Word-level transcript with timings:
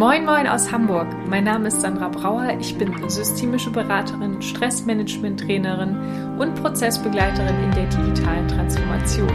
Moin 0.00 0.24
Moin 0.24 0.46
aus 0.46 0.72
Hamburg. 0.72 1.08
Mein 1.28 1.44
Name 1.44 1.68
ist 1.68 1.82
Sandra 1.82 2.08
Brauer. 2.08 2.56
Ich 2.58 2.74
bin 2.78 3.06
systemische 3.10 3.68
Beraterin, 3.68 4.40
Stressmanagement-Trainerin 4.40 6.38
und 6.38 6.54
Prozessbegleiterin 6.54 7.64
in 7.64 7.70
der 7.72 7.84
digitalen 7.84 8.48
Transformation. 8.48 9.28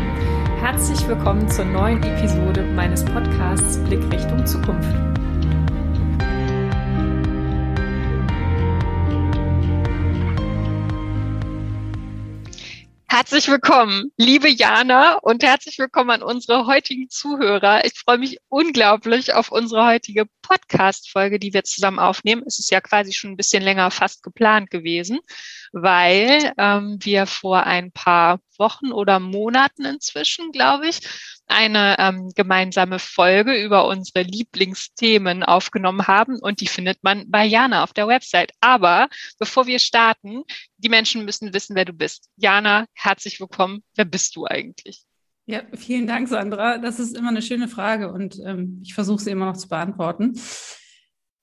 Herzlich 0.59 1.07
willkommen 1.07 1.47
zur 1.49 1.65
neuen 1.65 2.01
Episode 2.01 2.63
meines 2.75 3.05
Podcasts 3.05 3.77
Blick 3.83 4.11
Richtung 4.11 4.43
Zukunft. 4.47 5.14
Herzlich 13.25 13.47
willkommen, 13.47 14.11
liebe 14.17 14.47
Jana, 14.47 15.15
und 15.15 15.41
herzlich 15.41 15.79
willkommen 15.79 16.11
an 16.11 16.21
unsere 16.21 16.67
heutigen 16.67 17.09
Zuhörer. 17.09 17.83
Ich 17.83 17.97
freue 17.97 18.19
mich 18.19 18.37
unglaublich 18.49 19.33
auf 19.33 19.51
unsere 19.51 19.83
heutige 19.83 20.25
Podcast-Folge, 20.43 21.39
die 21.39 21.51
wir 21.51 21.63
zusammen 21.63 21.97
aufnehmen. 21.97 22.43
Es 22.45 22.59
ist 22.59 22.69
ja 22.69 22.81
quasi 22.81 23.13
schon 23.13 23.31
ein 23.31 23.35
bisschen 23.35 23.63
länger 23.63 23.89
fast 23.89 24.21
geplant 24.21 24.69
gewesen, 24.69 25.21
weil 25.71 26.53
ähm, 26.59 26.99
wir 27.01 27.25
vor 27.25 27.63
ein 27.63 27.91
paar 27.91 28.41
Wochen 28.59 28.91
oder 28.91 29.19
Monaten 29.19 29.85
inzwischen, 29.85 30.51
glaube 30.51 30.87
ich, 30.87 30.99
eine 31.47 31.95
ähm, 31.99 32.31
gemeinsame 32.35 32.99
Folge 32.99 33.61
über 33.63 33.87
unsere 33.87 34.23
Lieblingsthemen 34.23 35.43
aufgenommen 35.43 36.07
haben 36.07 36.39
und 36.39 36.61
die 36.61 36.67
findet 36.67 37.03
man 37.03 37.29
bei 37.29 37.45
Jana 37.45 37.83
auf 37.83 37.93
der 37.93 38.07
Website. 38.07 38.51
Aber 38.61 39.09
bevor 39.39 39.67
wir 39.67 39.79
starten, 39.79 40.43
die 40.77 40.89
Menschen 40.89 41.25
müssen 41.25 41.53
wissen, 41.53 41.75
wer 41.75 41.85
du 41.85 41.93
bist. 41.93 42.29
Jana, 42.35 42.85
herzlich 42.93 43.39
willkommen. 43.39 43.83
Wer 43.95 44.05
bist 44.05 44.35
du 44.35 44.45
eigentlich? 44.45 45.03
Ja, 45.47 45.61
vielen 45.73 46.07
Dank, 46.07 46.27
Sandra. 46.27 46.79
Das 46.79 46.99
ist 46.99 47.15
immer 47.15 47.29
eine 47.29 47.43
schöne 47.43 47.67
Frage 47.67 48.11
und 48.11 48.39
ähm, 48.43 48.81
ich 48.83 48.95
versuche 48.95 49.21
sie 49.21 49.31
immer 49.31 49.45
noch 49.45 49.57
zu 49.57 49.67
beantworten. 49.67 50.33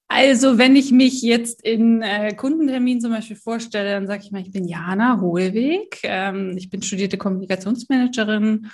Also, 0.08 0.58
wenn 0.58 0.76
ich 0.76 0.92
mich 0.92 1.22
jetzt 1.22 1.64
in 1.64 2.02
äh, 2.02 2.34
Kundenterminen 2.34 3.00
zum 3.00 3.12
Beispiel 3.12 3.36
vorstelle, 3.36 3.92
dann 3.92 4.06
sage 4.06 4.22
ich 4.24 4.30
mal, 4.30 4.42
ich 4.42 4.52
bin 4.52 4.68
Jana 4.68 5.20
Hohlweg. 5.20 6.00
Ähm, 6.02 6.54
ich 6.58 6.68
bin 6.68 6.82
studierte 6.82 7.16
Kommunikationsmanagerin 7.16 8.70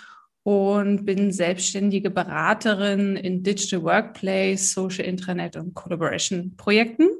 und 0.48 1.04
bin 1.04 1.30
selbstständige 1.30 2.08
Beraterin 2.08 3.16
in 3.16 3.42
Digital 3.42 3.82
Workplace, 3.82 4.72
Social 4.72 5.04
Intranet 5.04 5.56
und 5.56 5.74
Collaboration 5.74 6.56
Projekten. 6.56 7.10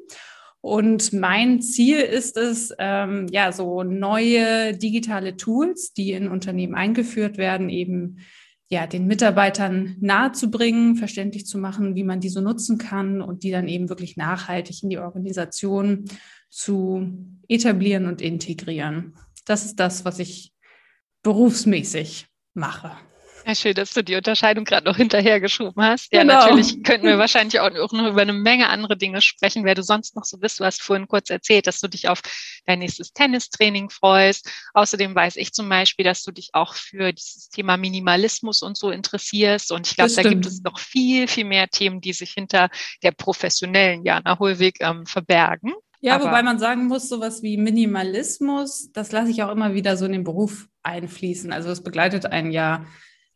Und 0.62 1.12
mein 1.12 1.60
Ziel 1.60 1.98
ist 1.98 2.38
es, 2.38 2.72
ähm, 2.78 3.26
ja, 3.30 3.52
so 3.52 3.82
neue 3.82 4.74
digitale 4.78 5.36
Tools, 5.36 5.92
die 5.92 6.12
in 6.12 6.28
Unternehmen 6.28 6.74
eingeführt 6.74 7.36
werden, 7.36 7.68
eben 7.68 8.20
ja, 8.70 8.86
den 8.86 9.06
Mitarbeitern 9.06 9.98
nahezubringen, 10.00 10.96
verständlich 10.96 11.44
zu 11.44 11.58
machen, 11.58 11.96
wie 11.96 12.04
man 12.04 12.20
die 12.20 12.30
so 12.30 12.40
nutzen 12.40 12.78
kann 12.78 13.20
und 13.20 13.42
die 13.42 13.50
dann 13.50 13.68
eben 13.68 13.90
wirklich 13.90 14.16
nachhaltig 14.16 14.82
in 14.82 14.88
die 14.88 14.98
Organisation 14.98 16.06
zu 16.48 17.14
etablieren 17.46 18.06
und 18.06 18.22
integrieren. 18.22 19.12
Das 19.44 19.66
ist 19.66 19.78
das, 19.78 20.06
was 20.06 20.18
ich 20.18 20.54
berufsmäßig 21.22 22.26
mache. 22.54 22.92
Ja, 23.48 23.54
schön, 23.54 23.72
dass 23.72 23.94
du 23.94 24.04
die 24.04 24.14
Unterscheidung 24.14 24.66
gerade 24.66 24.84
noch 24.84 24.98
hinterhergeschoben 24.98 25.82
hast. 25.82 26.12
Ja, 26.12 26.20
genau. 26.20 26.34
natürlich 26.34 26.82
könnten 26.82 27.06
wir 27.06 27.16
wahrscheinlich 27.16 27.58
auch 27.60 27.70
noch 27.70 28.06
über 28.06 28.20
eine 28.20 28.34
Menge 28.34 28.68
andere 28.68 28.94
Dinge 28.94 29.22
sprechen, 29.22 29.64
wer 29.64 29.74
du 29.74 29.82
sonst 29.82 30.14
noch 30.14 30.24
so 30.24 30.36
bist. 30.36 30.60
Du 30.60 30.66
hast 30.66 30.82
vorhin 30.82 31.08
kurz 31.08 31.30
erzählt, 31.30 31.66
dass 31.66 31.80
du 31.80 31.88
dich 31.88 32.10
auf 32.10 32.20
dein 32.66 32.80
nächstes 32.80 33.14
Tennistraining 33.14 33.88
freust. 33.88 34.50
Außerdem 34.74 35.14
weiß 35.14 35.36
ich 35.36 35.54
zum 35.54 35.66
Beispiel, 35.66 36.04
dass 36.04 36.24
du 36.24 36.30
dich 36.30 36.50
auch 36.52 36.74
für 36.74 37.14
dieses 37.14 37.48
Thema 37.48 37.78
Minimalismus 37.78 38.60
und 38.60 38.76
so 38.76 38.90
interessierst. 38.90 39.72
Und 39.72 39.86
ich 39.86 39.96
glaube, 39.96 40.12
da 40.12 40.22
gibt 40.24 40.44
es 40.44 40.60
noch 40.60 40.78
viel, 40.78 41.26
viel 41.26 41.46
mehr 41.46 41.68
Themen, 41.68 42.02
die 42.02 42.12
sich 42.12 42.32
hinter 42.32 42.68
der 43.02 43.12
professionellen 43.12 44.04
Jana 44.04 44.38
Holwig 44.38 44.76
ähm, 44.80 45.06
verbergen. 45.06 45.72
Ja, 46.00 46.16
Aber 46.16 46.26
wobei 46.26 46.42
man 46.42 46.58
sagen 46.58 46.86
muss, 46.86 47.08
sowas 47.08 47.42
wie 47.42 47.56
Minimalismus, 47.56 48.92
das 48.92 49.10
lasse 49.10 49.30
ich 49.30 49.42
auch 49.42 49.50
immer 49.50 49.72
wieder 49.72 49.96
so 49.96 50.04
in 50.04 50.12
den 50.12 50.24
Beruf 50.24 50.68
einfließen. 50.82 51.50
Also 51.50 51.70
es 51.70 51.82
begleitet 51.82 52.26
einen 52.26 52.52
ja 52.52 52.84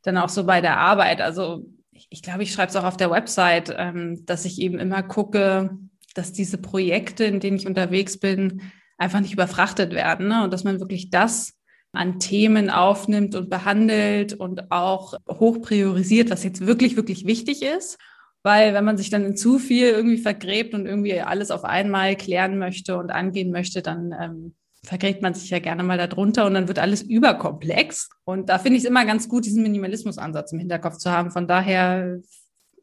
dann 0.02 0.18
auch 0.18 0.28
so 0.28 0.44
bei 0.44 0.60
der 0.60 0.78
Arbeit. 0.78 1.20
Also 1.20 1.64
ich, 1.92 2.06
ich 2.10 2.22
glaube, 2.22 2.42
ich 2.42 2.52
schreibe 2.52 2.70
es 2.70 2.76
auch 2.76 2.84
auf 2.84 2.96
der 2.96 3.10
Website, 3.10 3.74
ähm, 3.76 4.24
dass 4.26 4.44
ich 4.44 4.60
eben 4.60 4.78
immer 4.78 5.02
gucke, 5.02 5.70
dass 6.14 6.32
diese 6.32 6.58
Projekte, 6.58 7.24
in 7.24 7.40
denen 7.40 7.56
ich 7.56 7.66
unterwegs 7.66 8.18
bin, 8.18 8.62
einfach 8.98 9.20
nicht 9.20 9.32
überfrachtet 9.32 9.92
werden 9.92 10.28
ne? 10.28 10.44
und 10.44 10.52
dass 10.52 10.64
man 10.64 10.80
wirklich 10.80 11.10
das 11.10 11.54
an 11.92 12.18
Themen 12.18 12.70
aufnimmt 12.70 13.34
und 13.34 13.50
behandelt 13.50 14.32
und 14.32 14.70
auch 14.70 15.14
hoch 15.28 15.60
priorisiert, 15.60 16.30
was 16.30 16.44
jetzt 16.44 16.66
wirklich, 16.66 16.96
wirklich 16.96 17.26
wichtig 17.26 17.62
ist. 17.62 17.98
Weil 18.42 18.74
wenn 18.74 18.84
man 18.84 18.96
sich 18.96 19.10
dann 19.10 19.24
in 19.24 19.36
zu 19.36 19.58
viel 19.58 19.88
irgendwie 19.88 20.18
vergräbt 20.18 20.74
und 20.74 20.86
irgendwie 20.86 21.20
alles 21.20 21.50
auf 21.50 21.64
einmal 21.64 22.16
klären 22.16 22.58
möchte 22.58 22.96
und 22.96 23.10
angehen 23.10 23.52
möchte, 23.52 23.82
dann 23.82 24.12
ähm, 24.18 24.54
vergräbt 24.84 25.22
man 25.22 25.34
sich 25.34 25.50
ja 25.50 25.58
gerne 25.58 25.82
mal 25.82 25.98
darunter 25.98 26.46
und 26.46 26.54
dann 26.54 26.68
wird 26.68 26.78
alles 26.78 27.02
überkomplex. 27.02 28.10
Und 28.24 28.48
da 28.48 28.58
finde 28.58 28.78
ich 28.78 28.84
es 28.84 28.90
immer 28.90 29.04
ganz 29.04 29.28
gut, 29.28 29.44
diesen 29.44 29.62
Minimalismusansatz 29.62 30.52
im 30.52 30.58
Hinterkopf 30.58 30.98
zu 30.98 31.10
haben. 31.10 31.30
Von 31.30 31.46
daher 31.46 32.20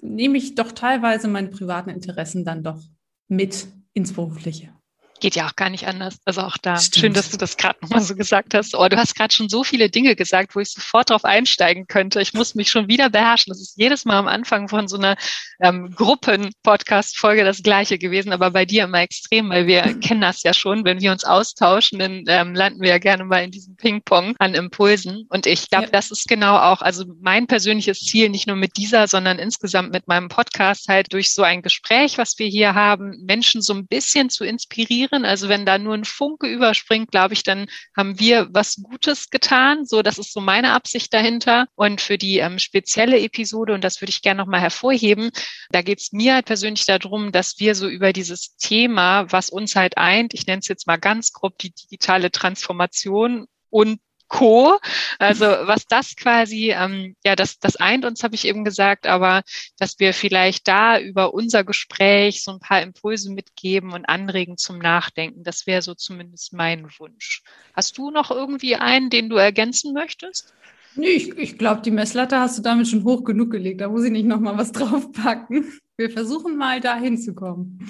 nehme 0.02 0.38
ich 0.38 0.56
doch 0.56 0.72
teilweise 0.72 1.28
meine 1.28 1.50
privaten 1.50 1.90
Interessen 1.90 2.46
dann 2.46 2.64
doch 2.64 2.82
mit 3.28 3.68
ins 3.94 4.14
Berufliche 4.14 4.74
geht 5.20 5.36
ja 5.36 5.48
auch 5.48 5.56
gar 5.56 5.70
nicht 5.70 5.88
anders. 5.88 6.18
Also 6.26 6.42
auch 6.42 6.58
da. 6.58 6.78
Stimmt. 6.78 6.96
Schön, 7.02 7.14
dass 7.14 7.30
du 7.30 7.38
das 7.38 7.58
gerade 7.58 7.80
nochmal 7.82 8.02
so 8.02 8.16
gesagt 8.16 8.54
hast. 8.54 8.76
Oh, 8.76 8.88
du 8.88 8.98
hast 8.98 9.16
gerade 9.16 9.34
schon 9.34 9.50
so 9.50 9.64
viele 9.64 9.90
Dinge 9.90 10.16
gesagt, 10.16 10.56
wo 10.56 10.60
ich 10.60 10.72
sofort 10.72 11.10
drauf 11.10 11.26
einsteigen 11.26 11.88
könnte. 11.88 12.22
Ich 12.22 12.34
muss 12.34 12.56
mich 12.56 12.70
schon 12.70 12.88
wieder 12.88 13.10
beherrschen. 13.10 13.52
Das 13.52 13.62
ist 13.62 13.78
jedes 13.78 14.06
Mal 14.06 14.18
am 14.18 14.28
Anfang 14.28 14.70
von 14.70 14.88
so 14.88 14.98
einer 14.98 15.16
ähm, 15.62 15.94
Gruppen-Podcast-Folge 15.96 17.44
das 17.44 17.62
Gleiche 17.62 17.98
gewesen, 17.98 18.32
aber 18.32 18.52
bei 18.52 18.66
dir 18.66 18.86
immer 18.86 19.02
extrem, 19.02 19.50
weil 19.50 19.68
wir 19.68 19.82
kennen 20.00 20.22
das 20.22 20.44
ja 20.44 20.54
schon. 20.54 20.86
Wenn 20.86 21.02
wir 21.02 21.12
uns 21.12 21.24
austauschen, 21.24 22.00
dann 22.00 22.24
ähm, 22.28 22.56
landen 22.56 22.82
wir 22.82 22.90
ja 22.90 22.98
gerne 22.98 23.26
mal 23.26 23.44
in 23.44 23.52
diesem 23.52 23.76
Ping-Pong 23.76 24.36
an 24.40 24.54
Impulsen. 24.54 25.26
Und 25.30 25.46
ich 25.46 25.70
glaube, 25.70 25.86
ja. 25.86 25.92
das 25.92 26.12
ist 26.12 26.28
genau 26.28 26.58
auch, 26.58 26.82
also 26.82 27.06
mein 27.22 27.48
persönliches 27.48 28.00
Ziel, 28.00 28.30
nicht 28.30 28.48
nur 28.48 28.56
mit 28.56 28.78
dieser, 28.78 29.08
sondern 29.08 29.40
insgesamt 29.40 29.92
mit 29.92 30.08
meinem 30.08 30.30
Podcast 30.30 30.88
halt 30.88 31.12
durch 31.14 31.34
so 31.34 31.44
ein 31.44 31.62
Gespräch, 31.62 32.18
was 32.18 32.38
wir 32.40 32.48
hier 32.48 32.76
haben, 32.76 33.24
Menschen 33.26 33.62
so 33.62 33.74
ein 33.74 33.88
bisschen 33.88 34.30
zu 34.30 34.44
inspirieren 34.44 35.09
passieren. 35.10 35.26
Also 35.26 35.50
wenn 35.50 35.66
da 35.66 35.78
nur 35.78 35.94
ein 35.94 36.06
Funke 36.06 36.48
überspringt, 36.48 37.12
glaube 37.12 37.34
ich, 37.34 37.44
dann 37.44 37.68
haben 37.96 38.20
wir 38.20 38.48
was 38.52 38.78
Gutes 38.82 39.30
getan. 39.30 39.86
So, 39.86 40.02
das 40.02 40.18
ist 40.18 40.34
so 40.34 40.42
meine 40.42 40.74
Absicht 40.74 41.14
dahinter. 41.14 41.68
Und 41.76 42.02
für 42.02 42.18
die 42.18 42.40
ähm, 42.40 42.60
spezielle 42.60 43.20
Episode, 43.20 43.74
und 43.74 43.84
das 43.84 44.02
würde 44.02 44.12
ich 44.12 44.22
gerne 44.22 44.42
nochmal 44.42 44.62
hervorheben, 44.62 45.32
da 45.72 45.82
geht 45.82 46.00
es 46.00 46.12
mir 46.12 46.36
halt 46.36 46.46
persönlich 46.46 46.86
darum, 46.86 47.32
dass 47.32 47.60
wir 47.60 47.76
so 47.76 47.88
über 47.88 48.14
dieses 48.14 48.56
Thema, 48.58 49.32
was 49.32 49.50
uns 49.50 49.76
halt 49.76 49.98
eint, 49.98 50.34
ich 50.34 50.46
nenne 50.48 50.60
es 50.60 50.68
jetzt 50.68 50.88
mal 50.88 50.98
ganz 50.98 51.32
grob 51.32 51.58
die 51.60 51.72
digitale 51.72 52.32
Transformation 52.32 53.48
und 53.70 54.00
Co. 54.30 54.80
Also 55.18 55.46
was 55.46 55.86
das 55.86 56.16
quasi, 56.16 56.72
ähm, 56.72 57.16
ja, 57.26 57.36
das, 57.36 57.60
das 57.60 57.76
eint 57.76 58.06
uns, 58.06 58.24
habe 58.24 58.36
ich 58.36 58.46
eben 58.46 58.64
gesagt, 58.64 59.08
aber 59.08 59.42
dass 59.78 60.00
wir 60.00 60.14
vielleicht 60.14 60.68
da 60.68 61.00
über 61.00 61.34
unser 61.34 61.64
Gespräch 61.64 62.44
so 62.44 62.52
ein 62.52 62.60
paar 62.60 62.82
Impulse 62.82 63.34
mitgeben 63.34 63.92
und 63.92 64.06
anregen 64.06 64.58
zum 64.58 64.78
Nachdenken. 64.78 65.44
Das 65.44 65.68
wäre 65.68 65.82
so 65.82 65.96
zumindest 65.96 66.54
mein 66.54 66.88
Wunsch. 67.00 67.42
Hast 67.74 67.98
du 67.98 68.12
noch 68.12 68.32
irgendwie 68.32 68.76
einen, 68.76 69.10
den 69.10 69.30
du 69.30 69.36
ergänzen 69.36 69.94
möchtest? 69.94 70.54
Nee, 70.96 71.10
ich, 71.10 71.38
ich 71.38 71.58
glaube, 71.58 71.82
die 71.82 71.92
Messlatte 71.92 72.40
hast 72.40 72.58
du 72.58 72.62
damit 72.62 72.88
schon 72.88 73.04
hoch 73.04 73.24
genug 73.24 73.52
gelegt. 73.52 73.82
Da 73.82 73.90
muss 73.90 74.04
ich 74.04 74.12
nicht 74.12 74.26
nochmal 74.26 74.58
was 74.58 74.72
draufpacken. 74.74 75.80
Wir 75.98 76.10
versuchen 76.10 76.58
mal 76.58 76.80
da 76.80 76.98
hinzukommen. 76.98 77.90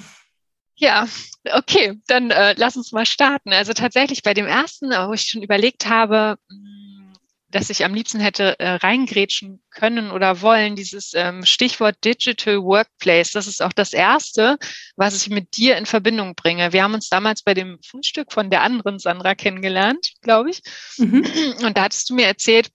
Ja, 0.79 1.07
okay, 1.53 1.99
dann 2.07 2.31
äh, 2.31 2.55
lass 2.57 2.77
uns 2.77 2.93
mal 2.93 3.05
starten. 3.05 3.51
Also 3.51 3.73
tatsächlich 3.73 4.23
bei 4.23 4.33
dem 4.33 4.47
ersten, 4.47 4.91
wo 4.91 5.13
ich 5.13 5.23
schon 5.23 5.43
überlegt 5.43 5.87
habe, 5.87 6.37
mm, 6.49 7.11
dass 7.49 7.69
ich 7.69 7.83
am 7.83 7.93
liebsten 7.93 8.21
hätte 8.21 8.57
äh, 8.59 8.75
reingrätschen 8.75 9.61
können 9.71 10.09
oder 10.09 10.39
wollen, 10.39 10.77
dieses 10.77 11.13
ähm, 11.15 11.43
Stichwort 11.43 11.97
Digital 12.05 12.63
Workplace. 12.63 13.31
Das 13.31 13.47
ist 13.47 13.61
auch 13.61 13.73
das 13.73 13.91
erste, 13.91 14.57
was 14.95 15.15
ich 15.21 15.29
mit 15.29 15.57
dir 15.57 15.75
in 15.75 15.85
Verbindung 15.85 16.35
bringe. 16.35 16.71
Wir 16.71 16.83
haben 16.83 16.93
uns 16.93 17.09
damals 17.09 17.43
bei 17.43 17.53
dem 17.53 17.79
Frühstück 17.85 18.31
von 18.31 18.49
der 18.49 18.61
anderen 18.61 18.99
Sandra 18.99 19.35
kennengelernt, 19.35 20.13
glaube 20.21 20.51
ich. 20.51 20.61
Mhm. 20.97 21.25
Und 21.65 21.77
da 21.77 21.83
hattest 21.83 22.09
du 22.09 22.15
mir 22.15 22.27
erzählt, 22.27 22.69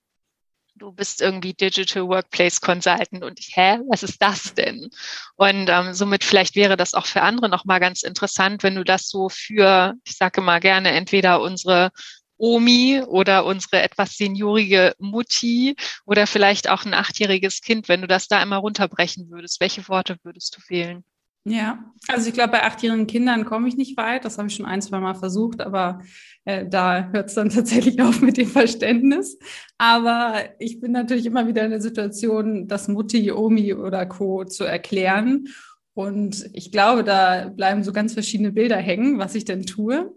du 0.84 0.92
bist 0.92 1.22
irgendwie 1.22 1.54
Digital 1.54 2.06
Workplace 2.08 2.60
Consultant 2.60 3.24
und 3.24 3.40
ich, 3.40 3.56
hä, 3.56 3.78
was 3.88 4.02
ist 4.02 4.20
das 4.20 4.54
denn? 4.54 4.90
Und 5.36 5.68
ähm, 5.70 5.94
somit 5.94 6.24
vielleicht 6.24 6.56
wäre 6.56 6.76
das 6.76 6.94
auch 6.94 7.06
für 7.06 7.22
andere 7.22 7.48
nochmal 7.48 7.80
ganz 7.80 8.02
interessant, 8.02 8.62
wenn 8.62 8.74
du 8.74 8.84
das 8.84 9.08
so 9.08 9.28
für, 9.28 9.94
ich 10.04 10.16
sage 10.16 10.42
mal 10.42 10.60
gerne, 10.60 10.90
entweder 10.90 11.40
unsere 11.40 11.90
Omi 12.36 13.02
oder 13.06 13.46
unsere 13.46 13.82
etwas 13.82 14.16
seniorige 14.16 14.94
Mutti 14.98 15.76
oder 16.04 16.26
vielleicht 16.26 16.68
auch 16.68 16.84
ein 16.84 16.94
achtjähriges 16.94 17.62
Kind, 17.62 17.88
wenn 17.88 18.02
du 18.02 18.06
das 18.06 18.28
da 18.28 18.42
immer 18.42 18.58
runterbrechen 18.58 19.30
würdest, 19.30 19.60
welche 19.60 19.88
Worte 19.88 20.18
würdest 20.22 20.56
du 20.56 20.60
wählen? 20.68 21.04
Ja, 21.46 21.92
also 22.08 22.28
ich 22.28 22.34
glaube, 22.34 22.52
bei 22.52 22.62
achtjährigen 22.62 23.06
Kindern 23.06 23.44
komme 23.44 23.68
ich 23.68 23.76
nicht 23.76 23.96
weit. 23.98 24.24
Das 24.24 24.38
habe 24.38 24.48
ich 24.48 24.54
schon 24.54 24.64
ein, 24.64 24.80
zwei 24.80 24.98
Mal 24.98 25.14
versucht, 25.14 25.60
aber 25.60 26.00
äh, 26.46 26.66
da 26.66 27.10
hört 27.12 27.28
es 27.28 27.34
dann 27.34 27.48
tatsächlich 27.50 28.00
auf 28.00 28.22
mit 28.22 28.38
dem 28.38 28.48
Verständnis. 28.48 29.38
Aber 29.76 30.36
ich 30.58 30.80
bin 30.80 30.92
natürlich 30.92 31.26
immer 31.26 31.46
wieder 31.46 31.64
in 31.64 31.70
der 31.70 31.82
Situation, 31.82 32.66
das 32.66 32.88
Mutti, 32.88 33.30
Omi 33.30 33.74
oder 33.74 34.06
Co. 34.06 34.44
zu 34.44 34.64
erklären. 34.64 35.48
Und 35.92 36.48
ich 36.54 36.72
glaube, 36.72 37.04
da 37.04 37.48
bleiben 37.48 37.84
so 37.84 37.92
ganz 37.92 38.14
verschiedene 38.14 38.52
Bilder 38.52 38.76
hängen, 38.76 39.18
was 39.18 39.34
ich 39.34 39.44
denn 39.44 39.66
tue. 39.66 40.14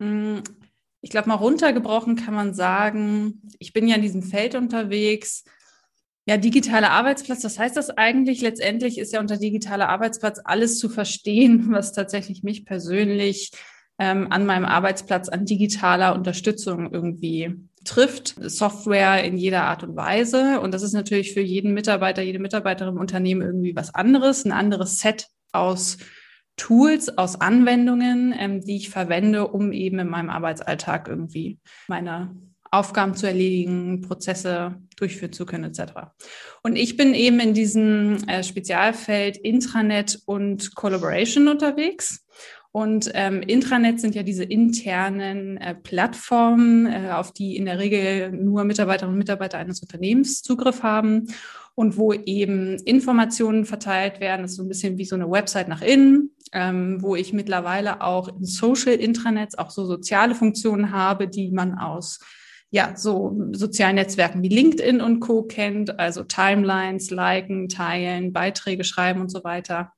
Hm, 0.00 0.42
ich 1.00 1.10
glaube, 1.10 1.28
mal 1.28 1.36
runtergebrochen 1.36 2.16
kann 2.16 2.34
man 2.34 2.54
sagen, 2.54 3.40
ich 3.60 3.72
bin 3.72 3.86
ja 3.86 3.94
in 3.94 4.02
diesem 4.02 4.22
Feld 4.22 4.56
unterwegs. 4.56 5.44
Ja, 6.28 6.36
digitaler 6.36 6.90
Arbeitsplatz, 6.90 7.44
was 7.44 7.56
heißt 7.56 7.76
das 7.76 7.90
eigentlich? 7.90 8.40
Letztendlich 8.40 8.98
ist 8.98 9.12
ja 9.12 9.20
unter 9.20 9.36
digitaler 9.36 9.88
Arbeitsplatz 9.88 10.40
alles 10.44 10.78
zu 10.78 10.88
verstehen, 10.88 11.68
was 11.70 11.92
tatsächlich 11.92 12.42
mich 12.42 12.64
persönlich 12.64 13.52
ähm, 13.98 14.26
an 14.30 14.44
meinem 14.44 14.64
Arbeitsplatz 14.64 15.28
an 15.28 15.44
digitaler 15.44 16.16
Unterstützung 16.16 16.92
irgendwie 16.92 17.54
trifft. 17.84 18.34
Software 18.40 19.22
in 19.22 19.36
jeder 19.38 19.62
Art 19.62 19.84
und 19.84 19.94
Weise. 19.94 20.60
Und 20.60 20.74
das 20.74 20.82
ist 20.82 20.94
natürlich 20.94 21.32
für 21.32 21.40
jeden 21.40 21.74
Mitarbeiter, 21.74 22.22
jede 22.22 22.40
Mitarbeiterin 22.40 22.94
im 22.94 23.00
Unternehmen 23.00 23.42
irgendwie 23.42 23.76
was 23.76 23.94
anderes, 23.94 24.44
ein 24.44 24.52
anderes 24.52 24.98
Set 24.98 25.28
aus 25.52 25.98
Tools, 26.56 27.16
aus 27.16 27.40
Anwendungen, 27.40 28.34
ähm, 28.36 28.62
die 28.62 28.76
ich 28.76 28.90
verwende, 28.90 29.46
um 29.46 29.72
eben 29.72 30.00
in 30.00 30.08
meinem 30.08 30.30
Arbeitsalltag 30.30 31.06
irgendwie 31.06 31.60
meine 31.86 32.34
Aufgaben 32.76 33.14
zu 33.14 33.26
erledigen, 33.26 34.02
Prozesse 34.02 34.76
durchführen 34.96 35.32
zu 35.32 35.46
können, 35.46 35.64
etc. 35.64 35.92
Und 36.62 36.76
ich 36.76 36.96
bin 36.96 37.14
eben 37.14 37.40
in 37.40 37.54
diesem 37.54 38.16
äh, 38.28 38.42
Spezialfeld 38.42 39.36
Intranet 39.36 40.20
und 40.26 40.74
Collaboration 40.74 41.48
unterwegs. 41.48 42.26
Und 42.76 43.10
ähm, 43.14 43.40
Intranet 43.40 44.00
sind 44.00 44.14
ja 44.14 44.22
diese 44.22 44.44
internen 44.44 45.56
äh, 45.56 45.74
Plattformen, 45.74 46.84
äh, 46.84 47.10
auf 47.10 47.32
die 47.32 47.56
in 47.56 47.64
der 47.64 47.78
Regel 47.78 48.30
nur 48.32 48.64
Mitarbeiterinnen 48.64 49.14
und 49.14 49.18
Mitarbeiter 49.18 49.56
eines 49.56 49.80
Unternehmens 49.80 50.42
Zugriff 50.42 50.82
haben 50.82 51.28
und 51.74 51.96
wo 51.96 52.12
eben 52.12 52.76
Informationen 52.80 53.64
verteilt 53.64 54.20
werden. 54.20 54.42
Das 54.42 54.52
ist 54.52 54.56
so 54.58 54.62
ein 54.62 54.68
bisschen 54.68 54.98
wie 54.98 55.06
so 55.06 55.14
eine 55.14 55.30
Website 55.30 55.68
nach 55.68 55.80
innen, 55.80 56.32
ähm, 56.52 57.00
wo 57.00 57.16
ich 57.16 57.32
mittlerweile 57.32 58.02
auch 58.02 58.28
in 58.28 58.44
Social 58.44 58.94
Intranets 58.94 59.56
auch 59.56 59.70
so 59.70 59.86
soziale 59.86 60.34
Funktionen 60.34 60.90
habe, 60.90 61.28
die 61.28 61.50
man 61.50 61.78
aus 61.78 62.20
ja, 62.70 62.94
so 62.96 63.36
sozialen 63.52 63.96
Netzwerken 63.96 64.42
wie 64.42 64.48
LinkedIn 64.48 65.00
und 65.00 65.20
Co. 65.20 65.42
kennt, 65.42 65.98
also 65.98 66.24
Timelines, 66.24 67.10
liken, 67.10 67.68
teilen, 67.68 68.32
Beiträge 68.32 68.84
schreiben 68.84 69.20
und 69.20 69.30
so 69.30 69.44
weiter. 69.44 69.92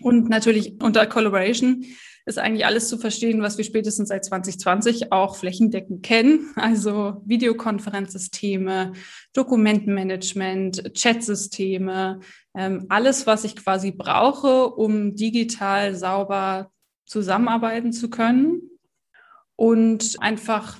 Und 0.00 0.28
natürlich 0.28 0.80
unter 0.80 1.06
Collaboration 1.06 1.84
ist 2.28 2.38
eigentlich 2.38 2.66
alles 2.66 2.88
zu 2.88 2.98
verstehen, 2.98 3.40
was 3.40 3.56
wir 3.56 3.64
spätestens 3.64 4.10
seit 4.10 4.24
2020 4.24 5.12
auch 5.12 5.34
flächendeckend 5.34 6.02
kennen. 6.02 6.52
Also 6.56 7.22
Videokonferenzsysteme, 7.24 8.92
Dokumentenmanagement, 9.32 10.92
Chatsysteme, 10.94 12.20
ähm, 12.54 12.84
alles, 12.90 13.26
was 13.26 13.44
ich 13.44 13.56
quasi 13.56 13.92
brauche, 13.92 14.68
um 14.68 15.16
digital 15.16 15.94
sauber 15.94 16.70
zusammenarbeiten 17.06 17.92
zu 17.92 18.10
können 18.10 18.60
und 19.56 20.16
einfach, 20.20 20.78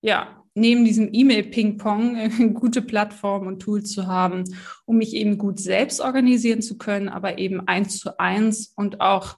ja, 0.00 0.42
neben 0.56 0.84
diesem 0.84 1.10
E-Mail-Ping-Pong 1.12 2.54
gute 2.54 2.82
Plattform 2.82 3.46
und 3.46 3.60
Tools 3.60 3.92
zu 3.92 4.06
haben, 4.06 4.44
um 4.84 4.96
mich 4.96 5.14
eben 5.14 5.38
gut 5.38 5.60
selbst 5.60 6.00
organisieren 6.00 6.62
zu 6.62 6.78
können, 6.78 7.08
aber 7.08 7.38
eben 7.38 7.66
eins 7.68 7.98
zu 7.98 8.18
eins 8.18 8.72
und 8.74 9.00
auch 9.00 9.36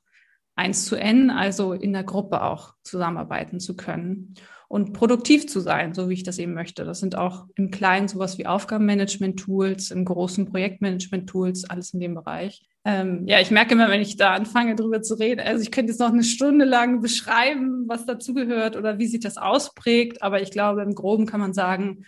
eins 0.54 0.86
zu 0.86 0.96
n, 0.96 1.30
also 1.30 1.72
in 1.72 1.92
der 1.92 2.04
Gruppe 2.04 2.42
auch 2.42 2.74
zusammenarbeiten 2.82 3.60
zu 3.60 3.76
können 3.76 4.34
und 4.68 4.92
produktiv 4.92 5.48
zu 5.48 5.60
sein, 5.60 5.94
so 5.94 6.08
wie 6.08 6.14
ich 6.14 6.22
das 6.22 6.38
eben 6.38 6.52
möchte. 6.52 6.84
Das 6.84 7.00
sind 7.00 7.16
auch 7.16 7.46
im 7.56 7.70
Kleinen 7.70 8.06
sowas 8.06 8.36
wie 8.36 8.46
Aufgabenmanagement-Tools, 8.46 9.90
im 9.90 10.04
großen 10.04 10.44
Projektmanagement-Tools, 10.46 11.64
alles 11.64 11.94
in 11.94 12.00
dem 12.00 12.14
Bereich. 12.14 12.62
Ähm, 12.84 13.26
ja, 13.26 13.40
ich 13.40 13.50
merke 13.50 13.72
immer, 13.72 13.88
wenn 13.88 14.02
ich 14.02 14.16
da 14.16 14.34
anfange, 14.34 14.76
drüber 14.76 15.00
zu 15.02 15.14
reden, 15.14 15.40
also 15.40 15.62
ich 15.62 15.70
könnte 15.70 15.92
jetzt 15.92 16.00
noch 16.00 16.12
eine 16.12 16.22
Stunde 16.22 16.66
lang 16.66 17.00
beschreiben, 17.00 17.84
was 17.88 18.04
dazugehört 18.04 18.76
oder 18.76 18.98
wie 18.98 19.06
sich 19.06 19.20
das 19.20 19.38
ausprägt, 19.38 20.22
aber 20.22 20.42
ich 20.42 20.50
glaube, 20.50 20.82
im 20.82 20.94
Groben 20.94 21.26
kann 21.26 21.40
man 21.40 21.54
sagen, 21.54 22.04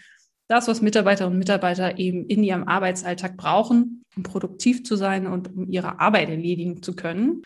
das, 0.47 0.69
was 0.69 0.83
Mitarbeiterinnen 0.83 1.35
und 1.35 1.39
Mitarbeiter 1.39 1.99
eben 1.99 2.27
in 2.27 2.43
ihrem 2.43 2.65
Arbeitsalltag 2.65 3.37
brauchen, 3.37 4.05
um 4.17 4.23
produktiv 4.23 4.85
zu 4.85 4.97
sein 4.97 5.27
und 5.27 5.57
um 5.57 5.71
ihre 5.71 6.01
Arbeit 6.01 6.29
erledigen 6.29 6.83
zu 6.83 6.95
können, 6.95 7.43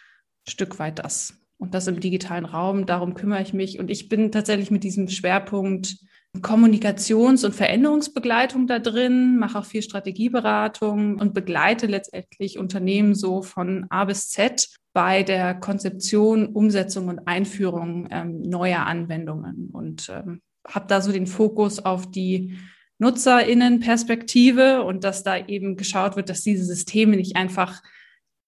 Stück 0.49 0.79
weit 0.79 0.99
das. 0.99 1.44
Und 1.65 1.73
das 1.73 1.87
im 1.87 1.99
digitalen 1.99 2.45
Raum, 2.45 2.85
darum 2.85 3.15
kümmere 3.15 3.41
ich 3.41 3.55
mich. 3.55 3.79
Und 3.79 3.91
ich 3.91 4.11
bin 4.11 4.31
tatsächlich 4.31 4.71
mit 4.71 4.85
diesem 4.85 5.09
Schwerpunkt 5.09 5.97
Kommunikations- 6.43 7.43
und 7.43 7.55
Veränderungsbegleitung 7.55 8.67
da 8.67 8.81
drin, 8.81 9.39
mache 9.39 9.59
auch 9.59 9.65
viel 9.65 9.81
Strategieberatung 9.81 11.19
und 11.19 11.33
begleite 11.33 11.87
letztendlich 11.87 12.59
Unternehmen 12.59 13.15
so 13.15 13.41
von 13.41 13.87
A 13.89 14.05
bis 14.05 14.29
Z 14.29 14.69
bei 14.93 15.23
der 15.23 15.55
Konzeption, 15.55 16.49
Umsetzung 16.49 17.09
und 17.09 17.27
Einführung 17.27 18.09
ähm, 18.11 18.43
neuer 18.43 18.81
Anwendungen 18.81 19.71
und 19.73 20.11
ähm, 20.11 20.43
habe 20.69 20.87
da 20.87 21.01
so 21.01 21.13
den 21.13 21.27
Fokus 21.27 21.79
auf 21.79 22.11
die 22.11 22.59
Nutzerinnenperspektive 22.99 24.83
und 24.83 25.03
dass 25.03 25.23
da 25.23 25.39
eben 25.39 25.77
geschaut 25.79 26.15
wird, 26.17 26.29
dass 26.29 26.43
diese 26.43 26.67
Systeme 26.67 27.17
nicht 27.17 27.37
einfach 27.37 27.81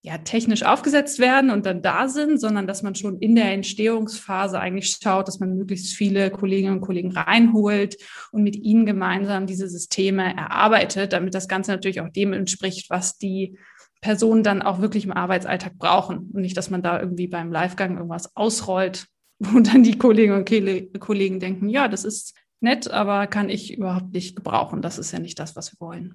ja, 0.06 0.18
technisch 0.18 0.62
aufgesetzt 0.62 1.18
werden 1.18 1.50
und 1.50 1.66
dann 1.66 1.82
da 1.82 2.06
sind, 2.06 2.40
sondern 2.40 2.68
dass 2.68 2.84
man 2.84 2.94
schon 2.94 3.18
in 3.18 3.34
der 3.34 3.50
Entstehungsphase 3.50 4.60
eigentlich 4.60 4.96
schaut, 5.02 5.26
dass 5.26 5.40
man 5.40 5.56
möglichst 5.56 5.96
viele 5.96 6.30
Kolleginnen 6.30 6.74
und 6.74 6.80
Kollegen 6.80 7.10
reinholt 7.10 7.96
und 8.30 8.44
mit 8.44 8.54
ihnen 8.54 8.86
gemeinsam 8.86 9.48
diese 9.48 9.68
Systeme 9.68 10.36
erarbeitet, 10.36 11.12
damit 11.12 11.34
das 11.34 11.48
Ganze 11.48 11.72
natürlich 11.72 12.00
auch 12.00 12.08
dem 12.08 12.32
entspricht, 12.32 12.88
was 12.88 13.18
die 13.18 13.58
Personen 14.00 14.44
dann 14.44 14.62
auch 14.62 14.80
wirklich 14.80 15.06
im 15.06 15.12
Arbeitsalltag 15.12 15.76
brauchen 15.76 16.30
und 16.32 16.40
nicht, 16.40 16.56
dass 16.56 16.70
man 16.70 16.82
da 16.82 17.00
irgendwie 17.00 17.26
beim 17.26 17.50
Livegang 17.50 17.96
irgendwas 17.96 18.36
ausrollt, 18.36 19.08
wo 19.40 19.58
dann 19.58 19.82
die 19.82 19.98
Kolleginnen 19.98 20.38
und 20.38 21.00
Kollegen 21.00 21.40
denken, 21.40 21.68
ja, 21.68 21.88
das 21.88 22.04
ist 22.04 22.38
nett, 22.60 22.88
aber 22.88 23.26
kann 23.26 23.48
ich 23.48 23.76
überhaupt 23.76 24.12
nicht 24.12 24.36
gebrauchen. 24.36 24.82
Das 24.82 24.98
ist 24.98 25.10
ja 25.10 25.18
nicht 25.18 25.40
das, 25.40 25.56
was 25.56 25.72
wir 25.72 25.80
wollen. 25.80 26.14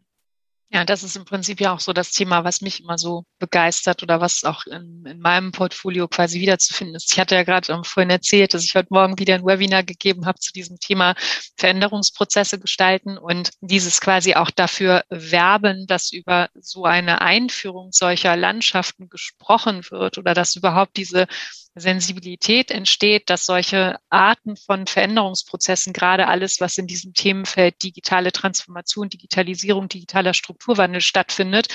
Ja, 0.73 0.85
das 0.85 1.03
ist 1.03 1.17
im 1.17 1.25
Prinzip 1.25 1.59
ja 1.59 1.73
auch 1.73 1.81
so 1.81 1.91
das 1.91 2.11
Thema, 2.11 2.45
was 2.45 2.61
mich 2.61 2.79
immer 2.79 2.97
so 2.97 3.25
begeistert 3.39 4.03
oder 4.03 4.21
was 4.21 4.45
auch 4.45 4.65
in, 4.67 5.05
in 5.05 5.19
meinem 5.19 5.51
Portfolio 5.51 6.07
quasi 6.07 6.39
wiederzufinden 6.39 6.95
ist. 6.95 7.11
Ich 7.11 7.19
hatte 7.19 7.35
ja 7.35 7.43
gerade 7.43 7.73
ähm, 7.73 7.83
vorhin 7.83 8.09
erzählt, 8.09 8.53
dass 8.53 8.63
ich 8.63 8.73
heute 8.73 8.87
Morgen 8.89 9.19
wieder 9.19 9.35
ein 9.35 9.45
Webinar 9.45 9.83
gegeben 9.83 10.25
habe 10.25 10.39
zu 10.39 10.53
diesem 10.53 10.79
Thema 10.79 11.15
Veränderungsprozesse 11.57 12.57
gestalten 12.57 13.17
und 13.17 13.49
dieses 13.59 13.99
quasi 13.99 14.35
auch 14.35 14.49
dafür 14.49 15.03
werben, 15.09 15.87
dass 15.87 16.13
über 16.13 16.47
so 16.57 16.85
eine 16.85 17.19
Einführung 17.19 17.91
solcher 17.91 18.37
Landschaften 18.37 19.09
gesprochen 19.09 19.83
wird 19.89 20.17
oder 20.17 20.33
dass 20.33 20.55
überhaupt 20.55 20.95
diese 20.95 21.27
Sensibilität 21.75 22.69
entsteht, 22.69 23.29
dass 23.29 23.45
solche 23.45 23.97
Arten 24.09 24.57
von 24.57 24.87
Veränderungsprozessen, 24.87 25.93
gerade 25.93 26.27
alles, 26.27 26.59
was 26.59 26.77
in 26.77 26.87
diesem 26.87 27.13
Themenfeld 27.13 27.81
digitale 27.83 28.31
Transformation, 28.31 29.09
Digitalisierung, 29.09 29.87
digitaler 29.87 30.33
Strukturwandel 30.33 31.01
stattfindet, 31.01 31.67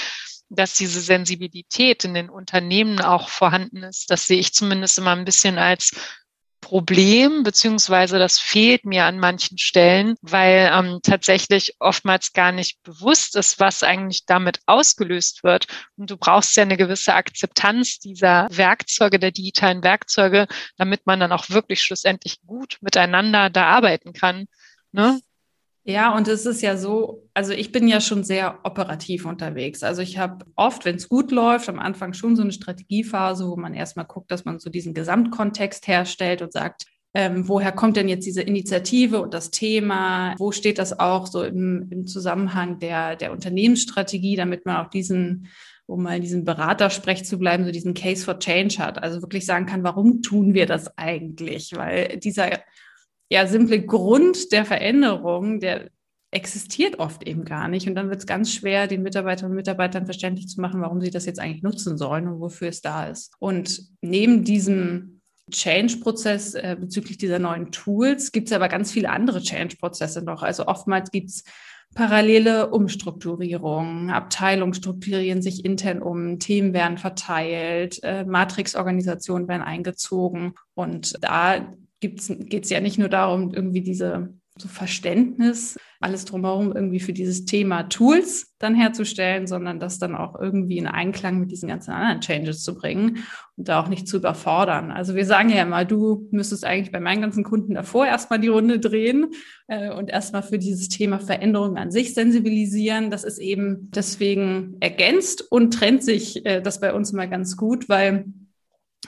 dass 0.48 0.74
diese 0.74 1.00
Sensibilität 1.00 2.04
in 2.04 2.14
den 2.14 2.30
Unternehmen 2.30 3.00
auch 3.00 3.28
vorhanden 3.28 3.82
ist. 3.82 4.10
Das 4.10 4.26
sehe 4.26 4.38
ich 4.38 4.52
zumindest 4.52 4.98
immer 4.98 5.12
ein 5.12 5.24
bisschen 5.24 5.58
als 5.58 5.92
Problem, 6.66 7.44
beziehungsweise 7.44 8.18
das 8.18 8.40
fehlt 8.40 8.84
mir 8.84 9.04
an 9.04 9.20
manchen 9.20 9.56
Stellen, 9.56 10.16
weil 10.20 10.68
ähm, 10.74 10.98
tatsächlich 11.00 11.76
oftmals 11.78 12.32
gar 12.32 12.50
nicht 12.50 12.82
bewusst 12.82 13.36
ist, 13.36 13.60
was 13.60 13.84
eigentlich 13.84 14.26
damit 14.26 14.58
ausgelöst 14.66 15.44
wird. 15.44 15.68
Und 15.96 16.10
du 16.10 16.16
brauchst 16.16 16.56
ja 16.56 16.64
eine 16.64 16.76
gewisse 16.76 17.14
Akzeptanz 17.14 18.00
dieser 18.00 18.48
Werkzeuge, 18.50 19.20
der 19.20 19.30
digitalen 19.30 19.84
Werkzeuge, 19.84 20.48
damit 20.76 21.06
man 21.06 21.20
dann 21.20 21.30
auch 21.30 21.50
wirklich 21.50 21.82
schlussendlich 21.82 22.40
gut 22.44 22.78
miteinander 22.80 23.48
da 23.48 23.66
arbeiten 23.66 24.12
kann. 24.12 24.46
Ne? 24.90 25.20
Ja, 25.88 26.16
und 26.16 26.26
es 26.26 26.46
ist 26.46 26.62
ja 26.62 26.76
so, 26.76 27.28
also 27.32 27.52
ich 27.52 27.70
bin 27.70 27.86
ja 27.86 28.00
schon 28.00 28.24
sehr 28.24 28.58
operativ 28.64 29.24
unterwegs. 29.24 29.84
Also 29.84 30.02
ich 30.02 30.18
habe 30.18 30.44
oft, 30.56 30.84
wenn 30.84 30.96
es 30.96 31.08
gut 31.08 31.30
läuft, 31.30 31.68
am 31.68 31.78
Anfang 31.78 32.12
schon 32.12 32.34
so 32.34 32.42
eine 32.42 32.50
Strategiephase, 32.50 33.48
wo 33.48 33.54
man 33.54 33.72
erstmal 33.72 34.04
guckt, 34.04 34.32
dass 34.32 34.44
man 34.44 34.58
so 34.58 34.68
diesen 34.68 34.94
Gesamtkontext 34.94 35.86
herstellt 35.86 36.42
und 36.42 36.52
sagt, 36.52 36.86
ähm, 37.14 37.48
woher 37.48 37.70
kommt 37.70 37.96
denn 37.96 38.08
jetzt 38.08 38.26
diese 38.26 38.42
Initiative 38.42 39.22
und 39.22 39.32
das 39.32 39.52
Thema? 39.52 40.34
Wo 40.38 40.50
steht 40.50 40.80
das 40.80 40.98
auch 40.98 41.28
so 41.28 41.44
im, 41.44 41.86
im 41.90 42.06
Zusammenhang 42.08 42.80
der, 42.80 43.14
der 43.14 43.30
Unternehmensstrategie, 43.30 44.34
damit 44.34 44.66
man 44.66 44.84
auch 44.84 44.90
diesen 44.90 45.48
um 45.88 46.02
mal 46.02 46.16
in 46.16 46.22
diesem 46.22 46.44
Beratersprech 46.44 47.24
zu 47.24 47.38
bleiben, 47.38 47.64
so 47.64 47.70
diesen 47.70 47.94
Case 47.94 48.24
for 48.24 48.40
Change 48.40 48.78
hat. 48.78 49.00
Also 49.00 49.22
wirklich 49.22 49.46
sagen 49.46 49.66
kann, 49.66 49.84
warum 49.84 50.20
tun 50.20 50.52
wir 50.52 50.66
das 50.66 50.98
eigentlich? 50.98 51.70
Weil 51.76 52.18
dieser 52.18 52.50
ja, 53.30 53.46
simple 53.46 53.84
Grund 53.84 54.52
der 54.52 54.64
Veränderung, 54.64 55.60
der 55.60 55.90
existiert 56.30 56.98
oft 56.98 57.26
eben 57.26 57.44
gar 57.44 57.68
nicht. 57.68 57.88
Und 57.88 57.94
dann 57.94 58.10
wird 58.10 58.20
es 58.20 58.26
ganz 58.26 58.52
schwer, 58.52 58.86
den 58.86 59.02
Mitarbeiterinnen 59.02 59.52
und 59.52 59.56
Mitarbeitern 59.56 60.04
verständlich 60.04 60.48
zu 60.48 60.60
machen, 60.60 60.80
warum 60.80 61.00
sie 61.00 61.10
das 61.10 61.26
jetzt 61.26 61.40
eigentlich 61.40 61.62
nutzen 61.62 61.96
sollen 61.96 62.28
und 62.28 62.40
wofür 62.40 62.68
es 62.68 62.82
da 62.82 63.06
ist. 63.08 63.32
Und 63.38 63.82
neben 64.02 64.44
diesem 64.44 65.20
Change-Prozess 65.50 66.54
äh, 66.54 66.76
bezüglich 66.78 67.18
dieser 67.18 67.38
neuen 67.38 67.70
Tools 67.70 68.32
gibt 68.32 68.48
es 68.48 68.52
aber 68.52 68.68
ganz 68.68 68.90
viele 68.90 69.10
andere 69.10 69.40
Change-Prozesse 69.40 70.22
noch. 70.22 70.42
Also 70.42 70.66
oftmals 70.66 71.10
gibt 71.10 71.30
es 71.30 71.44
parallele 71.94 72.70
Umstrukturierungen. 72.70 74.10
Abteilungen 74.10 74.74
strukturieren 74.74 75.40
sich 75.40 75.64
intern 75.64 76.02
um, 76.02 76.40
Themen 76.40 76.74
werden 76.74 76.98
verteilt, 76.98 78.00
äh, 78.02 78.24
Matrixorganisationen 78.24 79.46
werden 79.46 79.62
eingezogen. 79.62 80.54
Und 80.74 81.16
da 81.22 81.72
geht 82.00 82.20
es 82.64 82.70
ja 82.70 82.80
nicht 82.80 82.98
nur 82.98 83.08
darum, 83.08 83.52
irgendwie 83.54 83.82
diese 83.82 84.34
so 84.58 84.68
Verständnis, 84.68 85.76
alles 86.00 86.24
drumherum 86.24 86.74
irgendwie 86.74 87.00
für 87.00 87.12
dieses 87.12 87.44
Thema 87.44 87.84
Tools 87.84 88.54
dann 88.58 88.74
herzustellen, 88.74 89.46
sondern 89.46 89.80
das 89.80 89.98
dann 89.98 90.14
auch 90.14 90.38
irgendwie 90.38 90.78
in 90.78 90.86
Einklang 90.86 91.40
mit 91.40 91.50
diesen 91.50 91.68
ganzen 91.68 91.90
anderen 91.90 92.20
Changes 92.20 92.62
zu 92.62 92.74
bringen 92.74 93.18
und 93.56 93.68
da 93.68 93.80
auch 93.80 93.88
nicht 93.88 94.08
zu 94.08 94.16
überfordern. 94.16 94.90
Also 94.90 95.14
wir 95.14 95.26
sagen 95.26 95.50
ja 95.50 95.62
immer, 95.62 95.84
du 95.84 96.26
müsstest 96.30 96.64
eigentlich 96.64 96.92
bei 96.92 97.00
meinen 97.00 97.22
ganzen 97.22 97.44
Kunden 97.44 97.74
davor 97.74 98.06
erstmal 98.06 98.40
die 98.40 98.48
Runde 98.48 98.78
drehen 98.78 99.26
äh, 99.68 99.90
und 99.90 100.10
erstmal 100.10 100.42
für 100.42 100.58
dieses 100.58 100.88
Thema 100.88 101.18
Veränderung 101.18 101.76
an 101.76 101.90
sich 101.90 102.14
sensibilisieren. 102.14 103.10
Das 103.10 103.24
ist 103.24 103.38
eben 103.38 103.90
deswegen 103.94 104.76
ergänzt 104.80 105.50
und 105.50 105.72
trennt 105.72 106.02
sich 106.02 106.46
äh, 106.46 106.62
das 106.62 106.80
bei 106.80 106.94
uns 106.94 107.12
immer 107.12 107.26
ganz 107.26 107.56
gut, 107.56 107.88
weil 107.88 108.26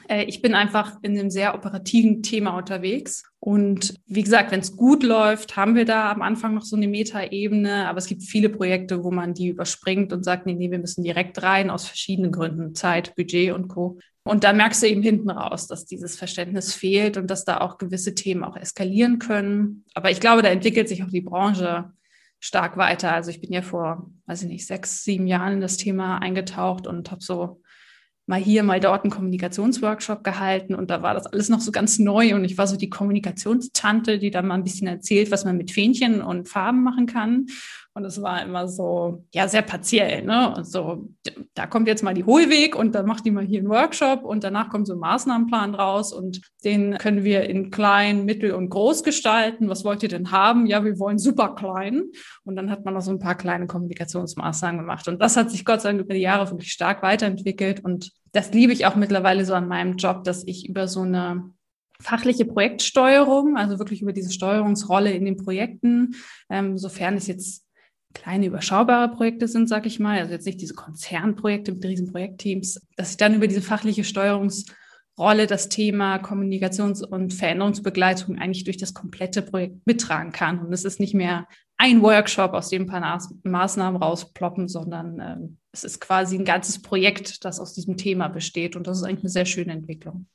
ich 0.08 0.42
bin 0.42 0.54
einfach 0.54 0.96
in 1.02 1.18
einem 1.18 1.30
sehr 1.30 1.54
operativen 1.54 2.22
Thema 2.22 2.56
unterwegs. 2.56 3.24
Und 3.40 3.94
wie 4.06 4.22
gesagt, 4.22 4.50
wenn 4.50 4.60
es 4.60 4.76
gut 4.76 5.02
läuft, 5.02 5.56
haben 5.56 5.74
wir 5.74 5.84
da 5.84 6.10
am 6.10 6.22
Anfang 6.22 6.54
noch 6.54 6.64
so 6.64 6.76
eine 6.76 6.88
Metaebene. 6.88 7.88
Aber 7.88 7.98
es 7.98 8.06
gibt 8.06 8.22
viele 8.22 8.48
Projekte, 8.48 9.04
wo 9.04 9.10
man 9.10 9.34
die 9.34 9.48
überspringt 9.48 10.12
und 10.12 10.24
sagt, 10.24 10.46
nee, 10.46 10.54
nee, 10.54 10.70
wir 10.70 10.78
müssen 10.78 11.04
direkt 11.04 11.42
rein 11.42 11.70
aus 11.70 11.86
verschiedenen 11.86 12.32
Gründen, 12.32 12.74
Zeit, 12.74 13.14
Budget 13.16 13.52
und 13.52 13.68
Co. 13.68 13.98
Und 14.24 14.44
da 14.44 14.52
merkst 14.52 14.82
du 14.82 14.88
eben 14.88 15.02
hinten 15.02 15.30
raus, 15.30 15.68
dass 15.68 15.86
dieses 15.86 16.16
Verständnis 16.16 16.74
fehlt 16.74 17.16
und 17.16 17.30
dass 17.30 17.44
da 17.44 17.60
auch 17.60 17.78
gewisse 17.78 18.14
Themen 18.14 18.44
auch 18.44 18.56
eskalieren 18.56 19.18
können. 19.18 19.84
Aber 19.94 20.10
ich 20.10 20.20
glaube, 20.20 20.42
da 20.42 20.48
entwickelt 20.48 20.88
sich 20.88 21.02
auch 21.02 21.10
die 21.10 21.22
Branche 21.22 21.92
stark 22.40 22.76
weiter. 22.76 23.12
Also 23.12 23.30
ich 23.30 23.40
bin 23.40 23.52
ja 23.52 23.62
vor, 23.62 24.10
weiß 24.26 24.42
ich 24.42 24.48
nicht, 24.48 24.66
sechs, 24.66 25.02
sieben 25.02 25.26
Jahren 25.26 25.54
in 25.54 25.60
das 25.60 25.76
Thema 25.76 26.18
eingetaucht 26.18 26.86
und 26.86 27.10
habe 27.10 27.22
so 27.22 27.62
mal 28.28 28.38
hier, 28.38 28.62
mal 28.62 28.78
dort 28.78 29.04
einen 29.04 29.10
Kommunikationsworkshop 29.10 30.22
gehalten 30.22 30.74
und 30.74 30.90
da 30.90 31.02
war 31.02 31.14
das 31.14 31.26
alles 31.26 31.48
noch 31.48 31.60
so 31.60 31.72
ganz 31.72 31.98
neu 31.98 32.34
und 32.34 32.44
ich 32.44 32.58
war 32.58 32.66
so 32.66 32.76
die 32.76 32.90
Kommunikationstante, 32.90 34.18
die 34.18 34.30
dann 34.30 34.46
mal 34.46 34.54
ein 34.54 34.64
bisschen 34.64 34.86
erzählt, 34.86 35.30
was 35.30 35.46
man 35.46 35.56
mit 35.56 35.70
Fähnchen 35.70 36.20
und 36.20 36.46
Farben 36.46 36.82
machen 36.82 37.06
kann. 37.06 37.46
Und 37.98 38.04
es 38.04 38.22
war 38.22 38.40
immer 38.44 38.68
so, 38.68 39.24
ja, 39.34 39.48
sehr 39.48 39.62
partiell, 39.62 40.22
ne? 40.22 40.54
Und 40.54 40.68
so, 40.68 41.08
da 41.54 41.66
kommt 41.66 41.88
jetzt 41.88 42.04
mal 42.04 42.14
die 42.14 42.22
Hohlweg 42.22 42.76
und 42.76 42.94
dann 42.94 43.06
macht 43.06 43.26
die 43.26 43.32
mal 43.32 43.44
hier 43.44 43.58
einen 43.58 43.68
Workshop 43.68 44.22
und 44.22 44.44
danach 44.44 44.68
kommt 44.68 44.86
so 44.86 44.92
ein 44.92 45.00
Maßnahmenplan 45.00 45.74
raus 45.74 46.12
und 46.12 46.40
den 46.62 46.96
können 46.98 47.24
wir 47.24 47.50
in 47.50 47.72
klein, 47.72 48.24
mittel 48.24 48.52
und 48.52 48.68
groß 48.68 49.02
gestalten. 49.02 49.68
Was 49.68 49.84
wollt 49.84 50.04
ihr 50.04 50.08
denn 50.08 50.30
haben? 50.30 50.66
Ja, 50.66 50.84
wir 50.84 50.96
wollen 51.00 51.18
super 51.18 51.56
klein. 51.56 52.04
Und 52.44 52.54
dann 52.54 52.70
hat 52.70 52.84
man 52.84 52.94
noch 52.94 53.00
so 53.00 53.10
ein 53.10 53.18
paar 53.18 53.34
kleine 53.34 53.66
Kommunikationsmaßnahmen 53.66 54.78
gemacht. 54.78 55.08
Und 55.08 55.20
das 55.20 55.36
hat 55.36 55.50
sich 55.50 55.64
Gott 55.64 55.80
sei 55.80 55.88
Dank 55.88 56.02
über 56.02 56.14
die 56.14 56.20
Jahre 56.20 56.48
wirklich 56.48 56.70
stark 56.70 57.02
weiterentwickelt. 57.02 57.84
Und 57.84 58.12
das 58.30 58.52
liebe 58.52 58.72
ich 58.72 58.86
auch 58.86 58.94
mittlerweile 58.94 59.44
so 59.44 59.54
an 59.54 59.66
meinem 59.66 59.96
Job, 59.96 60.22
dass 60.22 60.46
ich 60.46 60.68
über 60.68 60.86
so 60.86 61.00
eine 61.00 61.50
fachliche 62.00 62.44
Projektsteuerung, 62.44 63.56
also 63.56 63.80
wirklich 63.80 64.02
über 64.02 64.12
diese 64.12 64.30
Steuerungsrolle 64.30 65.10
in 65.10 65.24
den 65.24 65.36
Projekten, 65.36 66.14
ähm, 66.48 66.78
sofern 66.78 67.16
es 67.16 67.26
jetzt 67.26 67.64
kleine 68.14 68.46
überschaubare 68.46 69.08
Projekte 69.14 69.48
sind, 69.48 69.68
sag 69.68 69.86
ich 69.86 70.00
mal, 70.00 70.18
also 70.18 70.32
jetzt 70.32 70.46
nicht 70.46 70.60
diese 70.60 70.74
Konzernprojekte 70.74 71.72
mit 71.72 71.84
riesen 71.84 72.10
Projektteams, 72.10 72.80
dass 72.96 73.12
ich 73.12 73.16
dann 73.16 73.34
über 73.34 73.46
diese 73.46 73.62
fachliche 73.62 74.04
Steuerungsrolle 74.04 75.46
das 75.46 75.68
Thema 75.68 76.16
Kommunikations- 76.18 77.04
und 77.04 77.34
Veränderungsbegleitung 77.34 78.38
eigentlich 78.38 78.64
durch 78.64 78.78
das 78.78 78.94
komplette 78.94 79.42
Projekt 79.42 79.86
mittragen 79.86 80.32
kann. 80.32 80.58
Und 80.58 80.72
es 80.72 80.84
ist 80.84 81.00
nicht 81.00 81.14
mehr 81.14 81.46
ein 81.76 82.02
Workshop, 82.02 82.54
aus 82.54 82.70
dem 82.70 82.82
ein 82.82 82.86
paar 82.86 83.20
Maßnahmen 83.44 84.02
rausploppen, 84.02 84.68
sondern 84.68 85.20
äh, 85.20 85.36
es 85.72 85.84
ist 85.84 86.00
quasi 86.00 86.36
ein 86.36 86.44
ganzes 86.44 86.82
Projekt, 86.82 87.44
das 87.44 87.60
aus 87.60 87.74
diesem 87.74 87.96
Thema 87.96 88.28
besteht. 88.28 88.74
Und 88.74 88.86
das 88.86 88.98
ist 88.98 89.04
eigentlich 89.04 89.24
eine 89.24 89.30
sehr 89.30 89.46
schöne 89.46 89.72
Entwicklung. 89.72 90.26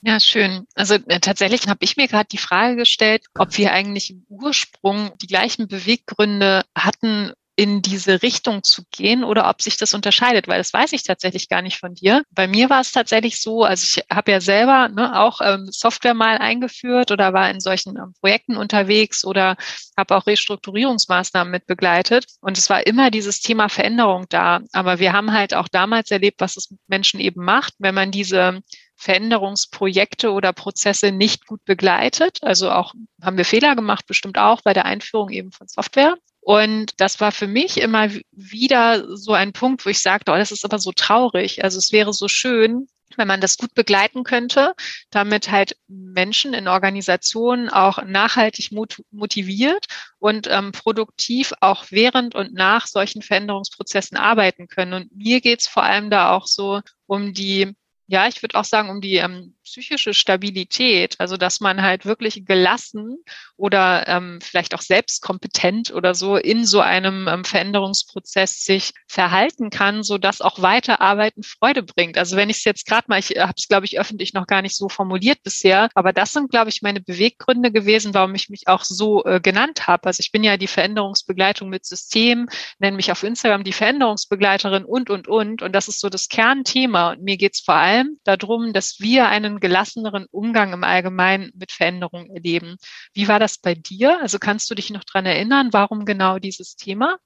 Ja, 0.00 0.20
schön. 0.20 0.66
Also 0.74 0.94
äh, 0.94 1.18
tatsächlich 1.20 1.66
habe 1.66 1.80
ich 1.82 1.96
mir 1.96 2.06
gerade 2.06 2.28
die 2.30 2.38
Frage 2.38 2.76
gestellt, 2.76 3.26
ob 3.36 3.56
wir 3.58 3.72
eigentlich 3.72 4.10
im 4.10 4.24
Ursprung 4.28 5.10
die 5.18 5.26
gleichen 5.26 5.66
Beweggründe 5.66 6.62
hatten, 6.76 7.32
in 7.58 7.82
diese 7.82 8.22
Richtung 8.22 8.62
zu 8.62 8.82
gehen 8.92 9.24
oder 9.24 9.50
ob 9.50 9.62
sich 9.62 9.76
das 9.76 9.92
unterscheidet, 9.92 10.46
weil 10.46 10.58
das 10.58 10.72
weiß 10.72 10.92
ich 10.92 11.02
tatsächlich 11.02 11.48
gar 11.48 11.60
nicht 11.60 11.80
von 11.80 11.92
dir. 11.92 12.22
Bei 12.30 12.46
mir 12.46 12.70
war 12.70 12.80
es 12.80 12.92
tatsächlich 12.92 13.42
so, 13.42 13.64
also 13.64 13.82
ich 13.82 14.04
habe 14.14 14.30
ja 14.30 14.40
selber 14.40 14.88
ne, 14.88 15.20
auch 15.20 15.40
ähm, 15.42 15.66
Software 15.72 16.14
mal 16.14 16.38
eingeführt 16.38 17.10
oder 17.10 17.32
war 17.32 17.50
in 17.50 17.58
solchen 17.58 17.96
ähm, 17.96 18.14
Projekten 18.20 18.56
unterwegs 18.56 19.24
oder 19.24 19.56
habe 19.96 20.16
auch 20.16 20.28
Restrukturierungsmaßnahmen 20.28 21.50
mit 21.50 21.66
begleitet 21.66 22.26
und 22.40 22.56
es 22.56 22.70
war 22.70 22.86
immer 22.86 23.10
dieses 23.10 23.40
Thema 23.40 23.68
Veränderung 23.68 24.26
da. 24.28 24.60
Aber 24.70 25.00
wir 25.00 25.12
haben 25.12 25.32
halt 25.32 25.52
auch 25.52 25.66
damals 25.66 26.12
erlebt, 26.12 26.40
was 26.40 26.56
es 26.56 26.70
mit 26.70 26.78
Menschen 26.86 27.18
eben 27.18 27.44
macht, 27.44 27.74
wenn 27.80 27.96
man 27.96 28.12
diese 28.12 28.60
Veränderungsprojekte 28.94 30.30
oder 30.30 30.52
Prozesse 30.52 31.10
nicht 31.10 31.44
gut 31.46 31.64
begleitet. 31.64 32.38
Also 32.42 32.70
auch 32.70 32.94
haben 33.20 33.36
wir 33.36 33.44
Fehler 33.44 33.74
gemacht, 33.74 34.06
bestimmt 34.06 34.38
auch 34.38 34.60
bei 34.62 34.74
der 34.74 34.84
Einführung 34.84 35.30
eben 35.30 35.50
von 35.50 35.66
Software. 35.66 36.16
Und 36.48 36.98
das 36.98 37.20
war 37.20 37.30
für 37.30 37.46
mich 37.46 37.78
immer 37.78 38.08
wieder 38.30 39.04
so 39.18 39.34
ein 39.34 39.52
Punkt, 39.52 39.84
wo 39.84 39.90
ich 39.90 40.00
sagte, 40.00 40.32
oh, 40.32 40.36
das 40.36 40.50
ist 40.50 40.64
aber 40.64 40.78
so 40.78 40.92
traurig. 40.92 41.62
Also 41.62 41.76
es 41.76 41.92
wäre 41.92 42.14
so 42.14 42.26
schön, 42.26 42.88
wenn 43.16 43.28
man 43.28 43.42
das 43.42 43.58
gut 43.58 43.74
begleiten 43.74 44.24
könnte, 44.24 44.72
damit 45.10 45.50
halt 45.50 45.76
Menschen 45.88 46.54
in 46.54 46.66
Organisationen 46.66 47.68
auch 47.68 48.02
nachhaltig 48.02 48.70
motiviert 49.10 49.88
und 50.20 50.46
ähm, 50.46 50.72
produktiv 50.72 51.52
auch 51.60 51.84
während 51.90 52.34
und 52.34 52.54
nach 52.54 52.86
solchen 52.86 53.20
Veränderungsprozessen 53.20 54.16
arbeiten 54.16 54.68
können. 54.68 54.94
Und 54.94 55.14
mir 55.14 55.42
geht's 55.42 55.68
vor 55.68 55.82
allem 55.82 56.08
da 56.08 56.30
auch 56.30 56.46
so 56.46 56.80
um 57.04 57.34
die 57.34 57.74
ja, 58.10 58.26
ich 58.26 58.42
würde 58.42 58.58
auch 58.58 58.64
sagen, 58.64 58.88
um 58.88 59.02
die 59.02 59.16
ähm, 59.16 59.54
psychische 59.68 60.14
Stabilität, 60.14 61.16
also 61.18 61.36
dass 61.36 61.60
man 61.60 61.82
halt 61.82 62.06
wirklich 62.06 62.46
gelassen 62.46 63.18
oder 63.56 64.08
ähm, 64.08 64.38
vielleicht 64.40 64.74
auch 64.74 64.80
selbstkompetent 64.80 65.92
oder 65.92 66.14
so 66.14 66.36
in 66.36 66.64
so 66.64 66.80
einem 66.80 67.28
ähm, 67.28 67.44
Veränderungsprozess 67.44 68.64
sich 68.64 68.92
verhalten 69.06 69.70
kann, 69.70 70.02
so 70.02 70.16
dass 70.16 70.40
auch 70.40 70.62
Weiterarbeiten 70.62 71.42
Freude 71.42 71.82
bringt. 71.82 72.16
Also 72.16 72.36
wenn 72.36 72.50
ich 72.50 72.58
es 72.58 72.64
jetzt 72.64 72.86
gerade 72.86 73.04
mal, 73.08 73.18
ich 73.18 73.30
habe 73.30 73.54
es 73.56 73.68
glaube 73.68 73.84
ich 73.84 74.00
öffentlich 74.00 74.32
noch 74.32 74.46
gar 74.46 74.62
nicht 74.62 74.74
so 74.74 74.88
formuliert 74.88 75.42
bisher, 75.42 75.90
aber 75.94 76.12
das 76.12 76.32
sind 76.32 76.50
glaube 76.50 76.70
ich 76.70 76.82
meine 76.82 77.00
Beweggründe 77.00 77.70
gewesen, 77.70 78.14
warum 78.14 78.34
ich 78.34 78.48
mich 78.48 78.68
auch 78.68 78.84
so 78.84 79.24
äh, 79.24 79.40
genannt 79.40 79.86
habe. 79.86 80.06
Also 80.06 80.20
ich 80.20 80.32
bin 80.32 80.44
ja 80.44 80.56
die 80.56 80.66
Veränderungsbegleitung 80.66 81.68
mit 81.68 81.84
System, 81.84 82.48
nenne 82.78 82.96
mich 82.96 83.12
auf 83.12 83.22
Instagram 83.22 83.64
die 83.64 83.72
Veränderungsbegleiterin 83.72 84.84
und 84.84 85.10
und 85.10 85.28
und 85.28 85.62
und 85.62 85.72
das 85.72 85.88
ist 85.88 86.00
so 86.00 86.08
das 86.08 86.28
Kernthema 86.28 87.12
und 87.12 87.22
mir 87.22 87.36
geht 87.36 87.54
es 87.54 87.60
vor 87.60 87.74
allem 87.74 88.18
darum, 88.24 88.72
dass 88.72 89.00
wir 89.00 89.28
einen 89.28 89.57
gelasseneren 89.58 90.26
Umgang 90.30 90.72
im 90.72 90.84
Allgemeinen 90.84 91.50
mit 91.54 91.72
Veränderungen 91.72 92.30
erleben. 92.30 92.76
Wie 93.14 93.28
war 93.28 93.38
das 93.38 93.58
bei 93.58 93.74
dir? 93.74 94.20
Also 94.20 94.38
kannst 94.38 94.70
du 94.70 94.74
dich 94.74 94.90
noch 94.90 95.04
dran 95.04 95.26
erinnern, 95.26 95.68
warum 95.72 96.04
genau 96.04 96.38
dieses 96.38 96.76
Thema? 96.76 97.18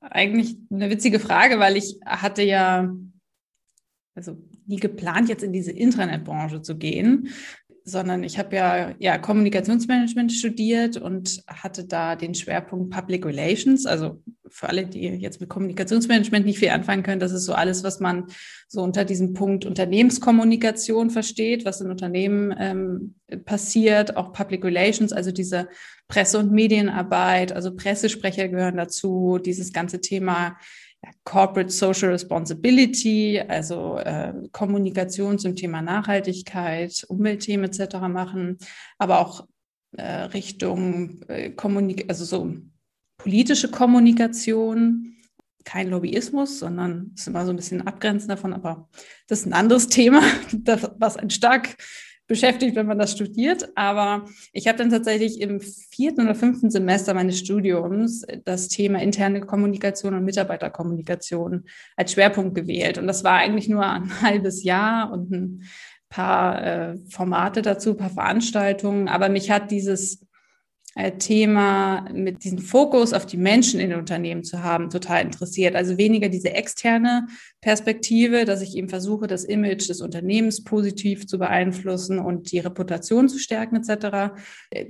Eigentlich 0.00 0.56
eine 0.70 0.90
witzige 0.90 1.20
Frage, 1.20 1.58
weil 1.58 1.76
ich 1.76 1.98
hatte 2.04 2.42
ja 2.42 2.92
also 4.14 4.36
nie 4.66 4.76
geplant, 4.76 5.28
jetzt 5.28 5.42
in 5.42 5.52
diese 5.52 5.72
Internetbranche 5.72 6.62
zu 6.62 6.76
gehen, 6.76 7.28
sondern 7.84 8.22
ich 8.22 8.38
habe 8.38 8.54
ja, 8.56 8.94
ja 8.98 9.18
Kommunikationsmanagement 9.18 10.32
studiert 10.32 10.96
und 10.96 11.42
hatte 11.46 11.84
da 11.84 12.16
den 12.16 12.34
Schwerpunkt 12.34 12.90
Public 12.90 13.26
Relations. 13.26 13.86
Also 13.86 14.22
für 14.48 14.68
alle, 14.68 14.86
die 14.86 15.00
jetzt 15.00 15.40
mit 15.40 15.48
Kommunikationsmanagement 15.48 16.46
nicht 16.46 16.58
viel 16.58 16.68
anfangen 16.68 17.02
können, 17.02 17.20
das 17.20 17.32
ist 17.32 17.44
so 17.44 17.54
alles, 17.54 17.82
was 17.82 18.00
man 18.00 18.26
so 18.68 18.82
unter 18.82 19.04
diesem 19.04 19.32
Punkt 19.32 19.64
Unternehmenskommunikation 19.64 21.10
versteht, 21.10 21.64
was 21.64 21.80
in 21.80 21.90
Unternehmen 21.90 22.54
ähm, 22.58 23.14
passiert, 23.44 24.16
auch 24.16 24.32
Public 24.32 24.64
Relations, 24.64 25.12
also 25.12 25.32
diese 25.32 25.68
Presse- 26.08 26.38
und 26.38 26.52
Medienarbeit, 26.52 27.52
also 27.52 27.74
Pressesprecher 27.74 28.48
gehören 28.48 28.76
dazu, 28.76 29.38
dieses 29.38 29.72
ganze 29.72 30.00
Thema 30.00 30.58
Corporate 31.24 31.70
Social 31.70 32.10
Responsibility, 32.10 33.40
also 33.40 33.98
äh, 33.98 34.32
Kommunikation 34.52 35.38
zum 35.38 35.56
Thema 35.56 35.82
Nachhaltigkeit, 35.82 37.04
Umweltthemen 37.08 37.70
etc. 37.70 37.96
machen, 38.08 38.58
aber 38.98 39.20
auch 39.20 39.46
äh, 39.96 40.04
Richtung 40.04 41.22
äh, 41.28 41.50
Kommunik 41.50 42.06
also 42.08 42.24
so 42.24 42.54
politische 43.18 43.70
Kommunikation, 43.70 45.16
kein 45.64 45.90
Lobbyismus, 45.90 46.58
sondern 46.58 47.12
ist 47.14 47.28
immer 47.28 47.44
so 47.44 47.52
ein 47.52 47.56
bisschen 47.56 47.86
abgrenzend 47.86 48.30
davon, 48.30 48.52
aber 48.52 48.88
das 49.28 49.40
ist 49.40 49.46
ein 49.46 49.52
anderes 49.52 49.86
Thema, 49.88 50.22
das, 50.52 50.90
was 50.98 51.16
ein 51.16 51.30
stark 51.30 51.76
beschäftigt, 52.32 52.74
wenn 52.76 52.86
man 52.86 52.98
das 52.98 53.12
studiert. 53.12 53.68
Aber 53.76 54.24
ich 54.52 54.66
habe 54.66 54.78
dann 54.78 54.88
tatsächlich 54.88 55.38
im 55.40 55.60
vierten 55.60 56.22
oder 56.22 56.34
fünften 56.34 56.70
Semester 56.70 57.12
meines 57.12 57.38
Studiums 57.38 58.24
das 58.46 58.68
Thema 58.68 59.02
interne 59.02 59.42
Kommunikation 59.42 60.14
und 60.14 60.24
Mitarbeiterkommunikation 60.24 61.64
als 61.94 62.12
Schwerpunkt 62.12 62.54
gewählt. 62.54 62.96
Und 62.96 63.06
das 63.06 63.22
war 63.22 63.34
eigentlich 63.34 63.68
nur 63.68 63.86
ein 63.86 64.10
halbes 64.22 64.64
Jahr 64.64 65.12
und 65.12 65.30
ein 65.30 65.62
paar 66.08 66.64
äh, 66.64 66.96
Formate 67.10 67.60
dazu, 67.60 67.90
ein 67.90 67.96
paar 67.98 68.10
Veranstaltungen. 68.10 69.08
Aber 69.08 69.28
mich 69.28 69.50
hat 69.50 69.70
dieses 69.70 70.26
äh, 70.94 71.12
Thema 71.12 72.06
mit 72.14 72.44
diesem 72.44 72.58
Fokus 72.58 73.12
auf 73.12 73.26
die 73.26 73.36
Menschen 73.36 73.78
in 73.78 73.90
den 73.90 73.98
Unternehmen 73.98 74.42
zu 74.42 74.62
haben, 74.62 74.88
total 74.88 75.20
interessiert. 75.20 75.76
Also 75.76 75.98
weniger 75.98 76.30
diese 76.30 76.54
externe 76.54 77.26
Perspektive, 77.62 78.44
dass 78.44 78.60
ich 78.60 78.76
eben 78.76 78.88
versuche, 78.88 79.28
das 79.28 79.44
Image 79.44 79.88
des 79.88 80.00
Unternehmens 80.00 80.64
positiv 80.64 81.28
zu 81.28 81.38
beeinflussen 81.38 82.18
und 82.18 82.50
die 82.50 82.58
Reputation 82.58 83.28
zu 83.28 83.38
stärken 83.38 83.76
etc. 83.76 84.34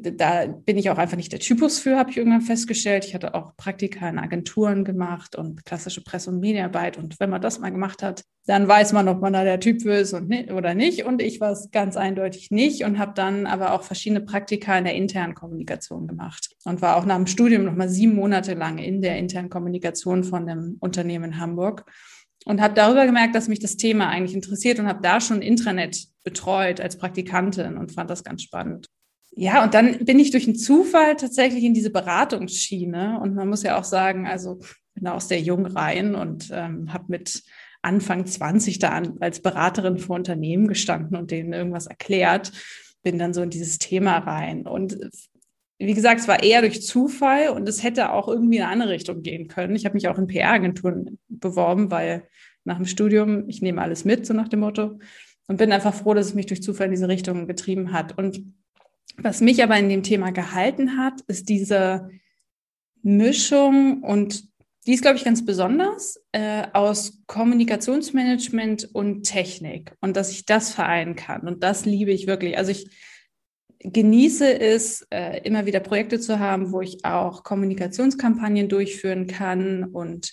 Da 0.00 0.46
bin 0.46 0.78
ich 0.78 0.88
auch 0.88 0.96
einfach 0.96 1.18
nicht 1.18 1.32
der 1.32 1.38
Typus 1.38 1.78
für, 1.78 1.98
habe 1.98 2.10
ich 2.10 2.16
irgendwann 2.16 2.40
festgestellt. 2.40 3.04
Ich 3.04 3.14
hatte 3.14 3.34
auch 3.34 3.58
Praktika 3.58 4.08
in 4.08 4.18
Agenturen 4.18 4.84
gemacht 4.84 5.36
und 5.36 5.66
klassische 5.66 6.02
Presse- 6.02 6.30
und 6.30 6.40
Medienarbeit. 6.40 6.96
Und 6.96 7.20
wenn 7.20 7.28
man 7.28 7.42
das 7.42 7.58
mal 7.58 7.68
gemacht 7.68 8.02
hat, 8.02 8.24
dann 8.46 8.66
weiß 8.66 8.94
man, 8.94 9.06
ob 9.06 9.20
man 9.20 9.34
da 9.34 9.44
der 9.44 9.60
Typ 9.60 9.82
für 9.82 9.92
ist 9.92 10.14
und, 10.14 10.32
oder 10.50 10.72
nicht. 10.72 11.04
Und 11.04 11.20
ich 11.20 11.40
war 11.42 11.52
es 11.52 11.70
ganz 11.72 11.98
eindeutig 11.98 12.50
nicht 12.50 12.84
und 12.84 12.98
habe 12.98 13.12
dann 13.14 13.46
aber 13.46 13.74
auch 13.74 13.82
verschiedene 13.82 14.22
Praktika 14.22 14.78
in 14.78 14.84
der 14.84 14.94
internen 14.94 15.34
Kommunikation 15.34 16.06
gemacht 16.06 16.48
und 16.64 16.80
war 16.80 16.96
auch 16.96 17.04
nach 17.04 17.16
dem 17.16 17.26
Studium 17.26 17.64
noch 17.64 17.76
mal 17.76 17.90
sieben 17.90 18.14
Monate 18.14 18.54
lang 18.54 18.78
in 18.78 19.02
der 19.02 19.18
internen 19.18 19.50
Kommunikation 19.50 20.24
von 20.24 20.48
einem 20.48 20.78
Unternehmen 20.80 21.32
in 21.32 21.38
Hamburg 21.38 21.84
und 22.44 22.60
habe 22.60 22.74
darüber 22.74 23.06
gemerkt, 23.06 23.34
dass 23.34 23.48
mich 23.48 23.60
das 23.60 23.76
Thema 23.76 24.08
eigentlich 24.08 24.34
interessiert 24.34 24.78
und 24.78 24.86
habe 24.86 25.00
da 25.02 25.20
schon 25.20 25.42
Intranet 25.42 26.06
betreut 26.24 26.80
als 26.80 26.96
Praktikantin 26.98 27.76
und 27.76 27.92
fand 27.92 28.10
das 28.10 28.24
ganz 28.24 28.42
spannend. 28.42 28.88
Ja, 29.34 29.64
und 29.64 29.72
dann 29.74 30.04
bin 30.04 30.18
ich 30.18 30.30
durch 30.30 30.46
einen 30.46 30.56
Zufall 30.56 31.16
tatsächlich 31.16 31.64
in 31.64 31.74
diese 31.74 31.90
Beratungsschiene 31.90 33.18
und 33.20 33.34
man 33.34 33.48
muss 33.48 33.62
ja 33.62 33.78
auch 33.78 33.84
sagen, 33.84 34.26
also 34.26 34.60
bin 34.94 35.06
aus 35.08 35.28
der 35.28 35.40
Jungreihen 35.40 36.14
und 36.14 36.50
ähm, 36.52 36.92
habe 36.92 37.04
mit 37.08 37.42
Anfang 37.80 38.26
20 38.26 38.78
da 38.78 38.90
an, 38.90 39.16
als 39.20 39.40
Beraterin 39.40 39.98
für 39.98 40.12
Unternehmen 40.12 40.68
gestanden 40.68 41.16
und 41.16 41.30
denen 41.30 41.52
irgendwas 41.52 41.86
erklärt, 41.86 42.52
bin 43.02 43.18
dann 43.18 43.34
so 43.34 43.42
in 43.42 43.50
dieses 43.50 43.78
Thema 43.78 44.18
rein. 44.18 44.66
Und 44.66 44.98
wie 45.86 45.94
gesagt, 45.94 46.20
es 46.20 46.28
war 46.28 46.42
eher 46.42 46.60
durch 46.60 46.82
Zufall 46.82 47.48
und 47.50 47.68
es 47.68 47.82
hätte 47.82 48.12
auch 48.12 48.28
irgendwie 48.28 48.56
in 48.56 48.62
eine 48.62 48.72
andere 48.72 48.90
Richtung 48.90 49.22
gehen 49.22 49.48
können. 49.48 49.76
Ich 49.76 49.84
habe 49.84 49.94
mich 49.94 50.08
auch 50.08 50.18
in 50.18 50.26
PR-Agenturen 50.26 51.18
beworben, 51.28 51.90
weil 51.90 52.28
nach 52.64 52.76
dem 52.76 52.86
Studium, 52.86 53.48
ich 53.48 53.62
nehme 53.62 53.82
alles 53.82 54.04
mit, 54.04 54.26
so 54.26 54.34
nach 54.34 54.48
dem 54.48 54.60
Motto. 54.60 54.98
Und 55.48 55.56
bin 55.56 55.72
einfach 55.72 55.94
froh, 55.94 56.14
dass 56.14 56.26
es 56.26 56.34
mich 56.34 56.46
durch 56.46 56.62
Zufall 56.62 56.86
in 56.86 56.92
diese 56.92 57.08
Richtung 57.08 57.46
getrieben 57.46 57.92
hat. 57.92 58.16
Und 58.16 58.44
was 59.16 59.40
mich 59.40 59.62
aber 59.62 59.76
in 59.76 59.88
dem 59.88 60.02
Thema 60.02 60.30
gehalten 60.30 60.96
hat, 60.96 61.20
ist 61.26 61.48
diese 61.48 62.08
Mischung 63.02 64.02
und 64.02 64.44
die 64.86 64.94
ist, 64.94 65.02
glaube 65.02 65.16
ich, 65.16 65.24
ganz 65.24 65.44
besonders 65.44 66.20
äh, 66.32 66.64
aus 66.72 67.22
Kommunikationsmanagement 67.26 68.88
und 68.94 69.22
Technik 69.22 69.94
und 70.00 70.16
dass 70.16 70.32
ich 70.32 70.44
das 70.44 70.74
vereinen 70.74 71.14
kann. 71.14 71.46
Und 71.46 71.62
das 71.62 71.84
liebe 71.84 72.10
ich 72.10 72.26
wirklich. 72.26 72.58
Also 72.58 72.72
ich 72.72 72.90
genieße 73.82 74.60
es, 74.60 75.06
äh, 75.10 75.40
immer 75.44 75.66
wieder 75.66 75.80
Projekte 75.80 76.20
zu 76.20 76.38
haben, 76.38 76.72
wo 76.72 76.80
ich 76.80 77.04
auch 77.04 77.42
Kommunikationskampagnen 77.44 78.68
durchführen 78.68 79.26
kann 79.26 79.84
und 79.84 80.32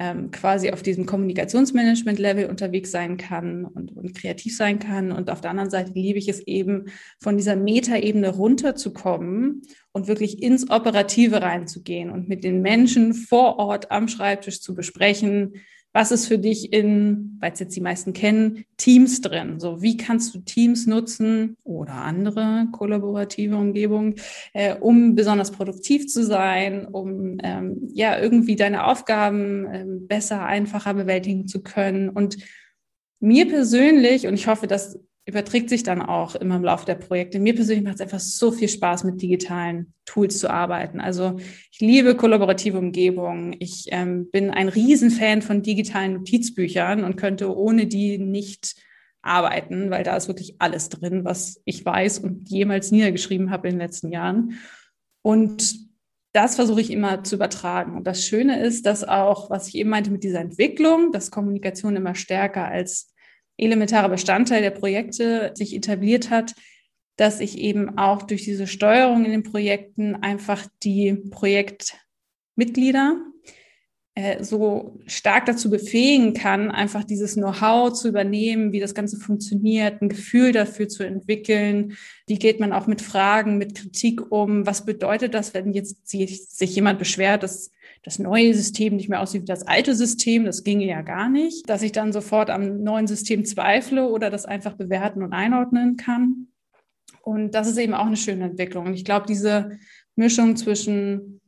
ähm, 0.00 0.30
quasi 0.30 0.70
auf 0.70 0.82
diesem 0.82 1.06
Kommunikationsmanagement-Level 1.06 2.46
unterwegs 2.46 2.92
sein 2.92 3.16
kann 3.16 3.64
und, 3.64 3.96
und, 3.96 4.14
kreativ 4.14 4.56
sein 4.56 4.78
kann. 4.78 5.10
Und 5.10 5.28
auf 5.28 5.40
der 5.40 5.50
anderen 5.50 5.70
Seite 5.70 5.92
liebe 5.92 6.18
ich 6.18 6.28
es 6.28 6.40
eben, 6.46 6.86
von 7.20 7.36
dieser 7.36 7.56
Metaebene 7.56 8.28
runterzukommen 8.28 9.62
und 9.92 10.06
wirklich 10.06 10.40
ins 10.40 10.70
Operative 10.70 11.42
reinzugehen 11.42 12.10
und 12.10 12.28
mit 12.28 12.44
den 12.44 12.62
Menschen 12.62 13.12
vor 13.12 13.58
Ort 13.58 13.90
am 13.90 14.06
Schreibtisch 14.06 14.60
zu 14.60 14.74
besprechen, 14.74 15.54
was 15.92 16.10
ist 16.12 16.26
für 16.26 16.38
dich 16.38 16.72
in, 16.72 17.36
weil 17.40 17.52
es 17.52 17.60
jetzt 17.60 17.74
die 17.74 17.80
meisten 17.80 18.12
kennen, 18.12 18.64
Teams 18.76 19.20
drin? 19.20 19.58
So, 19.58 19.82
wie 19.82 19.96
kannst 19.96 20.34
du 20.34 20.40
Teams 20.40 20.86
nutzen 20.86 21.56
oder 21.64 21.94
andere 21.94 22.68
kollaborative 22.72 23.56
Umgebungen, 23.56 24.16
äh, 24.52 24.74
um 24.74 25.14
besonders 25.14 25.50
produktiv 25.50 26.06
zu 26.06 26.24
sein, 26.24 26.86
um 26.86 27.38
ähm, 27.42 27.88
ja 27.94 28.18
irgendwie 28.20 28.56
deine 28.56 28.84
Aufgaben 28.84 29.66
äh, 29.66 29.84
besser, 29.86 30.44
einfacher 30.44 30.94
bewältigen 30.94 31.48
zu 31.48 31.62
können? 31.62 32.10
Und 32.10 32.36
mir 33.20 33.48
persönlich, 33.48 34.26
und 34.26 34.34
ich 34.34 34.46
hoffe, 34.46 34.66
dass 34.66 35.00
überträgt 35.28 35.68
sich 35.68 35.82
dann 35.82 36.00
auch 36.00 36.34
immer 36.36 36.56
im 36.56 36.64
Laufe 36.64 36.86
der 36.86 36.94
Projekte. 36.94 37.38
Mir 37.38 37.54
persönlich 37.54 37.84
macht 37.84 37.96
es 37.96 38.00
einfach 38.00 38.18
so 38.18 38.50
viel 38.50 38.68
Spaß, 38.68 39.04
mit 39.04 39.20
digitalen 39.20 39.92
Tools 40.06 40.38
zu 40.38 40.48
arbeiten. 40.48 41.00
Also 41.00 41.36
ich 41.70 41.80
liebe 41.80 42.16
kollaborative 42.16 42.78
Umgebungen. 42.78 43.54
Ich 43.58 43.88
ähm, 43.90 44.30
bin 44.30 44.50
ein 44.50 44.68
Riesenfan 44.68 45.42
von 45.42 45.62
digitalen 45.62 46.14
Notizbüchern 46.14 47.04
und 47.04 47.16
könnte 47.16 47.54
ohne 47.54 47.86
die 47.86 48.16
nicht 48.16 48.76
arbeiten, 49.20 49.90
weil 49.90 50.02
da 50.02 50.16
ist 50.16 50.28
wirklich 50.28 50.56
alles 50.60 50.88
drin, 50.88 51.26
was 51.26 51.60
ich 51.66 51.84
weiß 51.84 52.20
und 52.20 52.48
jemals 52.48 52.90
niedergeschrieben 52.90 53.50
habe 53.50 53.68
in 53.68 53.74
den 53.74 53.86
letzten 53.86 54.10
Jahren. 54.10 54.54
Und 55.20 55.76
das 56.32 56.54
versuche 56.54 56.80
ich 56.80 56.90
immer 56.90 57.22
zu 57.22 57.34
übertragen. 57.34 57.96
Und 57.96 58.06
das 58.06 58.24
Schöne 58.24 58.62
ist, 58.62 58.86
dass 58.86 59.06
auch, 59.06 59.50
was 59.50 59.68
ich 59.68 59.74
eben 59.74 59.90
meinte 59.90 60.10
mit 60.10 60.24
dieser 60.24 60.40
Entwicklung, 60.40 61.12
dass 61.12 61.30
Kommunikation 61.30 61.96
immer 61.96 62.14
stärker 62.14 62.64
als 62.64 63.12
elementarer 63.58 64.08
Bestandteil 64.08 64.62
der 64.62 64.70
Projekte 64.70 65.52
sich 65.54 65.74
etabliert 65.74 66.30
hat, 66.30 66.54
dass 67.16 67.40
ich 67.40 67.58
eben 67.58 67.98
auch 67.98 68.22
durch 68.22 68.44
diese 68.44 68.66
Steuerung 68.66 69.24
in 69.24 69.32
den 69.32 69.42
Projekten 69.42 70.14
einfach 70.14 70.66
die 70.82 71.14
Projektmitglieder 71.30 73.20
so 74.40 74.98
stark 75.06 75.46
dazu 75.46 75.70
befähigen 75.70 76.34
kann, 76.34 76.70
einfach 76.70 77.04
dieses 77.04 77.34
Know-how 77.34 77.92
zu 77.92 78.08
übernehmen, 78.08 78.72
wie 78.72 78.80
das 78.80 78.94
Ganze 78.94 79.16
funktioniert, 79.16 80.02
ein 80.02 80.08
Gefühl 80.08 80.52
dafür 80.52 80.88
zu 80.88 81.04
entwickeln. 81.04 81.96
Wie 82.26 82.38
geht 82.38 82.58
man 82.58 82.72
auch 82.72 82.86
mit 82.86 83.00
Fragen, 83.00 83.58
mit 83.58 83.76
Kritik 83.76 84.32
um? 84.32 84.66
Was 84.66 84.84
bedeutet 84.84 85.34
das, 85.34 85.54
wenn 85.54 85.72
jetzt 85.72 86.08
sich 86.08 86.74
jemand 86.74 86.98
beschwert, 86.98 87.42
dass 87.42 87.70
das 88.02 88.18
neue 88.18 88.54
System 88.54 88.96
nicht 88.96 89.08
mehr 89.08 89.20
aussieht 89.20 89.42
wie 89.42 89.46
das 89.46 89.66
alte 89.66 89.94
System, 89.94 90.44
das 90.44 90.64
ginge 90.64 90.86
ja 90.86 91.02
gar 91.02 91.28
nicht, 91.28 91.68
dass 91.68 91.82
ich 91.82 91.92
dann 91.92 92.12
sofort 92.12 92.50
am 92.50 92.82
neuen 92.82 93.06
System 93.06 93.44
zweifle 93.44 94.08
oder 94.08 94.30
das 94.30 94.46
einfach 94.46 94.74
bewerten 94.74 95.22
und 95.22 95.32
einordnen 95.32 95.96
kann. 95.96 96.48
Und 97.22 97.54
das 97.54 97.68
ist 97.68 97.76
eben 97.76 97.94
auch 97.94 98.06
eine 98.06 98.16
schöne 98.16 98.46
Entwicklung. 98.46 98.86
Und 98.86 98.94
ich 98.94 99.04
glaube, 99.04 99.26
diese 99.26 99.78
Mischung 100.16 100.56
zwischen 100.56 101.40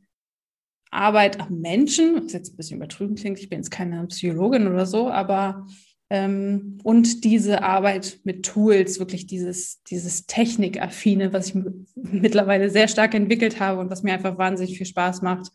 Arbeit 0.91 1.39
am 1.39 1.59
Menschen, 1.59 2.23
was 2.23 2.33
jetzt 2.33 2.53
ein 2.53 2.57
bisschen 2.57 2.77
übertrieben 2.77 3.15
klingt, 3.15 3.39
ich 3.39 3.49
bin 3.49 3.59
jetzt 3.59 3.71
keine 3.71 4.05
Psychologin 4.07 4.67
oder 4.67 4.85
so, 4.85 5.09
aber 5.09 5.65
ähm, 6.09 6.77
und 6.83 7.23
diese 7.23 7.63
Arbeit 7.63 8.19
mit 8.25 8.45
Tools, 8.45 8.99
wirklich 8.99 9.27
dieses, 9.27 9.81
dieses 9.83 10.25
Technikaffine, 10.25 11.31
was 11.31 11.47
ich 11.47 11.55
mittlerweile 11.95 12.69
sehr 12.69 12.89
stark 12.89 13.13
entwickelt 13.13 13.61
habe 13.61 13.79
und 13.79 13.89
was 13.89 14.03
mir 14.03 14.13
einfach 14.13 14.37
wahnsinnig 14.37 14.77
viel 14.77 14.85
Spaß 14.85 15.21
macht, 15.21 15.51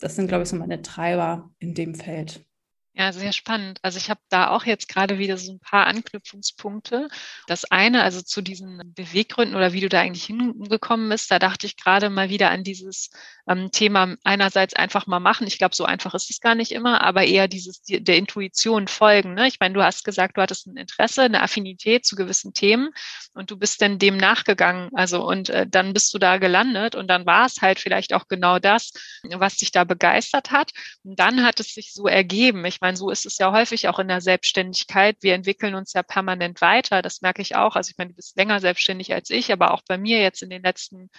das 0.00 0.16
sind, 0.16 0.26
glaube 0.26 0.42
ich, 0.42 0.48
so 0.48 0.56
meine 0.56 0.82
Treiber 0.82 1.50
in 1.60 1.74
dem 1.74 1.94
Feld. 1.94 2.44
Ja, 2.92 3.12
sehr 3.12 3.32
spannend. 3.32 3.78
Also 3.82 3.98
ich 3.98 4.10
habe 4.10 4.20
da 4.30 4.48
auch 4.50 4.64
jetzt 4.64 4.88
gerade 4.88 5.18
wieder 5.18 5.38
so 5.38 5.52
ein 5.52 5.60
paar 5.60 5.86
Anknüpfungspunkte. 5.86 7.08
Das 7.46 7.64
eine, 7.64 8.02
also 8.02 8.20
zu 8.20 8.42
diesen 8.42 8.82
Beweggründen 8.94 9.56
oder 9.56 9.72
wie 9.72 9.80
du 9.80 9.88
da 9.88 10.00
eigentlich 10.00 10.24
hingekommen 10.24 11.08
bist, 11.08 11.30
da 11.30 11.38
dachte 11.38 11.66
ich 11.66 11.76
gerade 11.76 12.10
mal 12.10 12.30
wieder 12.30 12.50
an 12.50 12.64
dieses 12.64 13.10
ähm, 13.48 13.70
Thema 13.70 14.16
einerseits 14.24 14.74
einfach 14.74 15.06
mal 15.06 15.20
machen. 15.20 15.46
Ich 15.46 15.56
glaube, 15.56 15.74
so 15.76 15.84
einfach 15.84 16.14
ist 16.14 16.30
es 16.30 16.40
gar 16.40 16.56
nicht 16.56 16.72
immer, 16.72 17.00
aber 17.02 17.24
eher 17.24 17.46
dieses 17.46 17.80
der 17.82 18.16
Intuition 18.16 18.88
folgen. 18.88 19.34
Ne? 19.34 19.46
Ich 19.46 19.60
meine, 19.60 19.74
du 19.74 19.82
hast 19.84 20.04
gesagt, 20.04 20.36
du 20.36 20.42
hattest 20.42 20.66
ein 20.66 20.76
Interesse, 20.76 21.22
eine 21.22 21.42
Affinität 21.42 22.04
zu 22.04 22.16
gewissen 22.16 22.54
Themen 22.54 22.90
und 23.34 23.52
du 23.52 23.56
bist 23.56 23.80
dann 23.82 24.00
dem 24.00 24.16
nachgegangen. 24.16 24.90
Also 24.94 25.24
und 25.24 25.48
äh, 25.48 25.64
dann 25.66 25.92
bist 25.92 26.12
du 26.12 26.18
da 26.18 26.38
gelandet 26.38 26.96
und 26.96 27.06
dann 27.06 27.24
war 27.24 27.46
es 27.46 27.62
halt 27.62 27.78
vielleicht 27.78 28.12
auch 28.14 28.26
genau 28.26 28.58
das, 28.58 28.90
was 29.32 29.56
dich 29.58 29.70
da 29.70 29.84
begeistert 29.84 30.50
hat. 30.50 30.72
Und 31.04 31.20
dann 31.20 31.44
hat 31.44 31.60
es 31.60 31.72
sich 31.74 31.92
so 31.92 32.08
ergeben. 32.08 32.64
Ich 32.64 32.79
meine, 32.80 32.96
so 32.96 33.10
ist 33.10 33.26
es 33.26 33.38
ja 33.38 33.52
häufig 33.52 33.88
auch 33.88 33.98
in 33.98 34.08
der 34.08 34.20
Selbstständigkeit. 34.20 35.16
Wir 35.20 35.34
entwickeln 35.34 35.74
uns 35.74 35.92
ja 35.92 36.02
permanent 36.02 36.60
weiter. 36.60 37.02
Das 37.02 37.20
merke 37.22 37.42
ich 37.42 37.56
auch. 37.56 37.76
Also 37.76 37.90
ich 37.90 37.98
meine, 37.98 38.10
du 38.10 38.16
bist 38.16 38.36
länger 38.36 38.60
selbstständig 38.60 39.12
als 39.12 39.30
ich, 39.30 39.52
aber 39.52 39.72
auch 39.72 39.82
bei 39.86 39.98
mir 39.98 40.20
jetzt 40.20 40.42
in 40.42 40.50
den 40.50 40.62
letzten 40.62 41.10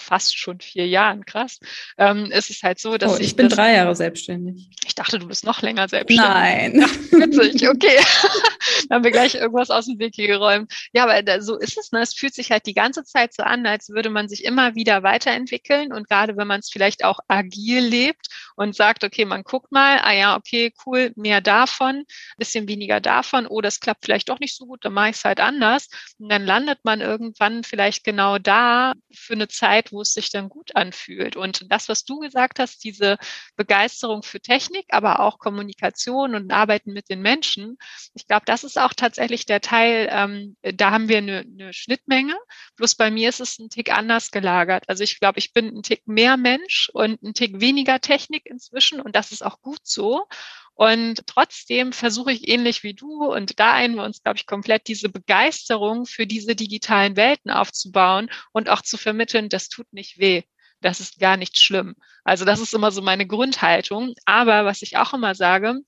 fast 0.00 0.38
schon 0.38 0.60
vier 0.60 0.86
Jahren, 0.86 1.24
krass, 1.24 1.60
ähm, 1.98 2.30
ist 2.32 2.50
es 2.50 2.62
halt 2.62 2.78
so, 2.78 2.98
dass 2.98 3.12
oh, 3.12 3.16
ich, 3.16 3.28
ich 3.28 3.36
bin 3.36 3.48
das, 3.48 3.56
drei 3.56 3.74
Jahre 3.74 3.94
selbstständig. 3.94 4.68
Ich 4.84 4.94
dachte, 4.94 5.18
du 5.18 5.28
bist 5.28 5.44
noch 5.44 5.62
länger 5.62 5.88
selbstständig. 5.88 6.34
Nein. 6.34 6.84
Ach, 6.84 7.12
witzig, 7.12 7.68
okay. 7.68 7.98
Dann 8.88 8.96
haben 8.96 9.04
wir 9.04 9.10
gleich 9.10 9.34
irgendwas 9.34 9.70
aus 9.70 9.86
dem 9.86 9.98
Weg 9.98 10.14
hier 10.14 10.26
geräumt. 10.26 10.72
Ja, 10.92 11.04
aber 11.04 11.22
da, 11.22 11.40
so 11.40 11.58
ist 11.58 11.78
es. 11.78 11.92
Ne? 11.92 12.00
Es 12.00 12.14
fühlt 12.14 12.34
sich 12.34 12.50
halt 12.50 12.66
die 12.66 12.74
ganze 12.74 13.04
Zeit 13.04 13.34
so 13.34 13.42
an, 13.42 13.66
als 13.66 13.90
würde 13.90 14.10
man 14.10 14.28
sich 14.28 14.44
immer 14.44 14.74
wieder 14.74 15.02
weiterentwickeln. 15.02 15.92
Und 15.92 16.08
gerade 16.08 16.36
wenn 16.36 16.46
man 16.46 16.60
es 16.60 16.70
vielleicht 16.70 17.04
auch 17.04 17.20
agil 17.28 17.80
lebt 17.80 18.28
und 18.56 18.74
sagt, 18.74 19.04
okay, 19.04 19.24
man 19.24 19.42
guckt 19.42 19.72
mal, 19.72 20.00
ah 20.02 20.12
ja, 20.12 20.36
okay, 20.36 20.72
cool, 20.86 21.12
mehr 21.16 21.40
davon, 21.40 22.04
bisschen 22.36 22.68
weniger 22.68 23.00
davon, 23.00 23.46
oh, 23.46 23.60
das 23.60 23.80
klappt 23.80 24.04
vielleicht 24.04 24.28
doch 24.28 24.40
nicht 24.40 24.56
so 24.56 24.66
gut, 24.66 24.84
dann 24.84 24.92
mache 24.92 25.10
ich 25.10 25.16
es 25.16 25.24
halt 25.24 25.40
anders. 25.40 25.88
Und 26.18 26.28
dann 26.28 26.44
landet 26.44 26.80
man 26.84 27.00
irgendwann 27.00 27.64
vielleicht 27.64 28.04
genau 28.04 28.38
da 28.38 28.94
für 29.12 29.34
eine 29.34 29.48
Zeit, 29.48 29.89
wo 29.92 30.00
es 30.02 30.12
sich 30.12 30.30
dann 30.30 30.48
gut 30.48 30.76
anfühlt. 30.76 31.36
Und 31.36 31.70
das, 31.70 31.88
was 31.88 32.04
du 32.04 32.18
gesagt 32.18 32.58
hast, 32.58 32.84
diese 32.84 33.18
Begeisterung 33.56 34.22
für 34.22 34.40
Technik, 34.40 34.86
aber 34.90 35.20
auch 35.20 35.38
Kommunikation 35.38 36.34
und 36.34 36.52
Arbeiten 36.52 36.92
mit 36.92 37.08
den 37.08 37.22
Menschen, 37.22 37.78
ich 38.14 38.26
glaube, 38.26 38.44
das 38.46 38.64
ist 38.64 38.78
auch 38.78 38.92
tatsächlich 38.94 39.46
der 39.46 39.60
Teil, 39.60 40.08
ähm, 40.10 40.56
da 40.62 40.90
haben 40.90 41.08
wir 41.08 41.18
eine, 41.18 41.40
eine 41.40 41.72
Schnittmenge. 41.72 42.36
Bloß 42.76 42.94
bei 42.94 43.10
mir 43.10 43.28
ist 43.28 43.40
es 43.40 43.58
ein 43.58 43.70
Tick 43.70 43.92
anders 43.92 44.30
gelagert. 44.30 44.84
Also 44.88 45.04
ich 45.04 45.20
glaube, 45.20 45.38
ich 45.38 45.52
bin 45.52 45.68
ein 45.68 45.82
Tick 45.82 46.06
mehr 46.06 46.36
Mensch 46.36 46.90
und 46.92 47.22
ein 47.22 47.34
Tick 47.34 47.60
weniger 47.60 48.00
Technik 48.00 48.46
inzwischen 48.46 49.00
und 49.00 49.14
das 49.16 49.32
ist 49.32 49.44
auch 49.44 49.60
gut 49.60 49.80
so. 49.84 50.26
Und 50.74 51.26
trotzdem 51.26 51.92
versuche 51.92 52.32
ich 52.32 52.48
ähnlich 52.48 52.82
wie 52.82 52.94
du, 52.94 53.24
und 53.24 53.60
da 53.60 53.74
einen 53.74 53.96
wir 53.96 54.04
uns, 54.04 54.22
glaube 54.22 54.38
ich, 54.38 54.46
komplett 54.46 54.88
diese 54.88 55.10
Begeisterung 55.10 56.06
für 56.06 56.26
diese 56.26 56.56
digitalen 56.56 57.16
Welten 57.16 57.50
aufzubauen 57.50 58.30
und 58.52 58.70
auch 58.70 58.80
zu 58.82 58.96
vermitteln, 58.96 59.48
das 59.50 59.68
tut 59.68 59.92
nicht 59.92 60.18
weh. 60.18 60.42
Das 60.80 61.00
ist 61.00 61.18
gar 61.18 61.36
nicht 61.36 61.58
schlimm. 61.58 61.94
Also 62.24 62.44
das 62.46 62.60
ist 62.60 62.72
immer 62.72 62.90
so 62.90 63.02
meine 63.02 63.26
Grundhaltung. 63.26 64.14
Aber 64.24 64.64
was 64.64 64.80
ich 64.82 64.96
auch 64.96 65.12
immer 65.12 65.34
sage, 65.34 65.78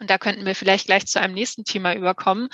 und 0.00 0.10
da 0.10 0.18
könnten 0.18 0.44
wir 0.44 0.56
vielleicht 0.56 0.86
gleich 0.86 1.06
zu 1.06 1.20
einem 1.20 1.34
nächsten 1.34 1.64
Thema 1.64 1.94
überkommen, 1.94 2.48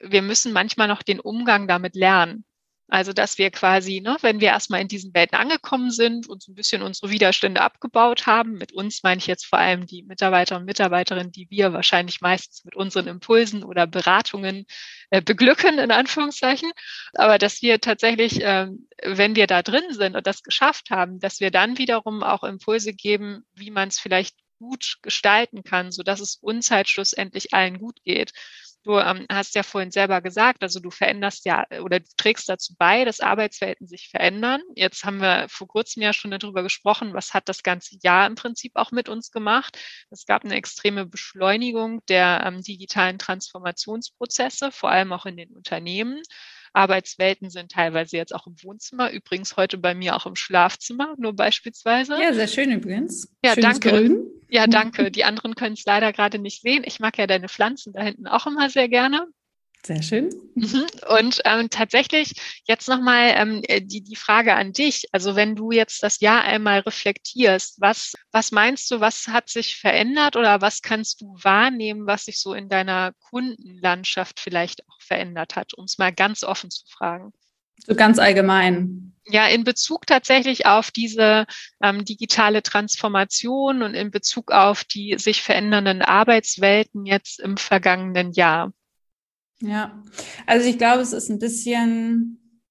wir 0.00 0.22
müssen 0.22 0.52
manchmal 0.52 0.88
noch 0.88 1.02
den 1.02 1.20
Umgang 1.20 1.68
damit 1.68 1.94
lernen. 1.94 2.44
Also, 2.90 3.12
dass 3.12 3.36
wir 3.36 3.50
quasi, 3.50 4.00
ne, 4.00 4.16
wenn 4.22 4.40
wir 4.40 4.48
erstmal 4.48 4.80
in 4.80 4.88
diesen 4.88 5.12
Welten 5.12 5.36
angekommen 5.38 5.90
sind 5.90 6.26
und 6.26 6.42
so 6.42 6.52
ein 6.52 6.54
bisschen 6.54 6.80
unsere 6.82 7.10
Widerstände 7.10 7.60
abgebaut 7.60 8.26
haben, 8.26 8.52
mit 8.54 8.72
uns 8.72 9.02
meine 9.02 9.18
ich 9.18 9.26
jetzt 9.26 9.44
vor 9.44 9.58
allem 9.58 9.86
die 9.86 10.04
Mitarbeiter 10.04 10.56
und 10.56 10.64
Mitarbeiterinnen, 10.64 11.30
die 11.30 11.48
wir 11.50 11.74
wahrscheinlich 11.74 12.22
meistens 12.22 12.64
mit 12.64 12.74
unseren 12.76 13.06
Impulsen 13.06 13.62
oder 13.62 13.86
Beratungen 13.86 14.64
äh, 15.10 15.20
beglücken, 15.20 15.78
in 15.78 15.90
Anführungszeichen. 15.90 16.70
Aber 17.12 17.36
dass 17.36 17.60
wir 17.60 17.78
tatsächlich, 17.80 18.42
äh, 18.42 18.68
wenn 19.04 19.36
wir 19.36 19.46
da 19.46 19.62
drin 19.62 19.92
sind 19.92 20.16
und 20.16 20.26
das 20.26 20.42
geschafft 20.42 20.88
haben, 20.90 21.20
dass 21.20 21.40
wir 21.40 21.50
dann 21.50 21.76
wiederum 21.76 22.22
auch 22.22 22.42
Impulse 22.42 22.94
geben, 22.94 23.44
wie 23.54 23.70
man 23.70 23.88
es 23.88 23.98
vielleicht 23.98 24.34
gut 24.58 24.96
gestalten 25.02 25.62
kann, 25.62 25.92
so 25.92 26.02
dass 26.02 26.20
es 26.20 26.36
uns 26.36 26.70
halt 26.70 26.88
schlussendlich 26.88 27.54
allen 27.54 27.78
gut 27.78 28.02
geht. 28.04 28.32
Du 28.84 28.98
ähm, 28.98 29.26
hast 29.30 29.54
ja 29.54 29.62
vorhin 29.62 29.90
selber 29.90 30.20
gesagt, 30.22 30.62
also 30.62 30.80
du 30.80 30.90
veränderst 30.90 31.44
ja 31.44 31.66
oder 31.82 32.00
du 32.00 32.06
trägst 32.16 32.48
dazu 32.48 32.74
bei, 32.78 33.04
dass 33.04 33.20
Arbeitswelten 33.20 33.86
sich 33.86 34.08
verändern. 34.08 34.62
Jetzt 34.76 35.04
haben 35.04 35.20
wir 35.20 35.46
vor 35.48 35.68
kurzem 35.68 36.02
ja 36.02 36.12
schon 36.12 36.30
darüber 36.30 36.62
gesprochen, 36.62 37.12
was 37.12 37.34
hat 37.34 37.48
das 37.48 37.62
ganze 37.62 37.96
Jahr 38.02 38.26
im 38.26 38.36
Prinzip 38.36 38.72
auch 38.76 38.92
mit 38.92 39.08
uns 39.08 39.30
gemacht. 39.30 39.78
Es 40.10 40.26
gab 40.26 40.44
eine 40.44 40.54
extreme 40.54 41.06
Beschleunigung 41.06 42.04
der 42.06 42.44
ähm, 42.46 42.62
digitalen 42.62 43.18
Transformationsprozesse, 43.18 44.70
vor 44.70 44.90
allem 44.90 45.12
auch 45.12 45.26
in 45.26 45.36
den 45.36 45.50
Unternehmen. 45.50 46.22
Arbeitswelten 46.72 47.50
sind 47.50 47.72
teilweise 47.72 48.16
jetzt 48.16 48.34
auch 48.34 48.46
im 48.46 48.54
Wohnzimmer, 48.62 49.10
übrigens 49.10 49.56
heute 49.56 49.78
bei 49.78 49.94
mir 49.94 50.14
auch 50.14 50.26
im 50.26 50.36
Schlafzimmer, 50.36 51.14
nur 51.18 51.34
beispielsweise. 51.34 52.20
Ja, 52.22 52.32
sehr 52.32 52.48
schön 52.48 52.70
übrigens. 52.70 53.28
Ja, 53.44 53.54
Schönes 53.54 53.80
danke. 53.80 53.90
Grün. 53.90 54.37
Ja, 54.48 54.66
danke. 54.66 55.10
Die 55.10 55.24
anderen 55.24 55.54
können 55.54 55.74
es 55.74 55.84
leider 55.84 56.12
gerade 56.12 56.38
nicht 56.38 56.62
sehen. 56.62 56.82
Ich 56.86 57.00
mag 57.00 57.18
ja 57.18 57.26
deine 57.26 57.48
Pflanzen 57.48 57.92
da 57.92 58.02
hinten 58.02 58.26
auch 58.26 58.46
immer 58.46 58.70
sehr 58.70 58.88
gerne. 58.88 59.26
Sehr 59.84 60.02
schön. 60.02 60.30
Mhm. 60.54 60.86
Und 61.08 61.40
ähm, 61.44 61.70
tatsächlich 61.70 62.32
jetzt 62.66 62.88
nochmal 62.88 63.32
ähm, 63.36 63.62
äh, 63.68 63.80
die, 63.80 64.02
die 64.02 64.16
Frage 64.16 64.54
an 64.54 64.72
dich. 64.72 65.06
Also 65.12 65.36
wenn 65.36 65.54
du 65.54 65.70
jetzt 65.70 66.02
das 66.02 66.20
Jahr 66.20 66.42
einmal 66.42 66.80
reflektierst, 66.80 67.80
was, 67.80 68.14
was 68.32 68.50
meinst 68.50 68.90
du, 68.90 69.00
was 69.00 69.28
hat 69.28 69.48
sich 69.48 69.76
verändert 69.76 70.36
oder 70.36 70.60
was 70.60 70.82
kannst 70.82 71.20
du 71.20 71.34
wahrnehmen, 71.42 72.06
was 72.06 72.24
sich 72.24 72.40
so 72.40 72.54
in 72.54 72.68
deiner 72.68 73.12
Kundenlandschaft 73.30 74.40
vielleicht 74.40 74.82
auch 74.88 75.00
verändert 75.00 75.54
hat, 75.54 75.74
um 75.74 75.84
es 75.84 75.96
mal 75.96 76.12
ganz 76.12 76.42
offen 76.42 76.70
zu 76.70 76.84
fragen? 76.86 77.32
So 77.86 77.94
ganz 77.94 78.18
allgemein. 78.18 79.14
Ja, 79.30 79.46
in 79.46 79.64
Bezug 79.64 80.06
tatsächlich 80.06 80.64
auf 80.66 80.90
diese 80.90 81.46
ähm, 81.82 82.04
digitale 82.04 82.62
Transformation 82.62 83.82
und 83.82 83.94
in 83.94 84.10
Bezug 84.10 84.52
auf 84.52 84.84
die 84.84 85.16
sich 85.18 85.42
verändernden 85.42 86.00
Arbeitswelten 86.00 87.04
jetzt 87.04 87.40
im 87.40 87.58
vergangenen 87.58 88.32
Jahr. 88.32 88.72
Ja, 89.60 90.02
also 90.46 90.68
ich 90.68 90.78
glaube, 90.78 91.02
es 91.02 91.12
ist 91.12 91.28
ein 91.28 91.38
bisschen, 91.38 92.62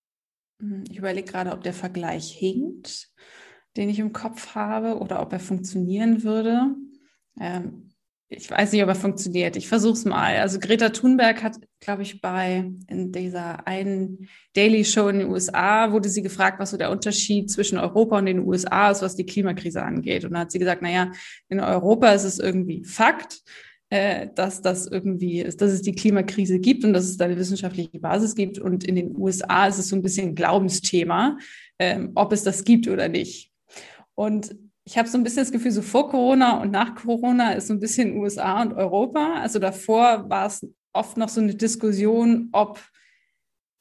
hm, 0.59 0.83
ich 0.89 0.97
überlege 0.97 1.31
gerade, 1.31 1.51
ob 1.51 1.61
der 1.61 1.73
Vergleich 1.73 2.31
hinkt, 2.31 3.09
den 3.75 3.89
ich 3.89 3.99
im 3.99 4.13
Kopf 4.13 4.55
habe, 4.55 4.97
oder 4.97 5.21
ob 5.21 5.33
er 5.33 5.39
funktionieren 5.39 6.23
würde. 6.23 6.75
Ähm, 7.39 7.86
ich 8.29 8.51
weiß 8.51 8.71
nicht, 8.73 8.83
ob 8.83 8.89
er 8.89 8.95
funktioniert. 8.95 9.55
Ich 9.55 9.67
versuche 9.69 9.93
es 9.93 10.05
mal. 10.05 10.37
Also 10.37 10.59
Greta 10.59 10.89
Thunberg 10.89 11.43
hat, 11.43 11.55
glaube 11.79 12.01
ich, 12.01 12.19
bei 12.21 12.69
in 12.87 13.11
dieser 13.11 13.65
einen 13.65 14.27
Daily 14.53 14.83
Show 14.83 15.07
in 15.07 15.19
den 15.19 15.29
USA 15.29 15.91
wurde 15.93 16.09
sie 16.09 16.21
gefragt, 16.21 16.59
was 16.59 16.71
so 16.71 16.77
der 16.77 16.91
Unterschied 16.91 17.49
zwischen 17.49 17.77
Europa 17.77 18.17
und 18.17 18.25
den 18.25 18.45
USA 18.45 18.91
ist, 18.91 19.01
was 19.01 19.15
die 19.15 19.25
Klimakrise 19.25 19.81
angeht. 19.81 20.25
Und 20.25 20.33
da 20.33 20.39
hat 20.39 20.51
sie 20.51 20.59
gesagt, 20.59 20.81
naja, 20.81 21.11
in 21.47 21.61
Europa 21.61 22.11
ist 22.11 22.25
es 22.25 22.39
irgendwie 22.39 22.83
Fakt 22.83 23.41
äh, 23.89 24.27
dass 24.35 24.61
das 24.61 24.85
irgendwie 24.85 25.39
ist, 25.39 25.61
dass 25.61 25.71
es 25.71 25.81
die 25.81 25.95
Klimakrise 25.95 26.59
gibt 26.59 26.83
und 26.83 26.93
dass 26.93 27.05
es 27.05 27.17
da 27.17 27.25
eine 27.25 27.37
wissenschaftliche 27.37 27.99
Basis 27.99 28.35
gibt. 28.35 28.59
Und 28.59 28.83
in 28.83 28.95
den 28.95 29.15
USA 29.15 29.67
ist 29.67 29.77
es 29.77 29.89
so 29.89 29.95
ein 29.95 30.01
bisschen 30.01 30.29
ein 30.29 30.35
Glaubensthema, 30.35 31.37
ähm, 31.79 32.11
ob 32.15 32.33
es 32.33 32.43
das 32.43 32.63
gibt 32.63 32.87
oder 32.87 33.07
nicht. 33.07 33.51
Und 34.13 34.55
ich 34.87 34.97
habe 34.97 35.09
so 35.09 35.17
ein 35.17 35.23
bisschen 35.23 35.43
das 35.43 35.51
Gefühl, 35.51 35.71
so 35.71 35.81
vor 35.81 36.09
Corona 36.09 36.61
und 36.61 36.71
nach 36.71 36.95
Corona 36.95 37.51
ist 37.51 37.67
so 37.67 37.73
ein 37.73 37.81
bisschen 37.81 38.17
USA 38.17 38.61
und 38.61 38.73
Europa. 38.73 39.33
Also 39.41 39.59
davor 39.59 40.29
war 40.29 40.47
es 40.47 40.65
oft 40.93 41.17
noch 41.17 41.27
so 41.27 41.41
eine 41.41 41.55
Diskussion, 41.55 42.47
ob 42.53 42.79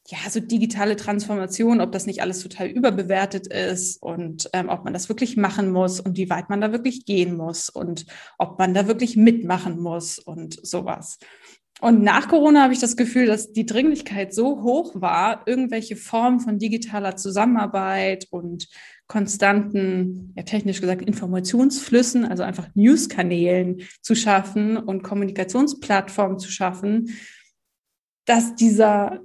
ja, 0.09 0.19
so 0.29 0.41
digitale 0.41 0.97
Transformation, 0.97 1.81
ob 1.81 1.93
das 1.93 2.07
nicht 2.07 2.23
alles 2.23 2.41
total 2.41 2.67
überbewertet 2.67 3.47
ist 3.47 4.03
und 4.03 4.51
ähm, 4.53 4.69
ob 4.69 4.83
man 4.83 4.93
das 4.93 5.09
wirklich 5.09 5.37
machen 5.37 5.71
muss 5.71 6.01
und 6.01 6.17
wie 6.17 6.29
weit 6.29 6.51
man 6.51 6.61
da 6.61 6.73
wirklich 6.73 7.07
gehen 7.07 7.37
muss 7.37 7.69
und 7.69 8.07
ob 8.37 8.59
man 8.59 8.75
da 8.75 8.89
wirklich 8.89 9.17
mitmachen 9.17 9.79
muss 9.79 10.19
und 10.19 10.59
sowas. 10.67 11.19
Und 11.81 12.03
nach 12.03 12.29
Corona 12.29 12.63
habe 12.63 12.73
ich 12.73 12.81
das 12.81 12.97
Gefühl, 12.97 13.27
dass 13.27 13.53
die 13.53 13.67
Dringlichkeit 13.67 14.35
so 14.35 14.63
hoch 14.63 14.93
war, 14.95 15.47
irgendwelche 15.47 15.95
Formen 15.95 16.41
von 16.41 16.59
digitaler 16.59 17.17
Zusammenarbeit 17.17 18.27
und 18.31 18.67
konstanten, 19.09 20.33
ja 20.37 20.43
technisch 20.43 20.81
gesagt, 20.81 21.03
Informationsflüssen, 21.03 22.25
also 22.25 22.43
einfach 22.43 22.69
Newskanälen 22.75 23.83
zu 24.03 24.15
schaffen 24.15 24.77
und 24.77 25.03
Kommunikationsplattformen 25.03 26.39
zu 26.39 26.51
schaffen, 26.51 27.11
dass 28.25 28.57
dieser 28.57 29.21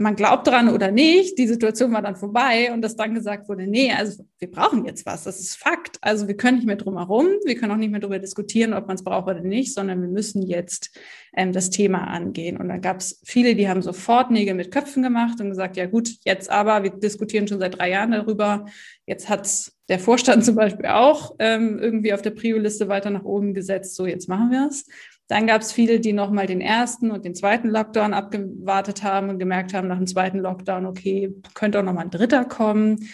man 0.00 0.16
glaubt 0.16 0.46
dran 0.46 0.70
oder 0.70 0.90
nicht, 0.90 1.36
die 1.36 1.46
Situation 1.46 1.92
war 1.92 2.00
dann 2.00 2.16
vorbei 2.16 2.72
und 2.72 2.80
dass 2.80 2.96
dann 2.96 3.14
gesagt 3.14 3.50
wurde, 3.50 3.66
nee, 3.66 3.92
also 3.92 4.24
wir 4.38 4.50
brauchen 4.50 4.86
jetzt 4.86 5.04
was, 5.04 5.24
das 5.24 5.38
ist 5.38 5.56
Fakt. 5.56 5.98
Also 6.00 6.26
wir 6.26 6.38
können 6.38 6.56
nicht 6.56 6.66
mehr 6.66 6.76
drum 6.76 6.96
herum, 6.96 7.26
wir 7.44 7.54
können 7.54 7.72
auch 7.72 7.76
nicht 7.76 7.90
mehr 7.90 8.00
darüber 8.00 8.18
diskutieren, 8.18 8.72
ob 8.72 8.86
man 8.86 8.96
es 8.96 9.04
braucht 9.04 9.28
oder 9.28 9.42
nicht, 9.42 9.74
sondern 9.74 10.00
wir 10.00 10.08
müssen 10.08 10.40
jetzt 10.40 10.98
ähm, 11.36 11.52
das 11.52 11.68
Thema 11.68 12.04
angehen. 12.04 12.56
Und 12.56 12.68
dann 12.68 12.80
gab 12.80 13.00
es 13.00 13.20
viele, 13.24 13.54
die 13.54 13.68
haben 13.68 13.82
sofort 13.82 14.30
Nägel 14.30 14.54
mit 14.54 14.70
Köpfen 14.70 15.02
gemacht 15.02 15.38
und 15.38 15.50
gesagt, 15.50 15.76
ja 15.76 15.84
gut, 15.84 16.10
jetzt 16.24 16.48
aber, 16.50 16.82
wir 16.82 16.90
diskutieren 16.90 17.46
schon 17.46 17.60
seit 17.60 17.78
drei 17.78 17.90
Jahren 17.90 18.12
darüber, 18.12 18.64
jetzt 19.04 19.28
hat 19.28 19.70
der 19.90 19.98
Vorstand 19.98 20.44
zum 20.46 20.54
Beispiel 20.54 20.86
auch 20.86 21.34
ähm, 21.38 21.78
irgendwie 21.78 22.14
auf 22.14 22.22
der 22.22 22.30
Prio-Liste 22.30 22.88
weiter 22.88 23.10
nach 23.10 23.24
oben 23.24 23.52
gesetzt, 23.52 23.96
so 23.96 24.06
jetzt 24.06 24.30
machen 24.30 24.50
wir 24.50 24.66
es. 24.66 24.86
Dann 25.30 25.46
gab 25.46 25.62
es 25.62 25.70
viele, 25.70 26.00
die 26.00 26.12
nochmal 26.12 26.48
den 26.48 26.60
ersten 26.60 27.12
und 27.12 27.24
den 27.24 27.36
zweiten 27.36 27.68
Lockdown 27.68 28.14
abgewartet 28.14 29.04
haben 29.04 29.28
und 29.28 29.38
gemerkt 29.38 29.72
haben 29.72 29.86
nach 29.86 29.98
dem 29.98 30.08
zweiten 30.08 30.40
Lockdown, 30.40 30.86
okay, 30.86 31.32
könnte 31.54 31.78
auch 31.78 31.84
nochmal 31.84 32.06
ein 32.06 32.10
dritter 32.10 32.44
kommen. 32.44 33.08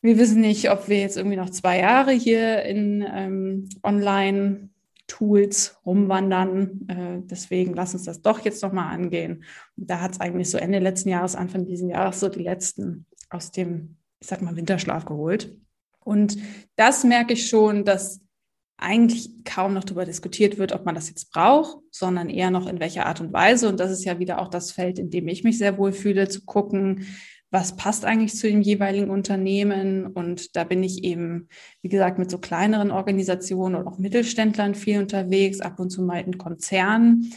Wir 0.00 0.16
wissen 0.16 0.40
nicht, 0.40 0.70
ob 0.70 0.88
wir 0.88 0.98
jetzt 0.98 1.18
irgendwie 1.18 1.36
noch 1.36 1.50
zwei 1.50 1.80
Jahre 1.80 2.12
hier 2.12 2.62
in 2.62 3.04
ähm, 3.06 3.68
Online-Tools 3.82 5.76
rumwandern. 5.84 6.88
Äh, 6.88 7.18
deswegen 7.24 7.74
lass 7.74 7.92
uns 7.92 8.04
das 8.04 8.22
doch 8.22 8.38
jetzt 8.38 8.62
nochmal 8.62 8.90
angehen. 8.90 9.44
Und 9.76 9.90
da 9.90 10.00
hat 10.00 10.12
es 10.12 10.20
eigentlich 10.20 10.48
so 10.48 10.56
Ende 10.56 10.78
letzten 10.78 11.10
Jahres, 11.10 11.36
Anfang 11.36 11.66
dieses 11.66 11.86
Jahres 11.86 12.18
so 12.18 12.30
die 12.30 12.44
letzten 12.44 13.04
aus 13.28 13.50
dem, 13.50 13.96
ich 14.20 14.26
sag 14.26 14.40
mal, 14.40 14.56
Winterschlaf 14.56 15.04
geholt. 15.04 15.54
Und 16.00 16.38
das 16.76 17.04
merke 17.04 17.34
ich 17.34 17.46
schon, 17.46 17.84
dass 17.84 18.22
eigentlich 18.78 19.44
kaum 19.44 19.74
noch 19.74 19.84
darüber 19.84 20.04
diskutiert 20.04 20.58
wird, 20.58 20.72
ob 20.72 20.84
man 20.84 20.94
das 20.94 21.08
jetzt 21.08 21.32
braucht, 21.32 21.78
sondern 21.90 22.28
eher 22.28 22.50
noch 22.50 22.66
in 22.66 22.80
welcher 22.80 23.06
Art 23.06 23.20
und 23.20 23.32
Weise. 23.32 23.68
Und 23.68 23.78
das 23.78 23.90
ist 23.90 24.04
ja 24.04 24.18
wieder 24.18 24.40
auch 24.40 24.48
das 24.48 24.72
Feld, 24.72 24.98
in 24.98 25.10
dem 25.10 25.28
ich 25.28 25.44
mich 25.44 25.58
sehr 25.58 25.78
wohl 25.78 25.92
fühle, 25.92 26.28
zu 26.28 26.44
gucken, 26.44 27.06
was 27.52 27.76
passt 27.76 28.04
eigentlich 28.04 28.34
zu 28.34 28.48
dem 28.48 28.62
jeweiligen 28.62 29.10
Unternehmen. 29.10 30.06
Und 30.06 30.56
da 30.56 30.64
bin 30.64 30.82
ich 30.82 31.04
eben, 31.04 31.48
wie 31.82 31.90
gesagt, 31.90 32.18
mit 32.18 32.30
so 32.30 32.38
kleineren 32.38 32.90
Organisationen 32.90 33.76
und 33.76 33.86
auch 33.86 33.98
Mittelständlern 33.98 34.74
viel 34.74 34.98
unterwegs, 34.98 35.60
ab 35.60 35.78
und 35.78 35.90
zu 35.90 36.02
mal 36.02 36.20
in 36.20 36.38
Konzernen. 36.38 37.32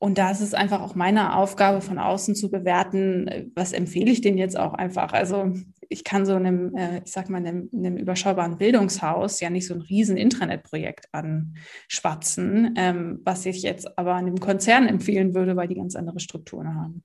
Und 0.00 0.16
da 0.18 0.30
ist 0.30 0.40
es 0.40 0.54
einfach 0.54 0.80
auch 0.80 0.94
meine 0.94 1.34
Aufgabe, 1.34 1.80
von 1.80 1.98
außen 1.98 2.36
zu 2.36 2.50
bewerten, 2.50 3.50
was 3.56 3.72
empfehle 3.72 4.10
ich 4.10 4.20
denen 4.20 4.38
jetzt 4.38 4.56
auch 4.56 4.74
einfach. 4.74 5.12
Also 5.12 5.52
ich 5.88 6.04
kann 6.04 6.24
so 6.26 6.34
einem, 6.34 6.74
äh, 6.76 7.02
ich 7.04 7.12
sag 7.12 7.28
mal, 7.30 7.38
einem, 7.38 7.68
einem, 7.74 7.96
überschaubaren 7.96 8.58
Bildungshaus 8.58 9.40
ja 9.40 9.50
nicht 9.50 9.66
so 9.66 9.74
ein 9.74 9.80
riesen 9.80 10.16
Intranet-Projekt 10.16 11.08
anschwatzen, 11.12 12.74
ähm, 12.76 13.20
was 13.24 13.46
ich 13.46 13.62
jetzt 13.62 13.98
aber 13.98 14.14
einem 14.14 14.38
Konzern 14.38 14.86
empfehlen 14.86 15.34
würde, 15.34 15.56
weil 15.56 15.68
die 15.68 15.74
ganz 15.74 15.96
andere 15.96 16.20
Strukturen 16.20 16.74
haben. 16.74 17.02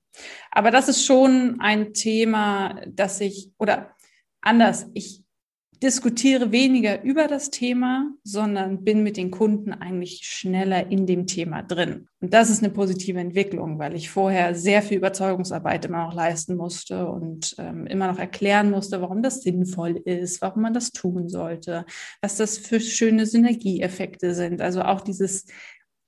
Aber 0.50 0.70
das 0.70 0.88
ist 0.88 1.04
schon 1.04 1.56
ein 1.60 1.94
Thema, 1.94 2.80
das 2.86 3.20
ich, 3.20 3.50
oder 3.58 3.90
anders. 4.40 4.86
Ich 4.94 5.23
diskutiere 5.84 6.50
weniger 6.50 7.02
über 7.02 7.28
das 7.28 7.50
Thema, 7.50 8.10
sondern 8.24 8.84
bin 8.84 9.02
mit 9.02 9.18
den 9.18 9.30
Kunden 9.30 9.74
eigentlich 9.74 10.22
schneller 10.24 10.90
in 10.90 11.06
dem 11.06 11.26
Thema 11.26 11.62
drin. 11.62 12.08
Und 12.20 12.32
das 12.32 12.48
ist 12.48 12.64
eine 12.64 12.72
positive 12.72 13.20
Entwicklung, 13.20 13.78
weil 13.78 13.94
ich 13.94 14.08
vorher 14.08 14.54
sehr 14.54 14.80
viel 14.80 14.96
Überzeugungsarbeit 14.96 15.84
immer 15.84 16.06
noch 16.06 16.14
leisten 16.14 16.56
musste 16.56 17.06
und 17.06 17.54
ähm, 17.58 17.86
immer 17.86 18.06
noch 18.06 18.18
erklären 18.18 18.70
musste, 18.70 19.02
warum 19.02 19.22
das 19.22 19.42
sinnvoll 19.42 19.98
ist, 20.06 20.40
warum 20.40 20.62
man 20.62 20.72
das 20.72 20.90
tun 20.90 21.28
sollte, 21.28 21.84
was 22.22 22.38
das 22.38 22.56
für 22.56 22.80
schöne 22.80 23.26
Synergieeffekte 23.26 24.34
sind. 24.34 24.62
Also 24.62 24.82
auch 24.82 25.02
dieses 25.02 25.44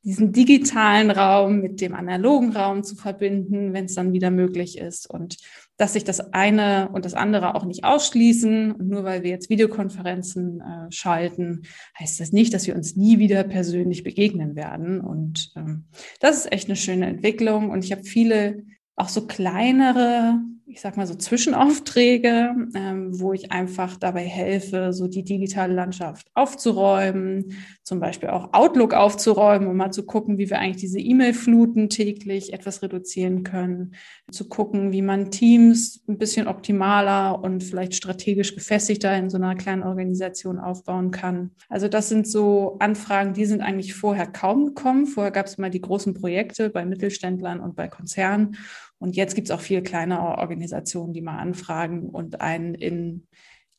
diesen 0.06 0.30
digitalen 0.30 1.10
Raum 1.10 1.58
mit 1.58 1.80
dem 1.80 1.92
analogen 1.92 2.52
Raum 2.52 2.84
zu 2.84 2.94
verbinden, 2.94 3.72
wenn 3.72 3.86
es 3.86 3.94
dann 3.96 4.12
wieder 4.12 4.30
möglich 4.30 4.78
ist. 4.78 5.10
Und 5.10 5.36
dass 5.76 5.92
sich 5.92 6.04
das 6.04 6.32
eine 6.32 6.88
und 6.92 7.04
das 7.04 7.14
andere 7.14 7.54
auch 7.54 7.64
nicht 7.64 7.84
ausschließen. 7.84 8.72
Und 8.72 8.88
nur 8.88 9.04
weil 9.04 9.22
wir 9.22 9.30
jetzt 9.30 9.50
Videokonferenzen 9.50 10.60
äh, 10.60 10.92
schalten, 10.92 11.62
heißt 11.98 12.18
das 12.20 12.32
nicht, 12.32 12.54
dass 12.54 12.66
wir 12.66 12.74
uns 12.74 12.96
nie 12.96 13.18
wieder 13.18 13.44
persönlich 13.44 14.02
begegnen 14.02 14.56
werden. 14.56 15.00
Und 15.00 15.52
ähm, 15.56 15.84
das 16.20 16.36
ist 16.38 16.52
echt 16.52 16.68
eine 16.68 16.76
schöne 16.76 17.06
Entwicklung. 17.06 17.70
Und 17.70 17.84
ich 17.84 17.92
habe 17.92 18.04
viele 18.04 18.64
auch 18.96 19.08
so 19.08 19.26
kleinere 19.26 20.40
ich 20.68 20.80
sag 20.80 20.96
mal 20.96 21.06
so 21.06 21.14
Zwischenaufträge, 21.14 22.54
ähm, 22.74 23.20
wo 23.20 23.32
ich 23.32 23.52
einfach 23.52 23.96
dabei 23.96 24.24
helfe, 24.24 24.92
so 24.92 25.06
die 25.06 25.22
digitale 25.22 25.72
Landschaft 25.72 26.26
aufzuräumen, 26.34 27.52
zum 27.84 28.00
Beispiel 28.00 28.30
auch 28.30 28.52
Outlook 28.52 28.92
aufzuräumen, 28.92 29.68
um 29.68 29.76
mal 29.76 29.92
zu 29.92 30.04
gucken, 30.04 30.38
wie 30.38 30.50
wir 30.50 30.58
eigentlich 30.58 30.80
diese 30.80 30.98
E-Mail-Fluten 30.98 31.88
täglich 31.88 32.52
etwas 32.52 32.82
reduzieren 32.82 33.44
können, 33.44 33.94
zu 34.32 34.48
gucken, 34.48 34.90
wie 34.90 35.02
man 35.02 35.30
Teams 35.30 36.02
ein 36.08 36.18
bisschen 36.18 36.48
optimaler 36.48 37.40
und 37.44 37.62
vielleicht 37.62 37.94
strategisch 37.94 38.56
gefestigter 38.56 39.16
in 39.16 39.30
so 39.30 39.36
einer 39.36 39.54
kleinen 39.54 39.84
Organisation 39.84 40.58
aufbauen 40.58 41.12
kann. 41.12 41.52
Also 41.68 41.86
das 41.86 42.08
sind 42.08 42.26
so 42.26 42.76
Anfragen, 42.80 43.34
die 43.34 43.46
sind 43.46 43.60
eigentlich 43.60 43.94
vorher 43.94 44.26
kaum 44.26 44.66
gekommen. 44.66 45.06
Vorher 45.06 45.30
gab 45.30 45.46
es 45.46 45.58
mal 45.58 45.70
die 45.70 45.80
großen 45.80 46.14
Projekte 46.14 46.70
bei 46.70 46.84
Mittelständlern 46.84 47.60
und 47.60 47.76
bei 47.76 47.86
Konzernen. 47.86 48.56
Und 48.98 49.16
jetzt 49.16 49.34
gibt 49.34 49.48
es 49.48 49.54
auch 49.54 49.60
viel 49.60 49.82
kleinere 49.82 50.38
Organisationen, 50.38 51.12
die 51.12 51.20
mal 51.20 51.38
anfragen 51.38 52.08
und 52.08 52.40
einen 52.40 52.74
in 52.74 53.26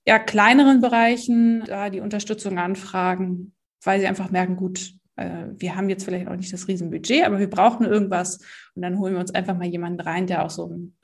ja, 0.05 0.19
kleineren 0.19 0.79
Bereichen 0.79 1.63
da 1.65 1.89
die 1.89 1.99
Unterstützung 1.99 2.59
anfragen, 2.59 3.53
weil 3.83 3.99
sie 3.99 4.07
einfach 4.07 4.31
merken, 4.31 4.55
gut, 4.55 4.93
äh, 5.17 5.47
wir 5.57 5.75
haben 5.75 5.89
jetzt 5.89 6.05
vielleicht 6.05 6.27
auch 6.27 6.35
nicht 6.35 6.53
das 6.53 6.67
Riesenbudget, 6.67 7.25
aber 7.25 7.39
wir 7.39 7.49
brauchen 7.49 7.85
irgendwas. 7.85 8.39
Und 8.75 8.83
dann 8.83 8.99
holen 8.99 9.13
wir 9.13 9.19
uns 9.19 9.35
einfach 9.35 9.57
mal 9.57 9.67
jemanden 9.67 9.99
rein, 9.99 10.27
der 10.27 10.45
auch 10.45 10.49
so 10.49 10.65
einen 10.65 10.95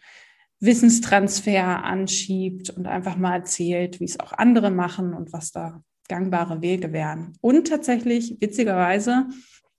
Wissenstransfer 0.59 1.83
anschiebt 1.83 2.69
und 2.69 2.87
einfach 2.87 3.17
mal 3.17 3.35
erzählt, 3.35 3.99
wie 3.99 4.05
es 4.05 4.19
auch 4.19 4.31
andere 4.31 4.71
machen 4.71 5.13
und 5.13 5.33
was 5.33 5.51
da 5.51 5.83
gangbare 6.07 6.61
Wege 6.61 6.93
wären. 6.93 7.33
Und 7.41 7.67
tatsächlich, 7.67 8.37
witzigerweise, 8.39 9.27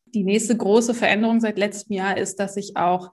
die 0.07 0.25
nächste 0.25 0.57
große 0.57 0.95
Veränderung 0.95 1.41
seit 1.41 1.59
letztem 1.59 1.97
Jahr 1.97 2.19
ist, 2.19 2.39
dass 2.39 2.57
ich 2.57 2.77
auch 2.77 3.13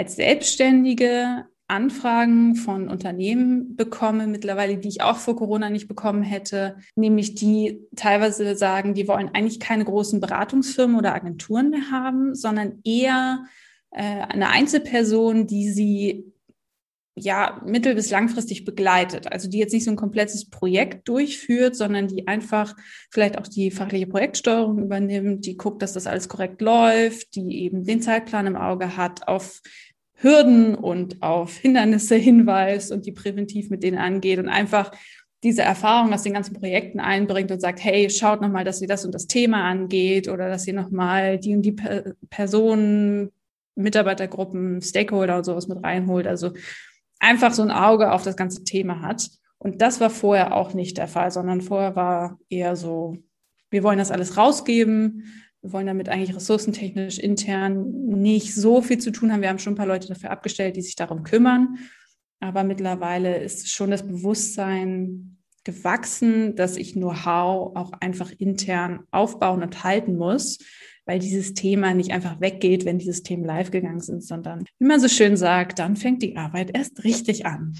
als 0.00 0.16
Selbstständige 0.16 1.44
Anfragen 1.68 2.56
von 2.56 2.88
Unternehmen 2.88 3.76
bekomme, 3.76 4.26
mittlerweile, 4.26 4.78
die 4.78 4.88
ich 4.88 5.02
auch 5.02 5.18
vor 5.18 5.36
Corona 5.36 5.68
nicht 5.68 5.88
bekommen 5.88 6.22
hätte, 6.22 6.78
nämlich 6.96 7.34
die 7.34 7.86
teilweise 7.96 8.56
sagen, 8.56 8.94
die 8.94 9.06
wollen 9.06 9.28
eigentlich 9.34 9.60
keine 9.60 9.84
großen 9.84 10.18
Beratungsfirmen 10.18 10.96
oder 10.96 11.14
Agenturen 11.14 11.68
mehr 11.68 11.90
haben, 11.90 12.34
sondern 12.34 12.80
eher 12.82 13.44
äh, 13.90 14.02
eine 14.02 14.48
Einzelperson, 14.48 15.46
die 15.46 15.70
sie 15.70 16.32
ja 17.14 17.60
mittel- 17.66 17.94
bis 17.94 18.10
langfristig 18.10 18.64
begleitet. 18.64 19.30
Also 19.30 19.48
die 19.48 19.58
jetzt 19.58 19.72
nicht 19.72 19.84
so 19.84 19.90
ein 19.90 19.96
komplettes 19.96 20.48
Projekt 20.48 21.08
durchführt, 21.08 21.76
sondern 21.76 22.08
die 22.08 22.26
einfach 22.26 22.74
vielleicht 23.10 23.38
auch 23.38 23.46
die 23.46 23.70
fachliche 23.70 24.06
Projektsteuerung 24.06 24.78
übernimmt, 24.78 25.46
die 25.46 25.56
guckt, 25.56 25.82
dass 25.82 25.92
das 25.92 26.06
alles 26.06 26.28
korrekt 26.28 26.60
läuft, 26.60 27.34
die 27.34 27.62
eben 27.62 27.84
den 27.84 28.02
Zeitplan 28.02 28.46
im 28.46 28.56
Auge 28.56 28.96
hat, 28.96 29.28
auf 29.28 29.60
Hürden 30.22 30.74
und 30.74 31.22
auf 31.22 31.56
Hindernisse 31.56 32.16
hinweist 32.16 32.92
und 32.92 33.06
die 33.06 33.12
präventiv 33.12 33.70
mit 33.70 33.82
denen 33.82 33.98
angeht 33.98 34.38
und 34.38 34.48
einfach 34.48 34.92
diese 35.42 35.62
Erfahrung 35.62 36.12
aus 36.12 36.22
den 36.22 36.34
ganzen 36.34 36.54
Projekten 36.54 37.00
einbringt 37.00 37.50
und 37.50 37.60
sagt, 37.60 37.82
hey, 37.82 38.10
schaut 38.10 38.42
nochmal, 38.42 38.64
dass 38.64 38.82
ihr 38.82 38.88
das 38.88 39.06
und 39.06 39.14
das 39.14 39.26
Thema 39.26 39.64
angeht 39.64 40.28
oder 40.28 40.50
dass 40.50 40.66
ihr 40.66 40.74
nochmal 40.74 41.38
die 41.38 41.56
und 41.56 41.62
die 41.62 41.76
Personen, 42.28 43.30
Mitarbeitergruppen, 43.74 44.82
Stakeholder 44.82 45.38
und 45.38 45.44
sowas 45.44 45.68
mit 45.68 45.82
reinholt. 45.82 46.26
Also 46.26 46.52
einfach 47.18 47.52
so 47.54 47.62
ein 47.62 47.70
Auge 47.70 48.12
auf 48.12 48.22
das 48.22 48.36
ganze 48.36 48.64
Thema 48.64 49.00
hat. 49.00 49.30
Und 49.56 49.80
das 49.80 50.00
war 50.00 50.10
vorher 50.10 50.54
auch 50.54 50.74
nicht 50.74 50.98
der 50.98 51.08
Fall, 51.08 51.30
sondern 51.30 51.62
vorher 51.62 51.96
war 51.96 52.38
eher 52.50 52.76
so, 52.76 53.16
wir 53.70 53.82
wollen 53.82 53.98
das 53.98 54.10
alles 54.10 54.36
rausgeben, 54.36 55.24
wir 55.62 55.72
wollen 55.72 55.86
damit 55.86 56.08
eigentlich 56.08 56.34
ressourcentechnisch 56.34 57.18
intern 57.18 57.90
nicht 58.06 58.54
so 58.54 58.80
viel 58.80 58.98
zu 58.98 59.10
tun 59.10 59.32
haben. 59.32 59.42
Wir 59.42 59.50
haben 59.50 59.58
schon 59.58 59.74
ein 59.74 59.76
paar 59.76 59.86
Leute 59.86 60.08
dafür 60.08 60.30
abgestellt, 60.30 60.76
die 60.76 60.82
sich 60.82 60.96
darum 60.96 61.22
kümmern. 61.22 61.78
Aber 62.40 62.64
mittlerweile 62.64 63.38
ist 63.38 63.70
schon 63.70 63.90
das 63.90 64.06
Bewusstsein 64.06 65.36
gewachsen, 65.64 66.56
dass 66.56 66.76
ich 66.76 66.94
Know-how 66.94 67.76
auch 67.76 67.92
einfach 68.00 68.32
intern 68.38 69.00
aufbauen 69.10 69.62
und 69.62 69.84
halten 69.84 70.16
muss, 70.16 70.58
weil 71.04 71.18
dieses 71.18 71.52
Thema 71.52 71.92
nicht 71.92 72.12
einfach 72.12 72.40
weggeht, 72.40 72.86
wenn 72.86 72.98
die 72.98 73.04
Systeme 73.04 73.46
live 73.46 73.70
gegangen 73.70 74.00
sind, 74.00 74.24
sondern 74.24 74.64
wie 74.78 74.86
man 74.86 75.00
so 75.00 75.08
schön 75.08 75.36
sagt, 75.36 75.78
dann 75.78 75.96
fängt 75.96 76.22
die 76.22 76.36
Arbeit 76.36 76.70
erst 76.74 77.04
richtig 77.04 77.44
an. 77.44 77.76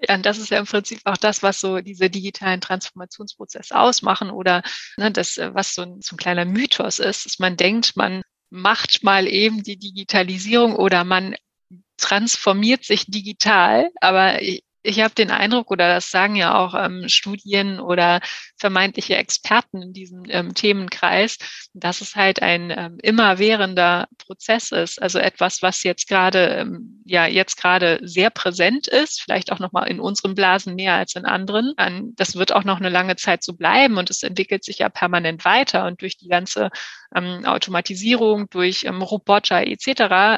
Ja, 0.00 0.14
und 0.14 0.24
das 0.26 0.38
ist 0.38 0.50
ja 0.50 0.58
im 0.58 0.66
Prinzip 0.66 1.00
auch 1.04 1.16
das, 1.16 1.42
was 1.42 1.60
so 1.60 1.80
diese 1.80 2.08
digitalen 2.08 2.60
Transformationsprozesse 2.60 3.76
ausmachen 3.76 4.30
oder 4.30 4.62
ne, 4.96 5.10
das, 5.10 5.36
äh, 5.38 5.52
was 5.54 5.74
so 5.74 5.82
ein, 5.82 6.00
so 6.00 6.14
ein 6.14 6.18
kleiner 6.18 6.44
Mythos 6.44 7.00
ist, 7.00 7.26
dass 7.26 7.38
man 7.38 7.56
denkt, 7.56 7.96
man 7.96 8.22
macht 8.50 9.02
mal 9.02 9.26
eben 9.26 9.62
die 9.62 9.76
Digitalisierung 9.76 10.76
oder 10.76 11.04
man 11.04 11.34
transformiert 11.96 12.84
sich 12.84 13.06
digital, 13.06 13.90
aber 14.00 14.40
ich 14.82 15.00
habe 15.00 15.14
den 15.14 15.30
Eindruck, 15.30 15.70
oder 15.70 15.88
das 15.94 16.10
sagen 16.10 16.36
ja 16.36 16.56
auch 16.56 16.74
ähm, 16.74 17.08
Studien 17.08 17.80
oder 17.80 18.20
vermeintliche 18.56 19.16
Experten 19.16 19.82
in 19.82 19.92
diesem 19.92 20.24
ähm, 20.28 20.54
Themenkreis, 20.54 21.38
dass 21.74 22.00
es 22.00 22.16
halt 22.16 22.42
ein 22.42 22.70
ähm, 22.70 22.98
immerwährender 23.02 24.08
Prozess 24.18 24.72
ist. 24.72 25.00
Also 25.02 25.18
etwas, 25.18 25.62
was 25.62 25.82
jetzt 25.82 26.08
gerade, 26.08 26.48
ähm, 26.60 27.02
ja, 27.04 27.26
jetzt 27.26 27.56
gerade 27.56 27.98
sehr 28.02 28.30
präsent 28.30 28.86
ist, 28.86 29.20
vielleicht 29.20 29.52
auch 29.52 29.58
nochmal 29.58 29.88
in 29.88 30.00
unseren 30.00 30.34
Blasen 30.34 30.74
mehr 30.74 30.94
als 30.94 31.14
in 31.14 31.24
anderen. 31.24 31.74
Das 32.16 32.36
wird 32.36 32.52
auch 32.52 32.64
noch 32.64 32.78
eine 32.78 32.88
lange 32.88 33.16
Zeit 33.16 33.42
so 33.42 33.54
bleiben 33.54 33.96
und 33.98 34.10
es 34.10 34.22
entwickelt 34.22 34.64
sich 34.64 34.78
ja 34.78 34.88
permanent 34.88 35.44
weiter 35.44 35.86
und 35.86 36.00
durch 36.02 36.16
die 36.16 36.28
ganze 36.28 36.70
ähm, 37.14 37.44
Automatisierung, 37.44 38.48
durch 38.50 38.84
ähm, 38.84 39.02
Roboter 39.02 39.66
etc. 39.66 39.86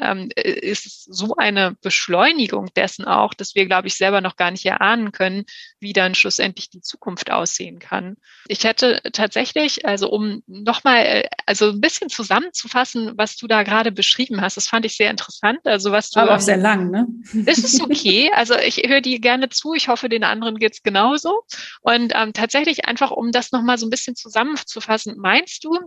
Ähm, 0.01 0.29
ist 0.35 0.85
es 0.85 1.03
so 1.03 1.35
eine 1.35 1.75
Beschleunigung 1.81 2.69
dessen 2.75 3.05
auch, 3.05 3.33
dass 3.33 3.55
wir, 3.55 3.65
glaube 3.65 3.87
ich, 3.87 3.95
selber 3.95 4.21
noch 4.21 4.30
gar 4.35 4.51
nicht 4.51 4.65
erahnen 4.65 5.11
können, 5.11 5.45
wie 5.79 5.93
dann 5.93 6.15
schlussendlich 6.15 6.69
die 6.69 6.81
Zukunft 6.81 7.31
aussehen 7.31 7.79
kann. 7.79 8.17
Ich 8.47 8.63
hätte 8.63 9.01
tatsächlich, 9.13 9.85
also 9.85 10.09
um 10.09 10.43
nochmal, 10.47 11.05
äh, 11.05 11.29
also 11.45 11.69
ein 11.69 11.81
bisschen 11.81 12.09
zusammenzufassen, 12.09 13.13
was 13.15 13.35
du 13.37 13.47
da 13.47 13.63
gerade 13.63 13.91
beschrieben 13.91 14.41
hast, 14.41 14.57
das 14.57 14.67
fand 14.67 14.85
ich 14.85 14.95
sehr 14.95 15.11
interessant. 15.11 15.59
Also 15.65 15.91
was 15.91 16.09
du. 16.09 16.19
Aber 16.19 16.35
auch 16.35 16.39
sehr 16.39 16.57
lang, 16.57 16.91
ne? 16.91 17.07
Ist 17.45 17.63
es 17.63 17.81
okay? 17.81 18.31
Also 18.41 18.55
ich 18.55 18.77
höre 18.77 19.01
dir 19.01 19.19
gerne 19.19 19.49
zu. 19.49 19.73
Ich 19.73 19.87
hoffe, 19.87 20.09
den 20.09 20.23
anderen 20.23 20.57
geht's 20.57 20.83
genauso. 20.83 21.43
Und 21.81 22.13
ähm, 22.15 22.33
tatsächlich 22.33 22.85
einfach, 22.85 23.11
um 23.11 23.31
das 23.31 23.51
nochmal 23.51 23.77
so 23.77 23.85
ein 23.85 23.89
bisschen 23.89 24.15
zusammenzufassen, 24.15 25.17
meinst 25.17 25.63
du, 25.63 25.77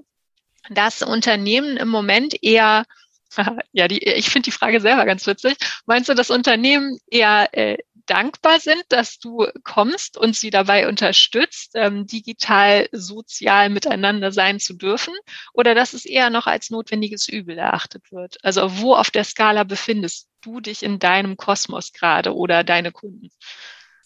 dass 0.70 1.02
Unternehmen 1.02 1.76
im 1.76 1.88
Moment 1.88 2.34
eher, 2.42 2.84
ja, 3.72 3.88
die, 3.88 4.02
ich 4.02 4.30
finde 4.30 4.46
die 4.46 4.52
Frage 4.52 4.80
selber 4.80 5.04
ganz 5.04 5.26
witzig, 5.26 5.56
meinst 5.86 6.08
du, 6.08 6.14
dass 6.14 6.30
Unternehmen 6.30 6.98
eher 7.10 7.48
äh, 7.52 7.78
dankbar 8.06 8.60
sind, 8.60 8.84
dass 8.88 9.18
du 9.18 9.46
kommst 9.62 10.16
und 10.18 10.36
sie 10.36 10.50
dabei 10.50 10.88
unterstützt, 10.88 11.72
ähm, 11.74 12.06
digital, 12.06 12.88
sozial 12.92 13.70
miteinander 13.70 14.32
sein 14.32 14.60
zu 14.60 14.74
dürfen, 14.74 15.14
oder 15.52 15.74
dass 15.74 15.92
es 15.92 16.04
eher 16.04 16.30
noch 16.30 16.46
als 16.46 16.70
notwendiges 16.70 17.28
Übel 17.28 17.58
erachtet 17.58 18.12
wird? 18.12 18.36
Also 18.42 18.80
wo 18.80 18.94
auf 18.94 19.10
der 19.10 19.24
Skala 19.24 19.64
befindest 19.64 20.28
du 20.40 20.60
dich 20.60 20.82
in 20.82 20.98
deinem 20.98 21.36
Kosmos 21.36 21.92
gerade 21.92 22.34
oder 22.34 22.64
deine 22.64 22.92
Kunden? 22.92 23.30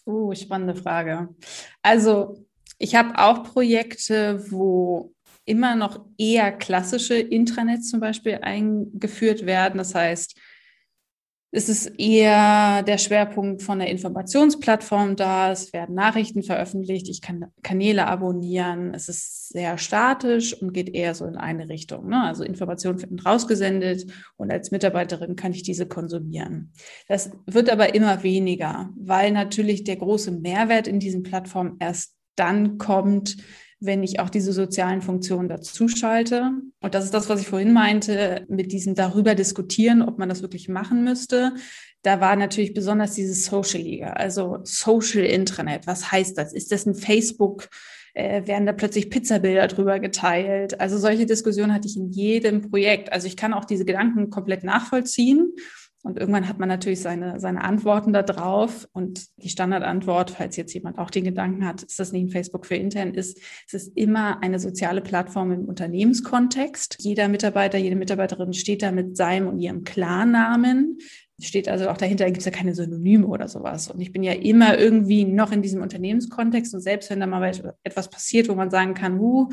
Uh, 0.05 0.33
spannende 0.33 0.75
Frage. 0.75 1.29
Also 1.81 2.45
ich 2.77 2.95
habe 2.95 3.17
auch 3.17 3.43
Projekte, 3.43 4.49
wo 4.51 5.13
immer 5.45 5.75
noch 5.75 6.05
eher 6.17 6.51
klassische 6.51 7.15
Intranets 7.15 7.89
zum 7.89 7.99
Beispiel 7.99 8.39
eingeführt 8.41 9.45
werden. 9.45 9.77
Das 9.77 9.95
heißt, 9.95 10.35
es 11.51 11.67
ist 11.67 11.87
eher 11.99 12.83
der 12.83 12.99
Schwerpunkt 12.99 13.63
von 13.63 13.79
der 13.79 13.89
Informationsplattform 13.89 15.15
da. 15.15 15.51
Es 15.51 15.73
werden 15.73 15.95
Nachrichten 15.95 16.43
veröffentlicht. 16.43 17.09
Ich 17.09 17.21
kann 17.21 17.47
Kanäle 17.63 18.05
abonnieren. 18.05 18.93
Es 18.93 19.09
ist 19.09 19.49
sehr 19.49 19.79
statisch 19.79 20.53
und 20.53 20.73
geht 20.73 20.93
eher 20.93 21.15
so 21.15 21.25
in 21.25 21.37
eine 21.37 21.67
Richtung. 21.67 22.09
Ne? 22.09 22.21
Also 22.21 22.43
Informationen 22.43 23.01
werden 23.01 23.19
rausgesendet 23.19 24.05
und 24.37 24.51
als 24.51 24.69
Mitarbeiterin 24.69 25.35
kann 25.35 25.51
ich 25.51 25.63
diese 25.63 25.87
konsumieren. 25.87 26.71
Das 27.07 27.31
wird 27.47 27.71
aber 27.71 27.95
immer 27.95 28.21
weniger, 28.21 28.91
weil 28.95 29.31
natürlich 29.31 29.83
der 29.83 29.95
große 29.95 30.31
Mehrwert 30.31 30.87
in 30.87 30.99
diesen 30.99 31.23
Plattformen 31.23 31.77
erst 31.79 32.13
dann 32.35 32.77
kommt, 32.77 33.37
wenn 33.79 34.03
ich 34.03 34.19
auch 34.19 34.29
diese 34.29 34.51
sozialen 34.51 35.01
Funktionen 35.01 35.47
dazu 35.47 35.87
schalte. 35.87 36.51
Und 36.81 36.93
das 36.93 37.05
ist 37.05 37.13
das, 37.13 37.29
was 37.29 37.41
ich 37.41 37.47
vorhin 37.47 37.71
meinte, 37.71 38.45
mit 38.49 38.71
diesem 38.71 38.95
darüber 38.95 39.35
diskutieren, 39.35 40.01
ob 40.01 40.19
man 40.19 40.29
das 40.29 40.41
wirklich 40.41 40.67
machen 40.67 41.03
müsste. 41.03 41.53
Da 42.01 42.19
war 42.19 42.35
natürlich 42.35 42.73
besonders 42.73 43.13
dieses 43.13 43.45
Social 43.45 43.81
Liga, 43.81 44.13
also 44.13 44.59
Social 44.63 45.23
Intranet. 45.23 45.87
Was 45.87 46.11
heißt 46.11 46.37
das? 46.37 46.53
Ist 46.53 46.71
das 46.71 46.85
ein 46.85 46.95
Facebook? 46.95 47.69
Äh, 48.13 48.47
werden 48.47 48.65
da 48.65 48.73
plötzlich 48.73 49.09
Pizzabilder 49.09 49.67
drüber 49.67 49.99
geteilt? 49.99 50.79
Also 50.79 50.97
solche 50.97 51.25
Diskussionen 51.25 51.73
hatte 51.73 51.87
ich 51.87 51.95
in 51.95 52.09
jedem 52.09 52.69
Projekt. 52.69 53.13
Also 53.13 53.27
ich 53.27 53.37
kann 53.37 53.53
auch 53.53 53.65
diese 53.65 53.85
Gedanken 53.85 54.29
komplett 54.29 54.63
nachvollziehen 54.63 55.53
und 56.01 56.17
irgendwann 56.17 56.47
hat 56.47 56.59
man 56.59 56.69
natürlich 56.69 57.01
seine, 57.01 57.41
seine 57.41 57.61
Antworten 57.63 58.13
da 58.13 58.23
drauf. 58.23 58.87
Und 58.93 59.27
die 59.37 59.49
Standardantwort, 59.49 60.31
falls 60.31 60.55
jetzt 60.55 60.73
jemand 60.73 60.97
auch 60.97 61.09
den 61.09 61.25
Gedanken 61.25 61.65
hat, 61.65 61.83
ist 61.83 61.99
das 61.99 62.13
nicht 62.13 62.23
ein 62.23 62.29
Facebook 62.29 62.65
für 62.65 62.75
intern, 62.75 63.13
ist, 63.13 63.37
es 63.67 63.73
ist 63.73 63.97
immer 63.97 64.41
eine 64.41 64.59
soziale 64.59 65.01
Plattform 65.01 65.51
im 65.51 65.65
Unternehmenskontext. 65.65 66.97
Jeder 66.99 67.27
Mitarbeiter, 67.27 67.77
jede 67.77 67.97
Mitarbeiterin 67.97 68.53
steht 68.53 68.81
da 68.81 68.93
mit 68.93 69.17
seinem 69.17 69.47
und 69.47 69.59
ihrem 69.59 69.83
Klarnamen. 69.83 70.99
Steht 71.41 71.67
also 71.67 71.89
auch 71.89 71.97
dahinter, 71.97 72.25
gibt 72.25 72.39
es 72.39 72.45
ja 72.45 72.51
keine 72.51 72.75
Synonyme 72.75 73.27
oder 73.27 73.49
sowas. 73.49 73.89
Und 73.89 73.99
ich 73.99 74.13
bin 74.13 74.23
ja 74.23 74.33
immer 74.33 74.77
irgendwie 74.77 75.25
noch 75.25 75.51
in 75.51 75.61
diesem 75.61 75.81
Unternehmenskontext. 75.81 76.73
Und 76.73 76.81
selbst 76.81 77.09
wenn 77.09 77.19
da 77.19 77.27
mal 77.27 77.51
etwas 77.83 78.09
passiert, 78.09 78.47
wo 78.47 78.55
man 78.55 78.71
sagen 78.71 78.93
kann, 78.93 79.19
uh, 79.19 79.49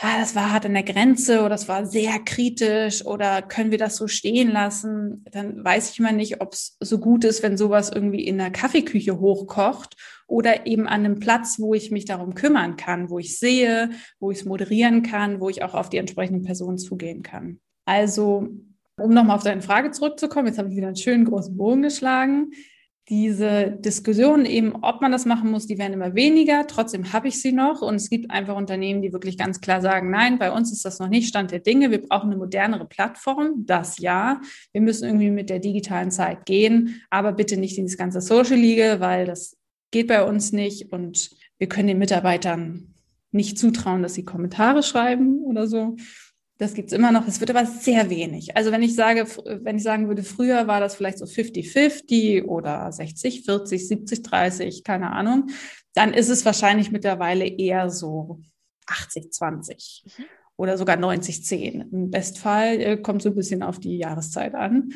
ah, 0.00 0.18
das 0.18 0.34
war 0.34 0.52
hart 0.52 0.66
an 0.66 0.74
der 0.74 0.82
Grenze 0.82 1.40
oder 1.40 1.50
das 1.50 1.68
war 1.68 1.86
sehr 1.86 2.18
kritisch 2.20 3.04
oder 3.04 3.42
können 3.42 3.70
wir 3.70 3.78
das 3.78 3.96
so 3.96 4.06
stehen 4.06 4.50
lassen, 4.50 5.24
dann 5.30 5.64
weiß 5.64 5.90
ich 5.90 5.98
immer 5.98 6.12
nicht, 6.12 6.40
ob 6.40 6.52
es 6.52 6.76
so 6.80 6.98
gut 6.98 7.24
ist, 7.24 7.42
wenn 7.42 7.56
sowas 7.56 7.90
irgendwie 7.90 8.24
in 8.24 8.38
der 8.38 8.50
Kaffeeküche 8.50 9.18
hochkocht 9.18 9.96
oder 10.26 10.66
eben 10.66 10.86
an 10.86 11.04
einem 11.04 11.18
Platz, 11.18 11.58
wo 11.58 11.74
ich 11.74 11.90
mich 11.90 12.04
darum 12.04 12.34
kümmern 12.34 12.76
kann, 12.76 13.10
wo 13.10 13.18
ich 13.18 13.38
sehe, 13.38 13.90
wo 14.20 14.30
ich 14.30 14.38
es 14.38 14.44
moderieren 14.44 15.02
kann, 15.02 15.40
wo 15.40 15.48
ich 15.48 15.62
auch 15.62 15.74
auf 15.74 15.88
die 15.88 15.98
entsprechenden 15.98 16.42
Personen 16.42 16.78
zugehen 16.78 17.22
kann. 17.22 17.60
Also, 17.84 18.48
um 19.00 19.10
nochmal 19.10 19.36
auf 19.36 19.44
deine 19.44 19.62
Frage 19.62 19.90
zurückzukommen, 19.90 20.48
jetzt 20.48 20.58
habe 20.58 20.68
ich 20.68 20.76
wieder 20.76 20.88
einen 20.88 20.96
schönen 20.96 21.24
großen 21.24 21.56
Bogen 21.56 21.82
geschlagen 21.82 22.52
diese 23.08 23.70
Diskussionen 23.70 24.44
eben, 24.44 24.74
ob 24.82 25.00
man 25.00 25.10
das 25.10 25.24
machen 25.24 25.50
muss, 25.50 25.66
die 25.66 25.78
werden 25.78 25.94
immer 25.94 26.14
weniger. 26.14 26.66
Trotzdem 26.66 27.12
habe 27.12 27.28
ich 27.28 27.40
sie 27.40 27.52
noch. 27.52 27.80
Und 27.80 27.94
es 27.94 28.10
gibt 28.10 28.30
einfach 28.30 28.56
Unternehmen, 28.56 29.00
die 29.00 29.12
wirklich 29.12 29.38
ganz 29.38 29.60
klar 29.60 29.80
sagen, 29.80 30.10
nein, 30.10 30.38
bei 30.38 30.52
uns 30.52 30.70
ist 30.72 30.84
das 30.84 30.98
noch 30.98 31.08
nicht 31.08 31.28
Stand 31.28 31.50
der 31.50 31.60
Dinge. 31.60 31.90
Wir 31.90 32.06
brauchen 32.06 32.30
eine 32.30 32.36
modernere 32.36 32.86
Plattform. 32.86 33.64
Das 33.66 33.98
ja. 33.98 34.40
Wir 34.72 34.82
müssen 34.82 35.04
irgendwie 35.04 35.30
mit 35.30 35.48
der 35.48 35.58
digitalen 35.58 36.10
Zeit 36.10 36.44
gehen, 36.44 37.02
aber 37.08 37.32
bitte 37.32 37.56
nicht 37.56 37.76
dieses 37.76 37.96
ganze 37.96 38.20
Social 38.20 38.58
League, 38.58 39.00
weil 39.00 39.24
das 39.24 39.56
geht 39.90 40.08
bei 40.08 40.22
uns 40.22 40.52
nicht. 40.52 40.92
Und 40.92 41.30
wir 41.58 41.68
können 41.68 41.88
den 41.88 41.98
Mitarbeitern 41.98 42.94
nicht 43.30 43.58
zutrauen, 43.58 44.02
dass 44.02 44.14
sie 44.14 44.24
Kommentare 44.24 44.82
schreiben 44.82 45.42
oder 45.44 45.66
so. 45.66 45.96
Das 46.58 46.74
gibt's 46.74 46.92
immer 46.92 47.12
noch. 47.12 47.26
Es 47.28 47.38
wird 47.38 47.50
aber 47.50 47.64
sehr 47.66 48.10
wenig. 48.10 48.56
Also 48.56 48.72
wenn 48.72 48.82
ich 48.82 48.96
sage, 48.96 49.26
wenn 49.62 49.76
ich 49.76 49.82
sagen 49.84 50.08
würde, 50.08 50.24
früher 50.24 50.66
war 50.66 50.80
das 50.80 50.96
vielleicht 50.96 51.18
so 51.18 51.24
50-50 51.24 52.46
oder 52.46 52.90
60, 52.90 53.44
40, 53.44 53.86
70, 53.86 54.22
30, 54.24 54.82
keine 54.82 55.12
Ahnung, 55.12 55.46
dann 55.94 56.12
ist 56.12 56.28
es 56.28 56.44
wahrscheinlich 56.44 56.90
mittlerweile 56.90 57.46
eher 57.46 57.90
so 57.90 58.40
80, 58.86 59.32
20 59.32 60.04
mhm. 60.18 60.24
oder 60.56 60.76
sogar 60.76 60.96
90, 60.96 61.44
10. 61.44 61.80
Im 61.92 62.10
Bestfall 62.10 62.80
äh, 62.80 62.96
kommt 62.96 63.22
so 63.22 63.28
ein 63.28 63.36
bisschen 63.36 63.62
auf 63.62 63.78
die 63.78 63.96
Jahreszeit 63.96 64.56
an. 64.56 64.90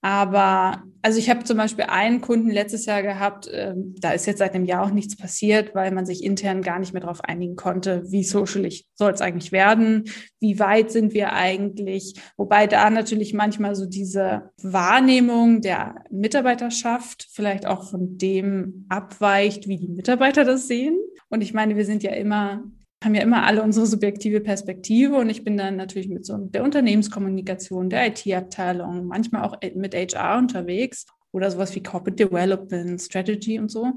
Aber 0.00 0.84
also 1.02 1.18
ich 1.18 1.28
habe 1.28 1.44
zum 1.44 1.56
Beispiel 1.56 1.86
einen 1.88 2.20
Kunden 2.20 2.50
letztes 2.50 2.86
Jahr 2.86 3.02
gehabt, 3.02 3.48
äh, 3.48 3.74
da 3.76 4.12
ist 4.12 4.26
jetzt 4.26 4.38
seit 4.38 4.54
einem 4.54 4.64
Jahr 4.64 4.84
auch 4.84 4.90
nichts 4.90 5.16
passiert, 5.16 5.74
weil 5.74 5.90
man 5.90 6.06
sich 6.06 6.22
intern 6.22 6.62
gar 6.62 6.78
nicht 6.78 6.92
mehr 6.92 7.02
darauf 7.02 7.24
einigen 7.24 7.56
konnte, 7.56 8.02
wie 8.10 8.22
socialig 8.22 8.86
soll 8.94 9.12
es 9.12 9.20
eigentlich 9.20 9.50
werden, 9.50 10.04
wie 10.38 10.58
weit 10.58 10.92
sind 10.92 11.14
wir 11.14 11.32
eigentlich. 11.32 12.14
Wobei 12.36 12.66
da 12.66 12.90
natürlich 12.90 13.34
manchmal 13.34 13.74
so 13.74 13.86
diese 13.86 14.50
Wahrnehmung 14.62 15.62
der 15.62 16.04
Mitarbeiterschaft 16.10 17.26
vielleicht 17.32 17.66
auch 17.66 17.88
von 17.88 18.18
dem 18.18 18.86
abweicht, 18.88 19.66
wie 19.66 19.78
die 19.78 19.88
Mitarbeiter 19.88 20.44
das 20.44 20.68
sehen. 20.68 20.96
Und 21.28 21.42
ich 21.42 21.54
meine, 21.54 21.76
wir 21.76 21.84
sind 21.84 22.02
ja 22.02 22.12
immer 22.12 22.62
haben 23.02 23.14
ja 23.14 23.22
immer 23.22 23.44
alle 23.44 23.62
unsere 23.62 23.86
subjektive 23.86 24.40
Perspektive 24.40 25.16
und 25.16 25.30
ich 25.30 25.44
bin 25.44 25.56
dann 25.56 25.76
natürlich 25.76 26.08
mit 26.08 26.26
so 26.26 26.36
der 26.36 26.64
Unternehmenskommunikation, 26.64 27.90
der 27.90 28.08
IT-Abteilung, 28.08 29.06
manchmal 29.06 29.44
auch 29.44 29.56
mit 29.74 29.94
HR 29.94 30.38
unterwegs 30.38 31.06
oder 31.30 31.50
sowas 31.50 31.74
wie 31.74 31.82
Corporate 31.82 32.16
Development, 32.16 33.00
Strategy 33.00 33.58
und 33.58 33.70
so. 33.70 33.92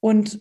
Und 0.00 0.40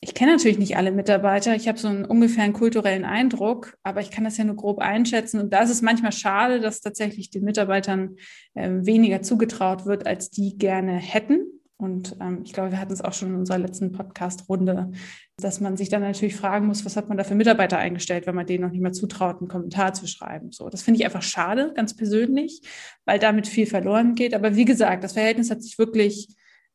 ich 0.00 0.14
kenne 0.14 0.32
natürlich 0.32 0.58
nicht 0.58 0.76
alle 0.76 0.92
Mitarbeiter. 0.92 1.54
Ich 1.56 1.68
habe 1.68 1.78
so 1.78 1.88
einen 1.88 2.04
ungefähren 2.04 2.52
kulturellen 2.52 3.04
Eindruck, 3.04 3.76
aber 3.82 4.00
ich 4.00 4.10
kann 4.10 4.24
das 4.24 4.36
ja 4.36 4.44
nur 4.44 4.56
grob 4.56 4.78
einschätzen. 4.78 5.40
Und 5.40 5.52
da 5.52 5.62
ist 5.62 5.70
es 5.70 5.82
manchmal 5.82 6.12
schade, 6.12 6.60
dass 6.60 6.80
tatsächlich 6.80 7.30
den 7.30 7.44
Mitarbeitern 7.44 8.16
äh, 8.54 8.70
weniger 8.70 9.22
zugetraut 9.22 9.84
wird, 9.84 10.06
als 10.06 10.30
die 10.30 10.56
gerne 10.58 10.92
hätten. 10.96 11.55
Und 11.78 12.16
ähm, 12.20 12.40
ich 12.44 12.54
glaube, 12.54 12.70
wir 12.70 12.80
hatten 12.80 12.92
es 12.92 13.02
auch 13.02 13.12
schon 13.12 13.28
in 13.28 13.34
unserer 13.36 13.58
letzten 13.58 13.92
Podcast-Runde, 13.92 14.92
dass 15.36 15.60
man 15.60 15.76
sich 15.76 15.90
dann 15.90 16.00
natürlich 16.00 16.36
fragen 16.36 16.66
muss, 16.66 16.86
was 16.86 16.96
hat 16.96 17.08
man 17.08 17.18
da 17.18 17.24
für 17.24 17.34
Mitarbeiter 17.34 17.76
eingestellt, 17.76 18.26
wenn 18.26 18.34
man 18.34 18.46
denen 18.46 18.64
noch 18.64 18.70
nicht 18.70 18.80
mehr 18.80 18.92
zutraut, 18.92 19.40
einen 19.40 19.48
Kommentar 19.48 19.92
zu 19.92 20.06
schreiben. 20.06 20.52
So, 20.52 20.70
das 20.70 20.82
finde 20.82 21.00
ich 21.00 21.04
einfach 21.04 21.22
schade, 21.22 21.72
ganz 21.74 21.94
persönlich, 21.94 22.62
weil 23.04 23.18
damit 23.18 23.46
viel 23.46 23.66
verloren 23.66 24.14
geht. 24.14 24.34
Aber 24.34 24.56
wie 24.56 24.64
gesagt, 24.64 25.04
das 25.04 25.12
Verhältnis 25.12 25.50
hat 25.50 25.62
sich 25.62 25.78
wirklich 25.78 26.28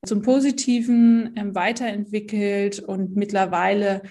zum 0.06 0.22
Positiven 0.22 1.34
ähm, 1.36 1.56
weiterentwickelt 1.56 2.80
und 2.80 3.16
mittlerweile 3.16 4.04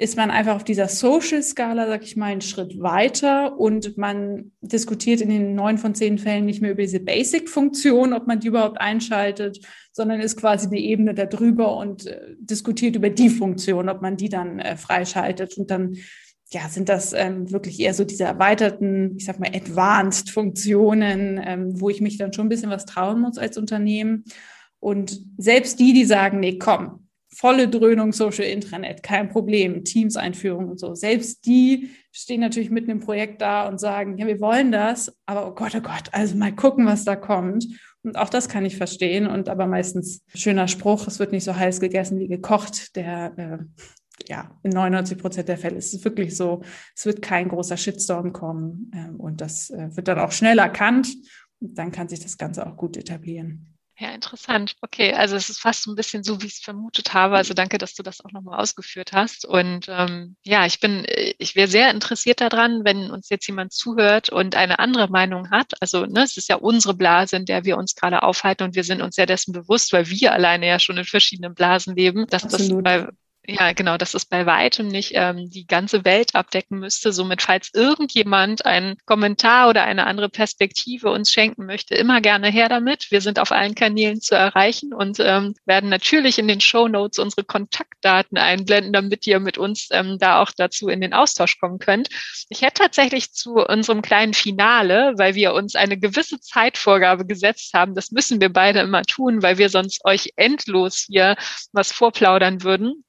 ist 0.00 0.16
man 0.16 0.30
einfach 0.30 0.54
auf 0.54 0.64
dieser 0.64 0.86
Social-Skala, 0.86 1.88
sag 1.88 2.04
ich 2.04 2.16
mal, 2.16 2.26
einen 2.26 2.40
Schritt 2.40 2.80
weiter 2.80 3.58
und 3.58 3.98
man 3.98 4.52
diskutiert 4.60 5.20
in 5.20 5.28
den 5.28 5.56
neun 5.56 5.76
von 5.76 5.96
zehn 5.96 6.18
Fällen 6.18 6.46
nicht 6.46 6.62
mehr 6.62 6.70
über 6.70 6.82
diese 6.82 7.00
Basic-Funktion, 7.00 8.12
ob 8.12 8.28
man 8.28 8.38
die 8.38 8.46
überhaupt 8.46 8.80
einschaltet, 8.80 9.58
sondern 9.98 10.20
ist 10.20 10.36
quasi 10.36 10.68
eine 10.68 10.78
Ebene 10.78 11.12
darüber 11.12 11.76
und 11.76 12.06
äh, 12.06 12.36
diskutiert 12.38 12.94
über 12.94 13.10
die 13.10 13.28
Funktion, 13.28 13.88
ob 13.88 14.00
man 14.00 14.16
die 14.16 14.28
dann 14.28 14.60
äh, 14.60 14.76
freischaltet 14.76 15.58
und 15.58 15.72
dann 15.72 15.96
ja, 16.50 16.68
sind 16.68 16.88
das 16.88 17.12
ähm, 17.12 17.50
wirklich 17.50 17.80
eher 17.80 17.92
so 17.92 18.04
diese 18.04 18.24
erweiterten, 18.24 19.16
ich 19.16 19.24
sag 19.24 19.40
mal, 19.40 19.50
Advanced-Funktionen, 19.52 21.40
ähm, 21.44 21.80
wo 21.80 21.90
ich 21.90 22.00
mich 22.00 22.16
dann 22.16 22.32
schon 22.32 22.46
ein 22.46 22.48
bisschen 22.48 22.70
was 22.70 22.86
trauen 22.86 23.20
muss 23.20 23.38
als 23.38 23.58
Unternehmen. 23.58 24.24
Und 24.78 25.20
selbst 25.36 25.80
die, 25.80 25.92
die 25.92 26.04
sagen, 26.04 26.38
nee, 26.38 26.56
komm, 26.56 27.08
volle 27.28 27.68
Dröhnung 27.68 28.12
Social 28.12 28.44
Intranet, 28.44 29.02
kein 29.02 29.28
Problem, 29.28 29.84
Teams-Einführung 29.84 30.68
und 30.68 30.78
so. 30.78 30.94
Selbst 30.94 31.44
die 31.44 31.90
stehen 32.12 32.40
natürlich 32.40 32.70
mitten 32.70 32.92
im 32.92 33.00
Projekt 33.00 33.42
da 33.42 33.68
und 33.68 33.78
sagen, 33.78 34.16
ja, 34.16 34.26
wir 34.26 34.40
wollen 34.40 34.70
das, 34.70 35.12
aber 35.26 35.48
oh 35.48 35.54
Gott, 35.54 35.74
oh 35.74 35.80
Gott, 35.80 36.04
also 36.12 36.36
mal 36.36 36.54
gucken, 36.54 36.86
was 36.86 37.04
da 37.04 37.16
kommt. 37.16 37.66
Und 38.02 38.16
auch 38.16 38.28
das 38.28 38.48
kann 38.48 38.64
ich 38.64 38.76
verstehen. 38.76 39.26
Und 39.26 39.48
aber 39.48 39.66
meistens 39.66 40.22
schöner 40.34 40.68
Spruch, 40.68 41.06
es 41.06 41.18
wird 41.18 41.32
nicht 41.32 41.44
so 41.44 41.56
heiß 41.56 41.80
gegessen 41.80 42.18
wie 42.18 42.28
gekocht. 42.28 42.96
Der 42.96 43.32
äh, 43.36 43.58
ja, 44.26 44.58
in 44.62 44.70
99 44.70 45.18
Prozent 45.18 45.48
der 45.48 45.58
Fälle 45.58 45.76
ist 45.76 45.94
es 45.94 46.04
wirklich 46.04 46.36
so, 46.36 46.62
es 46.94 47.06
wird 47.06 47.22
kein 47.22 47.48
großer 47.48 47.76
Shitstorm 47.76 48.32
kommen. 48.32 48.90
Ähm, 48.94 49.16
und 49.16 49.40
das 49.40 49.70
äh, 49.70 49.94
wird 49.96 50.08
dann 50.08 50.18
auch 50.18 50.32
schnell 50.32 50.58
erkannt. 50.58 51.08
Und 51.60 51.76
dann 51.78 51.92
kann 51.92 52.08
sich 52.08 52.20
das 52.20 52.38
Ganze 52.38 52.66
auch 52.66 52.76
gut 52.76 52.96
etablieren. 52.96 53.77
Ja, 54.00 54.10
interessant. 54.10 54.76
Okay, 54.80 55.12
also 55.12 55.34
es 55.34 55.50
ist 55.50 55.58
fast 55.58 55.82
so 55.82 55.90
ein 55.90 55.96
bisschen 55.96 56.22
so, 56.22 56.40
wie 56.40 56.46
ich 56.46 56.54
es 56.54 56.60
vermutet 56.60 57.14
habe. 57.14 57.34
Also 57.36 57.52
danke, 57.52 57.78
dass 57.78 57.94
du 57.94 58.04
das 58.04 58.24
auch 58.24 58.30
nochmal 58.30 58.60
ausgeführt 58.60 59.12
hast. 59.12 59.44
Und 59.44 59.86
ähm, 59.88 60.36
ja, 60.44 60.66
ich 60.66 60.78
bin, 60.78 61.04
ich 61.38 61.56
wäre 61.56 61.66
sehr 61.66 61.90
interessiert 61.90 62.40
daran, 62.40 62.84
wenn 62.84 63.10
uns 63.10 63.28
jetzt 63.28 63.48
jemand 63.48 63.72
zuhört 63.72 64.28
und 64.28 64.54
eine 64.54 64.78
andere 64.78 65.08
Meinung 65.08 65.50
hat. 65.50 65.72
Also 65.80 66.06
ne, 66.06 66.22
es 66.22 66.36
ist 66.36 66.48
ja 66.48 66.56
unsere 66.56 66.94
Blase, 66.94 67.34
in 67.34 67.44
der 67.44 67.64
wir 67.64 67.76
uns 67.76 67.96
gerade 67.96 68.22
aufhalten 68.22 68.62
und 68.62 68.76
wir 68.76 68.84
sind 68.84 69.02
uns 69.02 69.16
ja 69.16 69.26
dessen 69.26 69.52
bewusst, 69.52 69.92
weil 69.92 70.08
wir 70.08 70.32
alleine 70.32 70.68
ja 70.68 70.78
schon 70.78 70.96
in 70.96 71.04
verschiedenen 71.04 71.54
Blasen 71.54 71.96
leben, 71.96 72.28
dass 72.28 72.44
Absolut. 72.44 72.86
das 72.86 73.02
bei 73.02 73.08
Ja, 73.50 73.72
genau, 73.72 73.96
dass 73.96 74.12
es 74.12 74.26
bei 74.26 74.44
weitem 74.44 74.88
nicht 74.88 75.12
ähm, 75.14 75.48
die 75.48 75.66
ganze 75.66 76.04
Welt 76.04 76.34
abdecken 76.34 76.80
müsste. 76.80 77.14
Somit, 77.14 77.40
falls 77.40 77.70
irgendjemand 77.72 78.66
einen 78.66 78.98
Kommentar 79.06 79.70
oder 79.70 79.84
eine 79.84 80.06
andere 80.06 80.28
Perspektive 80.28 81.10
uns 81.10 81.32
schenken 81.32 81.64
möchte, 81.64 81.94
immer 81.94 82.20
gerne 82.20 82.50
her 82.50 82.68
damit. 82.68 83.10
Wir 83.10 83.22
sind 83.22 83.38
auf 83.38 83.50
allen 83.50 83.74
Kanälen 83.74 84.20
zu 84.20 84.34
erreichen 84.34 84.92
und 84.92 85.18
ähm, 85.20 85.54
werden 85.64 85.88
natürlich 85.88 86.38
in 86.38 86.46
den 86.46 86.60
Show 86.60 86.88
Notes 86.88 87.18
unsere 87.18 87.42
Kontaktdaten 87.42 88.36
einblenden, 88.36 88.92
damit 88.92 89.26
ihr 89.26 89.40
mit 89.40 89.56
uns 89.56 89.88
ähm, 89.92 90.18
da 90.18 90.42
auch 90.42 90.50
dazu 90.54 90.88
in 90.90 91.00
den 91.00 91.14
Austausch 91.14 91.58
kommen 91.58 91.78
könnt. 91.78 92.10
Ich 92.50 92.60
hätte 92.60 92.82
tatsächlich 92.82 93.32
zu 93.32 93.64
unserem 93.66 94.02
kleinen 94.02 94.34
Finale, 94.34 95.14
weil 95.16 95.34
wir 95.34 95.54
uns 95.54 95.74
eine 95.74 95.96
gewisse 95.96 96.38
Zeitvorgabe 96.38 97.24
gesetzt 97.24 97.72
haben, 97.72 97.94
das 97.94 98.10
müssen 98.10 98.42
wir 98.42 98.52
beide 98.52 98.80
immer 98.80 99.04
tun, 99.04 99.42
weil 99.42 99.56
wir 99.56 99.70
sonst 99.70 100.04
euch 100.04 100.34
endlos 100.36 101.06
hier 101.08 101.34
was 101.72 101.92
vorplaudern 101.92 102.62
würden 102.62 103.04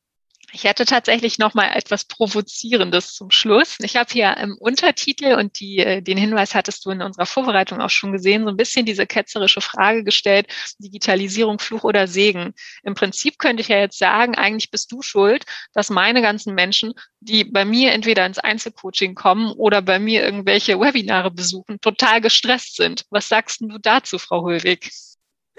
ich 0.52 0.64
hätte 0.64 0.86
tatsächlich 0.86 1.38
noch 1.38 1.54
mal 1.54 1.72
etwas 1.76 2.06
Provozierendes 2.06 3.14
zum 3.14 3.32
Schluss. 3.32 3.78
Ich 3.82 3.96
habe 3.96 4.12
hier 4.12 4.38
im 4.38 4.58
Untertitel 4.58 5.36
und 5.36 5.60
die, 5.60 5.78
äh, 5.80 6.02
den 6.02 6.18
Hinweis 6.18 6.56
hattest 6.56 6.86
du 6.86 6.92
in 6.92 7.02
unserer 7.02 7.26
Vorbereitung 7.26 7.82
auch 7.82 7.90
schon 7.90 8.12
gesehen, 8.12 8.44
so 8.44 8.50
ein 8.50 8.58
bisschen 8.58 8.86
diese 8.86 9.06
ketzerische 9.06 9.62
Frage 9.62 10.04
gestellt, 10.04 10.48
Digitalisierung, 10.80 11.60
Fluch 11.60 11.84
oder 11.84 12.08
Segen. 12.08 12.54
Im 12.84 12.96
Prinzip 12.96 13.38
könnte 13.38 13.62
ich 13.62 13.68
ja 13.68 13.78
jetzt 13.78 13.98
sagen, 13.98 14.36
eigentlich 14.36 14.72
bist 14.72 14.92
du 14.92 15.02
schuld, 15.02 15.46
dass 15.74 15.90
meine 15.90 16.22
ganzen 16.22 16.56
Menschen, 16.56 16.94
die 17.20 17.44
bei 17.44 17.66
mir 17.66 17.92
entweder 17.92 18.26
ins 18.26 18.40
Einzelcoaching 18.40 19.16
kommen 19.16 19.52
oder 19.52 19.82
bei 19.82 20.00
mir 20.00 20.24
irgendwelche 20.24 20.80
Webinare 20.80 21.32
besuchen, 21.32 21.80
total 21.82 22.22
gestresst 22.22 22.76
sind. 22.76 23.06
Was 23.10 23.28
sagst 23.28 23.62
du 23.62 23.78
dazu, 23.80 24.18
Frau 24.18 24.42
Hulwig? 24.44 24.90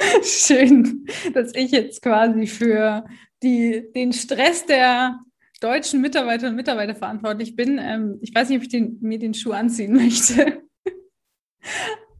Schön, 0.23 1.07
dass 1.35 1.55
ich 1.55 1.71
jetzt 1.71 2.03
quasi 2.03 2.47
für 2.47 3.05
die, 3.43 3.91
den 3.95 4.13
Stress 4.13 4.67
der 4.67 5.21
deutschen 5.61 6.01
Mitarbeiterinnen 6.01 6.53
und 6.53 6.57
Mitarbeiter 6.57 6.95
verantwortlich 6.95 7.57
bin. 7.57 7.79
Ähm, 7.79 8.19
ich 8.23 8.35
weiß 8.35 8.49
nicht, 8.49 8.59
ob 8.59 8.63
ich 8.63 8.71
den, 8.71 8.99
mir 9.01 9.19
den 9.19 9.35
Schuh 9.35 9.53
anziehen 9.53 9.93
möchte. 9.97 10.63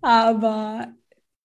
Aber 0.03 0.95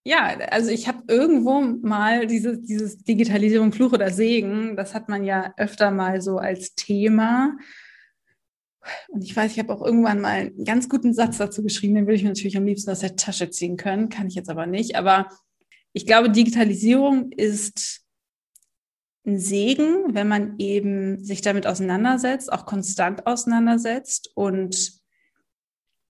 ja, 0.04 0.38
also 0.52 0.70
ich 0.70 0.88
habe 0.88 1.04
irgendwo 1.08 1.62
mal 1.62 2.28
diese, 2.28 2.60
dieses 2.62 3.00
Digitalisierung 3.00 3.72
Fluch 3.72 3.94
oder 3.94 4.12
Segen, 4.12 4.76
das 4.76 4.94
hat 4.94 5.10
man 5.10 5.24
ja 5.24 5.54
öfter 5.58 5.90
mal 5.92 6.22
so 6.22 6.38
als 6.38 6.76
Thema. 6.76 7.58
Und 9.08 9.24
ich 9.24 9.36
weiß, 9.36 9.52
ich 9.52 9.60
habe 9.60 9.74
auch 9.74 9.84
irgendwann 9.84 10.22
mal 10.22 10.32
einen 10.32 10.64
ganz 10.64 10.90
guten 10.90 11.14
Satz 11.14 11.38
dazu 11.38 11.64
geschrieben, 11.64 11.96
den 11.96 12.06
würde 12.06 12.18
ich 12.18 12.24
mir 12.24 12.30
natürlich 12.30 12.56
am 12.56 12.66
liebsten 12.66 12.92
aus 12.92 13.00
der 13.00 13.16
Tasche 13.16 13.50
ziehen 13.50 13.78
können, 13.78 14.10
kann 14.10 14.28
ich 14.28 14.36
jetzt 14.36 14.50
aber 14.50 14.68
nicht. 14.68 14.96
Aber 14.96 15.28
ich 15.96 16.06
glaube, 16.06 16.30
Digitalisierung 16.30 17.32
ist 17.32 18.02
ein 19.26 19.39
Segen, 19.39 20.14
wenn 20.14 20.28
man 20.28 20.56
eben 20.60 21.24
sich 21.24 21.41
damit 21.41 21.66
auseinandersetzt, 21.66 22.52
auch 22.52 22.66
konstant 22.66 23.26
auseinandersetzt 23.26 24.30
und 24.36 24.91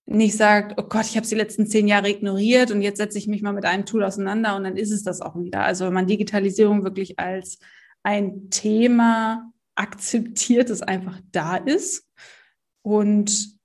nicht 0.06 0.36
sagt, 0.36 0.74
oh 0.76 0.88
Gott, 0.88 1.04
ich 1.04 1.16
habe 1.16 1.26
die 1.26 1.36
letzten 1.36 1.68
zehn 1.68 1.86
Jahre 1.86 2.10
ignoriert 2.10 2.72
und 2.72 2.82
jetzt 2.82 2.98
setze 2.98 3.16
ich 3.16 3.28
mich 3.28 3.42
mal 3.42 3.52
mit 3.52 3.64
einem 3.64 3.86
Tool 3.86 4.02
auseinander 4.02 4.56
und 4.56 4.64
dann 4.64 4.76
ist 4.76 4.90
es 4.90 5.04
das 5.04 5.20
auch 5.20 5.36
wieder. 5.36 5.62
Also 5.62 5.86
wenn 5.86 5.94
man 5.94 6.08
Digitalisierung 6.08 6.82
wirklich 6.82 7.20
als 7.20 7.60
ein 8.02 8.50
Thema 8.50 9.52
akzeptiert, 9.76 10.68
das 10.68 10.82
einfach 10.82 11.20
da 11.30 11.56
ist 11.56 12.08
und 12.82 13.55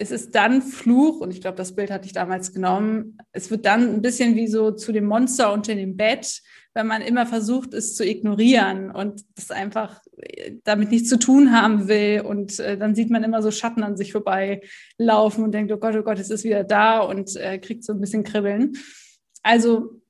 es 0.00 0.10
ist 0.10 0.34
dann 0.34 0.62
Fluch, 0.62 1.20
und 1.20 1.30
ich 1.30 1.42
glaube, 1.42 1.58
das 1.58 1.74
Bild 1.74 1.90
hatte 1.90 2.06
ich 2.06 2.14
damals 2.14 2.54
genommen, 2.54 3.18
es 3.32 3.50
wird 3.50 3.66
dann 3.66 3.86
ein 3.94 4.00
bisschen 4.00 4.34
wie 4.34 4.48
so 4.48 4.70
zu 4.70 4.92
dem 4.92 5.04
Monster 5.04 5.52
unter 5.52 5.74
dem 5.74 5.98
Bett, 5.98 6.40
wenn 6.72 6.86
man 6.86 7.02
immer 7.02 7.26
versucht, 7.26 7.74
es 7.74 7.94
zu 7.96 8.06
ignorieren 8.06 8.90
und 8.90 9.22
das 9.34 9.50
einfach 9.50 10.00
äh, 10.16 10.52
damit 10.64 10.90
nichts 10.90 11.10
zu 11.10 11.18
tun 11.18 11.52
haben 11.52 11.86
will. 11.86 12.22
Und 12.22 12.60
äh, 12.60 12.78
dann 12.78 12.94
sieht 12.94 13.10
man 13.10 13.24
immer 13.24 13.42
so 13.42 13.50
Schatten 13.50 13.82
an 13.82 13.98
sich 13.98 14.12
vorbeilaufen 14.12 15.44
und 15.44 15.52
denkt, 15.52 15.70
oh 15.70 15.76
Gott, 15.76 15.96
oh 15.96 16.02
Gott, 16.02 16.18
es 16.18 16.30
ist 16.30 16.44
wieder 16.44 16.64
da 16.64 17.00
und 17.00 17.36
äh, 17.36 17.58
kriegt 17.58 17.84
so 17.84 17.92
ein 17.92 18.00
bisschen 18.00 18.24
Kribbeln. 18.24 18.78
Also 19.42 20.00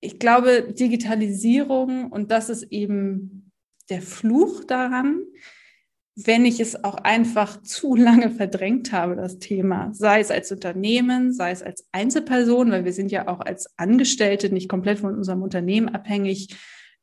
ich 0.00 0.18
glaube, 0.18 0.74
Digitalisierung, 0.74 2.12
und 2.12 2.30
das 2.30 2.50
ist 2.50 2.64
eben 2.64 3.52
der 3.88 4.02
Fluch 4.02 4.64
daran, 4.64 5.22
wenn 6.24 6.44
ich 6.44 6.58
es 6.58 6.82
auch 6.82 6.96
einfach 6.96 7.62
zu 7.62 7.94
lange 7.94 8.30
verdrängt 8.30 8.92
habe, 8.92 9.14
das 9.14 9.38
Thema, 9.38 9.90
sei 9.92 10.20
es 10.20 10.32
als 10.32 10.50
Unternehmen, 10.50 11.32
sei 11.32 11.52
es 11.52 11.62
als 11.62 11.86
Einzelperson, 11.92 12.72
weil 12.72 12.84
wir 12.84 12.92
sind 12.92 13.12
ja 13.12 13.28
auch 13.28 13.40
als 13.40 13.78
Angestellte 13.78 14.52
nicht 14.52 14.68
komplett 14.68 14.98
von 14.98 15.14
unserem 15.14 15.42
Unternehmen 15.42 15.88
abhängig, 15.88 16.56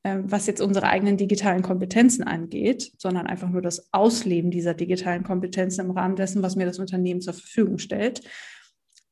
ähm, 0.03 0.29
was 0.29 0.47
jetzt 0.47 0.59
unsere 0.61 0.87
eigenen 0.87 1.15
digitalen 1.15 1.61
Kompetenzen 1.61 2.23
angeht, 2.23 2.91
sondern 2.97 3.25
einfach 3.25 3.49
nur 3.49 3.61
das 3.61 3.93
Ausleben 3.93 4.51
dieser 4.51 4.73
digitalen 4.73 5.23
Kompetenzen 5.23 5.85
im 5.85 5.91
Rahmen 5.91 6.17
dessen, 6.17 6.43
was 6.43 6.57
mir 6.57 6.65
das 6.65 6.79
Unternehmen 6.79 7.21
zur 7.21 7.33
Verfügung 7.33 7.77
stellt. 7.77 8.21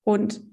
Und 0.04 0.44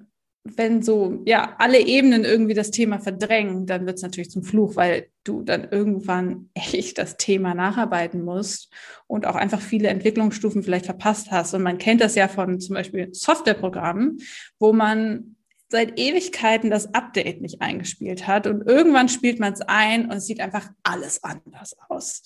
wenn 0.57 0.83
so, 0.83 1.23
ja, 1.25 1.57
alle 1.59 1.81
Ebenen 1.81 2.25
irgendwie 2.25 2.55
das 2.55 2.71
Thema 2.71 2.99
verdrängen, 2.99 3.67
dann 3.67 3.87
wird 3.87 3.97
es 3.97 4.03
natürlich 4.03 4.31
zum 4.31 4.43
Fluch, 4.43 4.77
weil 4.77 5.09
du 5.25 5.43
dann 5.43 5.69
irgendwann 5.71 6.51
echt 6.55 6.99
das 6.99 7.17
Thema 7.17 7.55
nacharbeiten 7.55 8.23
musst 8.23 8.73
und 9.07 9.27
auch 9.27 9.37
einfach 9.37 9.61
viele 9.61 9.89
Entwicklungsstufen 9.89 10.63
vielleicht 10.63 10.87
verpasst 10.87 11.31
hast. 11.31 11.55
Und 11.55 11.63
man 11.63 11.79
kennt 11.79 12.01
das 12.01 12.15
ja 12.15 12.29
von 12.29 12.61
zum 12.61 12.75
Beispiel 12.75 13.09
Softwareprogrammen, 13.13 14.19
wo 14.59 14.73
man 14.73 15.37
seit 15.71 15.99
Ewigkeiten 15.99 16.69
das 16.69 16.95
Update 16.95 17.41
nicht 17.41 17.63
eingespielt 17.63 18.27
hat 18.27 18.47
und 18.49 18.67
irgendwann 18.67 19.09
spielt 19.09 19.39
man 19.39 19.53
es 19.53 19.61
ein 19.61 20.07
und 20.07 20.17
es 20.17 20.27
sieht 20.27 20.41
einfach 20.41 20.69
alles 20.83 21.23
anders 21.23 21.77
aus. 21.89 22.23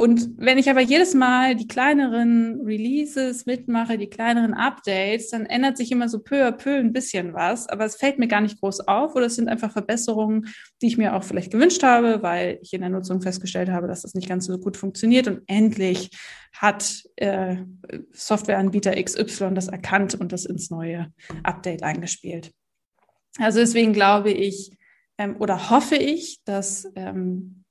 Und 0.00 0.30
wenn 0.38 0.56
ich 0.56 0.70
aber 0.70 0.80
jedes 0.80 1.12
Mal 1.12 1.54
die 1.54 1.68
kleineren 1.68 2.62
Releases 2.62 3.44
mitmache, 3.44 3.98
die 3.98 4.08
kleineren 4.08 4.54
Updates, 4.54 5.28
dann 5.28 5.44
ändert 5.44 5.76
sich 5.76 5.92
immer 5.92 6.08
so 6.08 6.20
peu 6.20 6.42
à 6.42 6.52
peu 6.52 6.78
ein 6.78 6.94
bisschen 6.94 7.34
was, 7.34 7.68
aber 7.68 7.84
es 7.84 7.96
fällt 7.96 8.18
mir 8.18 8.26
gar 8.26 8.40
nicht 8.40 8.58
groß 8.60 8.88
auf 8.88 9.14
oder 9.14 9.26
es 9.26 9.34
sind 9.34 9.50
einfach 9.50 9.72
Verbesserungen, 9.72 10.48
die 10.80 10.86
ich 10.86 10.96
mir 10.96 11.14
auch 11.14 11.22
vielleicht 11.22 11.52
gewünscht 11.52 11.82
habe, 11.82 12.22
weil 12.22 12.58
ich 12.62 12.72
in 12.72 12.80
der 12.80 12.88
Nutzung 12.88 13.20
festgestellt 13.20 13.68
habe, 13.68 13.88
dass 13.88 14.00
das 14.00 14.14
nicht 14.14 14.26
ganz 14.26 14.46
so 14.46 14.56
gut 14.56 14.78
funktioniert 14.78 15.28
und 15.28 15.42
endlich 15.48 16.08
hat 16.54 17.02
äh, 17.16 17.56
Softwareanbieter 18.12 18.92
XY 19.02 19.52
das 19.52 19.68
erkannt 19.68 20.14
und 20.14 20.32
das 20.32 20.46
ins 20.46 20.70
neue 20.70 21.12
Update 21.42 21.82
eingespielt. 21.82 22.52
Also 23.38 23.58
deswegen 23.58 23.92
glaube 23.92 24.30
ich 24.30 24.70
ähm, 25.18 25.36
oder 25.38 25.68
hoffe 25.68 25.96
ich, 25.96 26.40
dass, 26.46 26.90
ähm, 26.96 27.64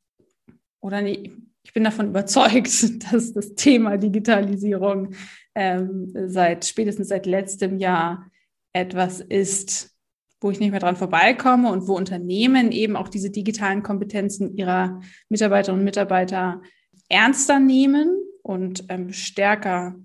oder 0.80 1.02
nee, 1.02 1.32
ich 1.70 1.74
bin 1.74 1.84
davon 1.84 2.08
überzeugt, 2.10 3.14
dass 3.14 3.32
das 3.34 3.54
Thema 3.54 3.98
Digitalisierung 3.98 5.14
ähm, 5.54 6.12
seit 6.26 6.66
spätestens 6.66 7.10
seit 7.10 7.28
letztem 7.28 7.78
Jahr 7.78 8.26
etwas 8.74 9.20
ist, 9.20 9.96
wo 10.42 10.50
ich 10.50 10.60
nicht 10.60 10.72
mehr 10.72 10.80
dran 10.80 10.96
vorbeikomme 10.96 11.72
und 11.72 11.88
wo 11.88 11.96
Unternehmen 11.96 12.72
eben 12.72 12.96
auch 12.96 13.08
diese 13.08 13.30
digitalen 13.30 13.84
Kompetenzen 13.84 14.56
ihrer 14.58 15.00
Mitarbeiterinnen 15.30 15.82
und 15.82 15.86
Mitarbeiter 15.86 16.64
ernster 17.08 17.60
nehmen 17.60 18.18
und 18.42 18.86
ähm, 18.90 19.14
stärker 19.14 19.96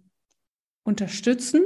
unterstützen 0.83 1.62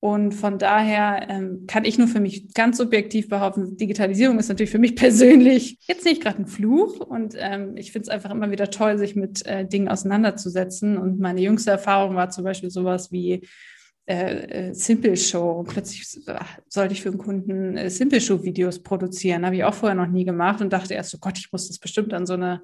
und 0.00 0.32
von 0.32 0.58
daher 0.58 1.26
ähm, 1.28 1.66
kann 1.66 1.84
ich 1.84 1.98
nur 1.98 2.08
für 2.08 2.20
mich 2.20 2.54
ganz 2.54 2.78
subjektiv 2.78 3.28
behaupten, 3.28 3.76
Digitalisierung 3.76 4.38
ist 4.38 4.48
natürlich 4.48 4.70
für 4.70 4.78
mich 4.78 4.96
persönlich 4.96 5.78
jetzt 5.82 6.06
nicht 6.06 6.22
gerade 6.22 6.38
ein 6.38 6.46
Fluch. 6.46 7.00
Und 7.00 7.34
ähm, 7.36 7.76
ich 7.76 7.92
finde 7.92 8.04
es 8.04 8.08
einfach 8.08 8.30
immer 8.30 8.50
wieder 8.50 8.70
toll, 8.70 8.96
sich 8.96 9.14
mit 9.14 9.44
äh, 9.44 9.66
Dingen 9.66 9.88
auseinanderzusetzen. 9.88 10.96
Und 10.96 11.20
meine 11.20 11.42
jüngste 11.42 11.70
Erfahrung 11.70 12.16
war 12.16 12.30
zum 12.30 12.44
Beispiel 12.44 12.70
sowas 12.70 13.12
wie 13.12 13.46
äh, 14.06 14.68
äh 14.70 14.72
Simple 14.72 15.18
Show. 15.18 15.64
Plötzlich 15.68 16.08
sollte 16.68 16.94
ich 16.94 17.02
für 17.02 17.10
einen 17.10 17.18
Kunden 17.18 17.76
äh, 17.76 17.90
Simple 17.90 18.22
Show 18.22 18.42
Videos 18.42 18.82
produzieren. 18.82 19.44
Habe 19.44 19.56
ich 19.56 19.64
auch 19.64 19.74
vorher 19.74 19.96
noch 19.96 20.10
nie 20.10 20.24
gemacht 20.24 20.62
und 20.62 20.72
dachte 20.72 20.94
erst, 20.94 21.14
oh 21.14 21.18
Gott, 21.20 21.38
ich 21.38 21.52
muss 21.52 21.68
das 21.68 21.78
bestimmt 21.78 22.14
an 22.14 22.24
so 22.24 22.34
eine 22.34 22.62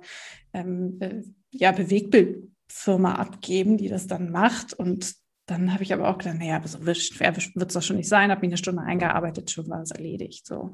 ähm, 0.54 0.96
äh, 1.00 1.20
ja, 1.50 1.72
Bewegtbildfirma 1.72 3.16
abgeben, 3.16 3.76
die 3.76 3.88
das 3.88 4.06
dann 4.06 4.30
macht. 4.30 4.72
Und 4.72 5.25
dann 5.46 5.72
habe 5.72 5.84
ich 5.84 5.92
aber 5.92 6.08
auch 6.08 6.18
gedacht, 6.18 6.38
naja, 6.38 6.60
so 6.64 6.84
wird 6.84 6.98
es 6.98 7.74
doch 7.74 7.82
schon 7.82 7.96
nicht 7.96 8.08
sein, 8.08 8.30
habe 8.30 8.40
mich 8.40 8.50
eine 8.50 8.58
Stunde 8.58 8.82
eingearbeitet, 8.82 9.50
schon 9.50 9.68
war 9.68 9.82
es 9.82 9.92
erledigt. 9.92 10.46
So. 10.46 10.72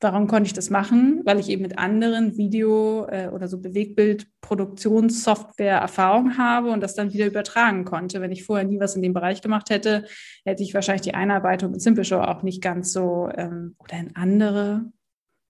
Warum 0.00 0.26
konnte 0.26 0.46
ich 0.46 0.52
das 0.52 0.70
machen? 0.70 1.22
Weil 1.24 1.38
ich 1.40 1.48
eben 1.48 1.62
mit 1.62 1.78
anderen 1.78 2.36
Video- 2.36 3.06
äh, 3.06 3.28
oder 3.28 3.48
so 3.48 3.60
Bewegtbildproduktionssoftware 3.60 5.78
Erfahrung 5.78 6.36
habe 6.36 6.70
und 6.70 6.82
das 6.82 6.94
dann 6.94 7.12
wieder 7.12 7.26
übertragen 7.26 7.84
konnte. 7.84 8.20
Wenn 8.20 8.32
ich 8.32 8.44
vorher 8.44 8.66
nie 8.66 8.80
was 8.80 8.96
in 8.96 9.02
dem 9.02 9.14
Bereich 9.14 9.40
gemacht 9.40 9.70
hätte, 9.70 10.04
hätte 10.44 10.62
ich 10.62 10.74
wahrscheinlich 10.74 11.02
die 11.02 11.14
Einarbeitung 11.14 11.74
in 11.74 11.80
Simple 11.80 12.04
Show 12.04 12.20
auch 12.20 12.42
nicht 12.42 12.62
ganz 12.62 12.92
so 12.92 13.30
ähm, 13.34 13.76
oder 13.78 13.98
in 13.98 14.16
andere 14.16 14.92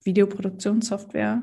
Videoproduktionssoftware 0.04 1.42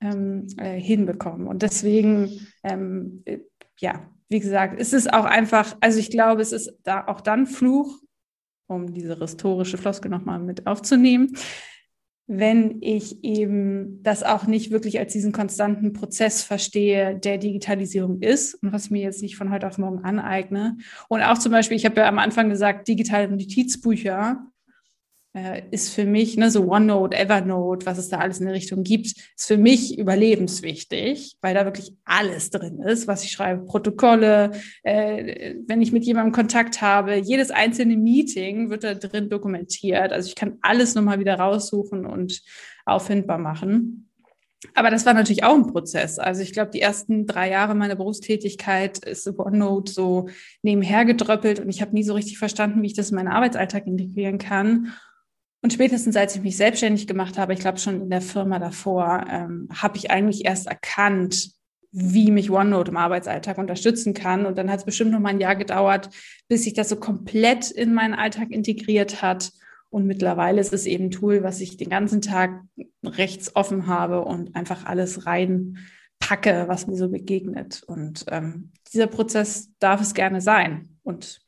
ähm, 0.00 0.46
äh, 0.56 0.80
hinbekommen. 0.80 1.46
Und 1.46 1.62
deswegen, 1.62 2.48
ähm, 2.64 3.22
äh, 3.26 3.38
ja, 3.78 4.10
wie 4.30 4.40
gesagt, 4.40 4.80
es 4.80 4.92
ist 4.92 5.12
auch 5.12 5.24
einfach, 5.24 5.76
also 5.80 5.98
ich 5.98 6.10
glaube, 6.10 6.40
es 6.40 6.52
ist 6.52 6.72
da 6.84 7.06
auch 7.06 7.20
dann 7.20 7.46
Fluch, 7.46 8.00
um 8.68 8.94
diese 8.94 9.18
historische 9.18 9.76
Floskel 9.76 10.10
nochmal 10.10 10.38
mit 10.38 10.66
aufzunehmen, 10.68 11.36
wenn 12.28 12.80
ich 12.80 13.24
eben 13.24 14.04
das 14.04 14.22
auch 14.22 14.46
nicht 14.46 14.70
wirklich 14.70 15.00
als 15.00 15.12
diesen 15.12 15.32
konstanten 15.32 15.92
Prozess 15.92 16.44
verstehe, 16.44 17.18
der 17.18 17.38
Digitalisierung 17.38 18.22
ist 18.22 18.54
und 18.62 18.72
was 18.72 18.88
mir 18.88 19.02
jetzt 19.02 19.20
nicht 19.20 19.36
von 19.36 19.50
heute 19.50 19.66
auf 19.66 19.78
morgen 19.78 20.04
aneigne. 20.04 20.76
Und 21.08 21.22
auch 21.22 21.38
zum 21.38 21.50
Beispiel, 21.50 21.76
ich 21.76 21.84
habe 21.84 22.00
ja 22.00 22.08
am 22.08 22.20
Anfang 22.20 22.48
gesagt, 22.48 22.86
digitale 22.86 23.28
Notizbücher 23.28 24.46
äh, 25.32 25.62
ist 25.70 25.94
für 25.94 26.04
mich, 26.04 26.36
ne, 26.36 26.50
so 26.50 26.68
OneNote, 26.68 27.16
Evernote, 27.16 27.86
was 27.86 27.98
es 27.98 28.08
da 28.08 28.18
alles 28.18 28.40
in 28.40 28.46
der 28.46 28.54
Richtung 28.54 28.82
gibt, 28.82 29.06
ist 29.06 29.46
für 29.46 29.56
mich 29.56 29.96
überlebenswichtig, 29.96 31.36
weil 31.40 31.54
da 31.54 31.64
wirklich 31.64 31.92
alles 32.04 32.50
drin 32.50 32.80
ist, 32.80 33.06
was 33.06 33.22
ich 33.22 33.30
schreibe, 33.30 33.64
Protokolle, 33.64 34.50
äh, 34.82 35.54
wenn 35.66 35.82
ich 35.82 35.92
mit 35.92 36.04
jemandem 36.04 36.32
Kontakt 36.32 36.82
habe, 36.82 37.14
jedes 37.14 37.50
einzelne 37.50 37.96
Meeting 37.96 38.70
wird 38.70 38.84
da 38.84 38.94
drin 38.94 39.28
dokumentiert. 39.28 40.12
Also 40.12 40.28
ich 40.28 40.34
kann 40.34 40.58
alles 40.62 40.94
nochmal 40.94 41.20
wieder 41.20 41.34
raussuchen 41.36 42.06
und 42.06 42.42
auffindbar 42.84 43.38
machen. 43.38 44.08
Aber 44.74 44.90
das 44.90 45.06
war 45.06 45.14
natürlich 45.14 45.44
auch 45.44 45.54
ein 45.54 45.68
Prozess. 45.68 46.18
Also 46.18 46.42
ich 46.42 46.52
glaube, 46.52 46.70
die 46.70 46.82
ersten 46.82 47.26
drei 47.26 47.50
Jahre 47.50 47.74
meiner 47.74 47.96
Berufstätigkeit 47.96 48.98
ist 48.98 49.26
OneNote 49.38 49.90
so 49.90 50.28
nebenher 50.62 51.06
gedröppelt 51.06 51.60
und 51.60 51.70
ich 51.70 51.80
habe 51.80 51.94
nie 51.94 52.02
so 52.02 52.12
richtig 52.12 52.38
verstanden, 52.38 52.82
wie 52.82 52.88
ich 52.88 52.94
das 52.94 53.10
in 53.10 53.16
meinen 53.16 53.28
Arbeitsalltag 53.28 53.86
integrieren 53.86 54.38
kann. 54.38 54.92
Und 55.62 55.72
spätestens 55.72 56.16
als 56.16 56.36
ich 56.36 56.42
mich 56.42 56.56
selbstständig 56.56 57.06
gemacht 57.06 57.36
habe, 57.36 57.52
ich 57.52 57.60
glaube 57.60 57.78
schon 57.78 58.00
in 58.00 58.10
der 58.10 58.22
Firma 58.22 58.58
davor, 58.58 59.26
ähm, 59.30 59.68
habe 59.74 59.98
ich 59.98 60.10
eigentlich 60.10 60.44
erst 60.46 60.66
erkannt, 60.66 61.52
wie 61.92 62.30
mich 62.30 62.50
OneNote 62.50 62.92
im 62.92 62.96
Arbeitsalltag 62.96 63.58
unterstützen 63.58 64.14
kann. 64.14 64.46
Und 64.46 64.56
dann 64.56 64.70
hat 64.70 64.78
es 64.80 64.84
bestimmt 64.84 65.10
noch 65.10 65.20
mal 65.20 65.30
ein 65.30 65.40
Jahr 65.40 65.56
gedauert, 65.56 66.08
bis 66.48 66.64
sich 66.64 66.72
das 66.72 66.88
so 66.88 66.96
komplett 66.96 67.70
in 67.70 67.92
meinen 67.92 68.14
Alltag 68.14 68.50
integriert 68.50 69.22
hat. 69.22 69.52
Und 69.90 70.06
mittlerweile 70.06 70.60
ist 70.60 70.72
es 70.72 70.86
eben 70.86 71.06
ein 71.06 71.10
Tool, 71.10 71.42
was 71.42 71.60
ich 71.60 71.76
den 71.76 71.90
ganzen 71.90 72.22
Tag 72.22 72.62
rechts 73.04 73.56
offen 73.56 73.86
habe 73.88 74.22
und 74.24 74.54
einfach 74.54 74.86
alles 74.86 75.26
reinpacke, 75.26 76.64
was 76.68 76.86
mir 76.86 76.96
so 76.96 77.10
begegnet. 77.10 77.82
Und 77.86 78.24
ähm, 78.28 78.70
dieser 78.92 79.08
Prozess 79.08 79.70
darf 79.80 80.00
es 80.00 80.14
gerne 80.14 80.40
sein. 80.40 80.96
Und 81.02 81.40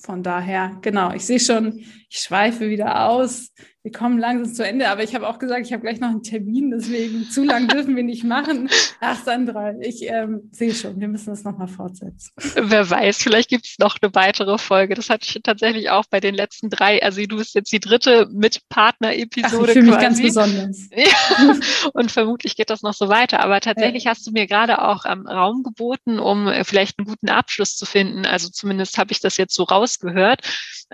von 0.00 0.22
daher, 0.22 0.78
genau, 0.82 1.12
ich 1.12 1.24
sehe 1.24 1.40
schon, 1.40 1.78
ich 1.78 2.18
schweife 2.18 2.68
wieder 2.68 3.08
aus 3.08 3.52
wir 3.84 3.92
kommen 3.92 4.18
langsam 4.18 4.54
zu 4.54 4.66
Ende, 4.66 4.88
aber 4.88 5.02
ich 5.02 5.14
habe 5.14 5.28
auch 5.28 5.38
gesagt, 5.38 5.66
ich 5.66 5.72
habe 5.74 5.82
gleich 5.82 6.00
noch 6.00 6.08
einen 6.08 6.22
Termin, 6.22 6.70
deswegen 6.70 7.28
zu 7.30 7.44
lang 7.44 7.68
dürfen 7.68 7.94
wir 7.94 8.02
nicht 8.02 8.24
machen. 8.24 8.70
Ach, 9.00 9.22
Sandra, 9.22 9.74
ich 9.78 10.08
ähm, 10.08 10.48
sehe 10.52 10.72
schon, 10.72 10.98
wir 10.98 11.06
müssen 11.06 11.28
das 11.28 11.44
nochmal 11.44 11.68
fortsetzen. 11.68 12.32
Wer 12.54 12.88
weiß, 12.88 13.18
vielleicht 13.22 13.50
gibt 13.50 13.66
es 13.66 13.78
noch 13.78 13.98
eine 14.00 14.14
weitere 14.14 14.56
Folge. 14.56 14.94
Das 14.94 15.10
hatte 15.10 15.26
ich 15.28 15.38
tatsächlich 15.42 15.90
auch 15.90 16.06
bei 16.08 16.20
den 16.20 16.34
letzten 16.34 16.70
drei. 16.70 17.02
Also 17.02 17.22
du 17.26 17.36
bist 17.36 17.54
jetzt 17.54 17.72
die 17.72 17.80
dritte 17.80 18.26
Mitpartner-Episode. 18.32 19.66
Ich 19.66 19.72
fühle 19.72 19.90
mich 19.90 20.00
ganz 20.00 20.22
besonders. 20.22 20.88
Ja, 20.96 21.58
und 21.92 22.10
vermutlich 22.10 22.56
geht 22.56 22.70
das 22.70 22.82
noch 22.82 22.94
so 22.94 23.08
weiter. 23.08 23.40
Aber 23.40 23.60
tatsächlich 23.60 24.04
ja. 24.04 24.12
hast 24.12 24.26
du 24.26 24.30
mir 24.30 24.46
gerade 24.46 24.80
auch 24.80 25.04
ähm, 25.04 25.26
Raum 25.26 25.62
geboten, 25.62 26.18
um 26.18 26.46
äh, 26.46 26.64
vielleicht 26.64 26.98
einen 26.98 27.06
guten 27.06 27.28
Abschluss 27.28 27.76
zu 27.76 27.84
finden. 27.84 28.24
Also 28.24 28.48
zumindest 28.48 28.96
habe 28.96 29.12
ich 29.12 29.20
das 29.20 29.36
jetzt 29.36 29.54
so 29.54 29.64
rausgehört. 29.64 30.40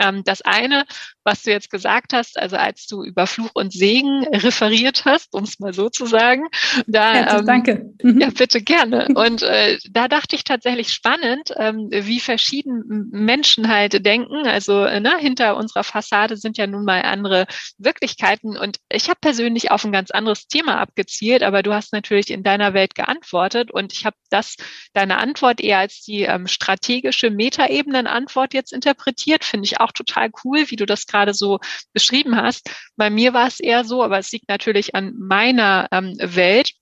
Ähm, 0.01 0.25
das 0.25 0.43
eine, 0.43 0.85
was 1.25 1.43
du 1.43 1.51
jetzt 1.51 1.71
gesagt 1.71 2.13
hast, 2.13 2.39
also 2.39 2.57
als 2.57 2.87
du 2.87 3.05
über 3.05 3.27
Fluch 3.27 3.51
und 3.55 3.73
Segen 3.73 4.27
referiert 4.33 5.05
hast, 5.05 5.35
um 5.35 5.45
es 5.45 5.61
mal 5.61 5.73
so 5.73 5.89
zu 5.89 6.07
sagen. 6.07 6.49
Da, 6.87 7.39
ähm, 7.39 7.47
danke. 7.47 7.93
Mhm. 8.03 8.21
Ja, 8.21 8.31
bitte 8.31 8.63
gerne. 8.63 9.09
Und 9.15 9.43
äh, 9.43 9.79
da 9.91 10.09
dachte 10.09 10.37
ich 10.37 10.45
tatsächlich 10.45 10.93
spannend, 10.93 11.53
ähm, 11.57 11.89
wie 11.91 12.21
verschieden 12.21 13.09
Menschen 13.11 13.69
halt 13.69 14.05
denken. 14.05 14.47
Also 14.47 14.85
äh, 14.85 15.01
ne, 15.01 15.17
hinter 15.19 15.57
unserer 15.57 15.85
Fassade 15.85 16.37
sind 16.37 16.59
ja 16.59 16.67
nun 16.67 16.85
mal 16.85 17.03
andere 17.03 17.47
Wirklichkeiten. 17.79 18.57
Und 18.57 18.79
ich 18.91 19.09
habe 19.09 19.19
persönlich 19.21 19.71
auf 19.71 19.85
ein 19.85 19.93
ganz 19.93 20.11
anderes 20.11 20.47
Thema 20.47 20.79
abgezielt, 20.79 21.43
aber 21.43 21.63
du 21.63 21.75
hast 21.75 21.93
natürlich 21.93 22.31
in 22.31 22.43
deiner 22.43 22.75
Welt 22.75 22.95
geantwortet. 22.95 23.71
Und 23.71 23.93
ich 23.93 24.07
habe 24.07 24.17
das, 24.31 24.57
deine 24.95 25.19
Antwort 25.19 25.61
eher 25.61 25.79
als 25.79 26.01
die 26.03 26.23
ähm, 26.23 26.47
strategische 26.47 27.31
Metaebenen-Antwort 27.31 28.55
jetzt 28.55 28.73
interpretiert. 28.73 29.45
Finde 29.45 29.67
ich 29.67 29.81
auch 29.81 29.90
total 29.93 30.31
cool, 30.45 30.71
wie 30.71 30.77
du 30.77 30.87
das 30.87 31.07
gerade 31.07 31.35
so 31.35 31.59
beschrieben 31.93 32.37
hast. 32.37 32.71
Bei 32.97 33.11
mir 33.11 33.33
war 33.33 33.47
es 33.47 33.61
eher 33.61 33.85
so, 33.85 34.03
aber 34.03 34.19
es 34.19 34.33
liegt 34.33 34.49
natürlich 34.49 34.95
an 34.95 35.15
meiner 35.19 35.89
ähm, 35.93 36.17
Welt 36.19 36.73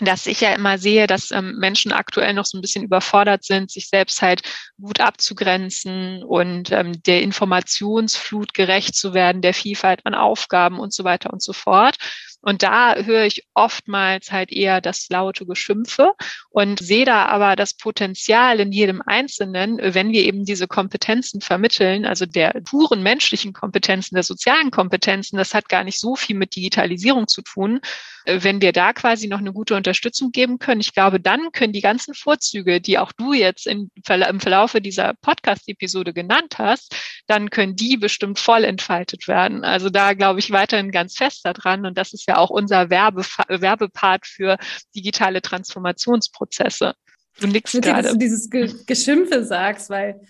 dass 0.00 0.26
ich 0.26 0.40
ja 0.40 0.52
immer 0.52 0.76
sehe, 0.76 1.06
dass 1.06 1.30
ähm, 1.30 1.56
Menschen 1.58 1.92
aktuell 1.92 2.34
noch 2.34 2.46
so 2.46 2.58
ein 2.58 2.60
bisschen 2.60 2.82
überfordert 2.82 3.44
sind, 3.44 3.70
sich 3.70 3.88
selbst 3.88 4.22
halt 4.22 4.42
gut 4.80 5.00
abzugrenzen 5.00 6.24
und 6.24 6.72
ähm, 6.72 7.00
der 7.04 7.22
Informationsflut 7.22 8.54
gerecht 8.54 8.96
zu 8.96 9.14
werden, 9.14 9.40
der 9.40 9.54
Vielfalt 9.54 10.00
an 10.04 10.14
Aufgaben 10.14 10.80
und 10.80 10.92
so 10.92 11.04
weiter 11.04 11.32
und 11.32 11.42
so 11.42 11.52
fort. 11.52 11.96
Und 12.44 12.62
da 12.62 12.94
höre 12.96 13.24
ich 13.24 13.46
oftmals 13.54 14.30
halt 14.30 14.52
eher 14.52 14.82
das 14.82 15.08
laute 15.08 15.46
Geschimpfe 15.46 16.12
und 16.50 16.78
sehe 16.78 17.06
da 17.06 17.24
aber 17.24 17.56
das 17.56 17.72
Potenzial 17.74 18.60
in 18.60 18.70
jedem 18.70 19.00
Einzelnen, 19.00 19.78
wenn 19.80 20.12
wir 20.12 20.24
eben 20.24 20.44
diese 20.44 20.68
Kompetenzen 20.68 21.40
vermitteln, 21.40 22.04
also 22.04 22.26
der 22.26 22.60
puren 22.64 23.02
menschlichen 23.02 23.54
Kompetenzen, 23.54 24.14
der 24.14 24.24
sozialen 24.24 24.70
Kompetenzen, 24.70 25.38
das 25.38 25.54
hat 25.54 25.70
gar 25.70 25.84
nicht 25.84 25.98
so 25.98 26.16
viel 26.16 26.36
mit 26.36 26.54
Digitalisierung 26.54 27.28
zu 27.28 27.40
tun. 27.40 27.80
Wenn 28.26 28.62
wir 28.62 28.72
da 28.72 28.94
quasi 28.94 29.26
noch 29.26 29.38
eine 29.38 29.52
gute 29.52 29.74
Unterstützung 29.74 30.30
geben 30.30 30.58
können, 30.58 30.80
ich 30.80 30.94
glaube, 30.94 31.20
dann 31.20 31.52
können 31.52 31.74
die 31.74 31.82
ganzen 31.82 32.14
Vorzüge, 32.14 32.80
die 32.80 32.98
auch 32.98 33.12
du 33.12 33.34
jetzt 33.34 33.66
im 33.66 33.90
Verlaufe 34.02 34.80
dieser 34.80 35.14
Podcast-Episode 35.20 36.14
genannt 36.14 36.56
hast, 36.58 36.94
dann 37.26 37.50
können 37.50 37.76
die 37.76 37.96
bestimmt 37.96 38.38
voll 38.38 38.64
entfaltet 38.64 39.28
werden. 39.28 39.64
Also 39.64 39.90
da 39.90 40.14
glaube 40.14 40.40
ich 40.40 40.50
weiterhin 40.50 40.90
ganz 40.90 41.16
fest 41.16 41.44
daran 41.44 41.84
und 41.84 41.98
das 41.98 42.14
ist 42.14 42.26
ja 42.26 42.33
auch 42.38 42.50
unser 42.50 42.90
Werbe, 42.90 43.22
Werbepart 43.48 44.26
für 44.26 44.56
digitale 44.94 45.42
Transformationsprozesse. 45.42 46.94
Du 47.40 47.46
nix 47.46 47.72
gerade. 47.72 48.02
Dass 48.02 48.12
du 48.12 48.18
dieses 48.18 48.50
Ge 48.50 48.72
Geschimpfe 48.86 49.44
sagst, 49.44 49.90
weil 49.90 50.20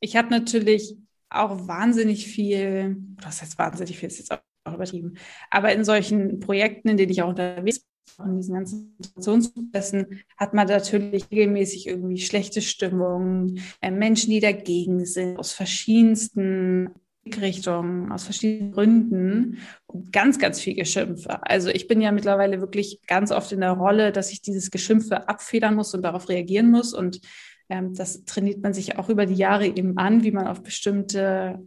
ich 0.00 0.16
habe 0.16 0.30
natürlich 0.30 0.96
auch 1.30 1.66
wahnsinnig 1.66 2.26
viel, 2.26 2.96
das 3.22 3.42
heißt 3.42 3.58
wahnsinnig 3.58 3.98
viel, 3.98 4.08
ist 4.08 4.18
jetzt 4.18 4.32
auch 4.32 4.74
übertrieben, 4.74 5.14
aber 5.50 5.72
in 5.72 5.84
solchen 5.84 6.40
Projekten, 6.40 6.88
in 6.88 6.96
denen 6.96 7.12
ich 7.12 7.22
auch 7.22 7.28
unterwegs 7.28 7.80
bin, 7.80 7.94
in 8.26 8.36
diesen 8.36 8.54
ganzen 8.54 8.96
Situationsprozessen 9.00 10.20
hat 10.36 10.54
man 10.54 10.68
natürlich 10.68 11.30
regelmäßig 11.30 11.88
irgendwie 11.88 12.18
schlechte 12.18 12.62
Stimmung, 12.62 13.56
äh, 13.80 13.90
Menschen, 13.90 14.30
die 14.30 14.40
dagegen 14.40 15.04
sind, 15.04 15.36
aus 15.36 15.52
verschiedensten 15.52 16.90
Richtungen, 17.26 18.12
aus 18.12 18.24
verschiedenen 18.24 18.72
Gründen 18.72 19.58
und 19.86 20.12
ganz, 20.12 20.38
ganz 20.38 20.60
viel 20.60 20.74
Geschimpfe. 20.74 21.40
Also 21.42 21.70
ich 21.70 21.88
bin 21.88 22.00
ja 22.00 22.12
mittlerweile 22.12 22.60
wirklich 22.60 23.00
ganz 23.06 23.32
oft 23.32 23.50
in 23.52 23.60
der 23.60 23.72
Rolle, 23.72 24.12
dass 24.12 24.30
ich 24.30 24.42
dieses 24.42 24.70
Geschimpfe 24.70 25.28
abfedern 25.28 25.74
muss 25.74 25.94
und 25.94 26.02
darauf 26.02 26.28
reagieren 26.28 26.70
muss. 26.70 26.92
Und 26.92 27.20
ähm, 27.68 27.94
das 27.94 28.24
trainiert 28.24 28.62
man 28.62 28.74
sich 28.74 28.98
auch 28.98 29.08
über 29.08 29.26
die 29.26 29.34
Jahre 29.34 29.66
eben 29.66 29.96
an, 29.96 30.22
wie 30.22 30.32
man 30.32 30.46
auf 30.46 30.62
bestimmte 30.62 31.58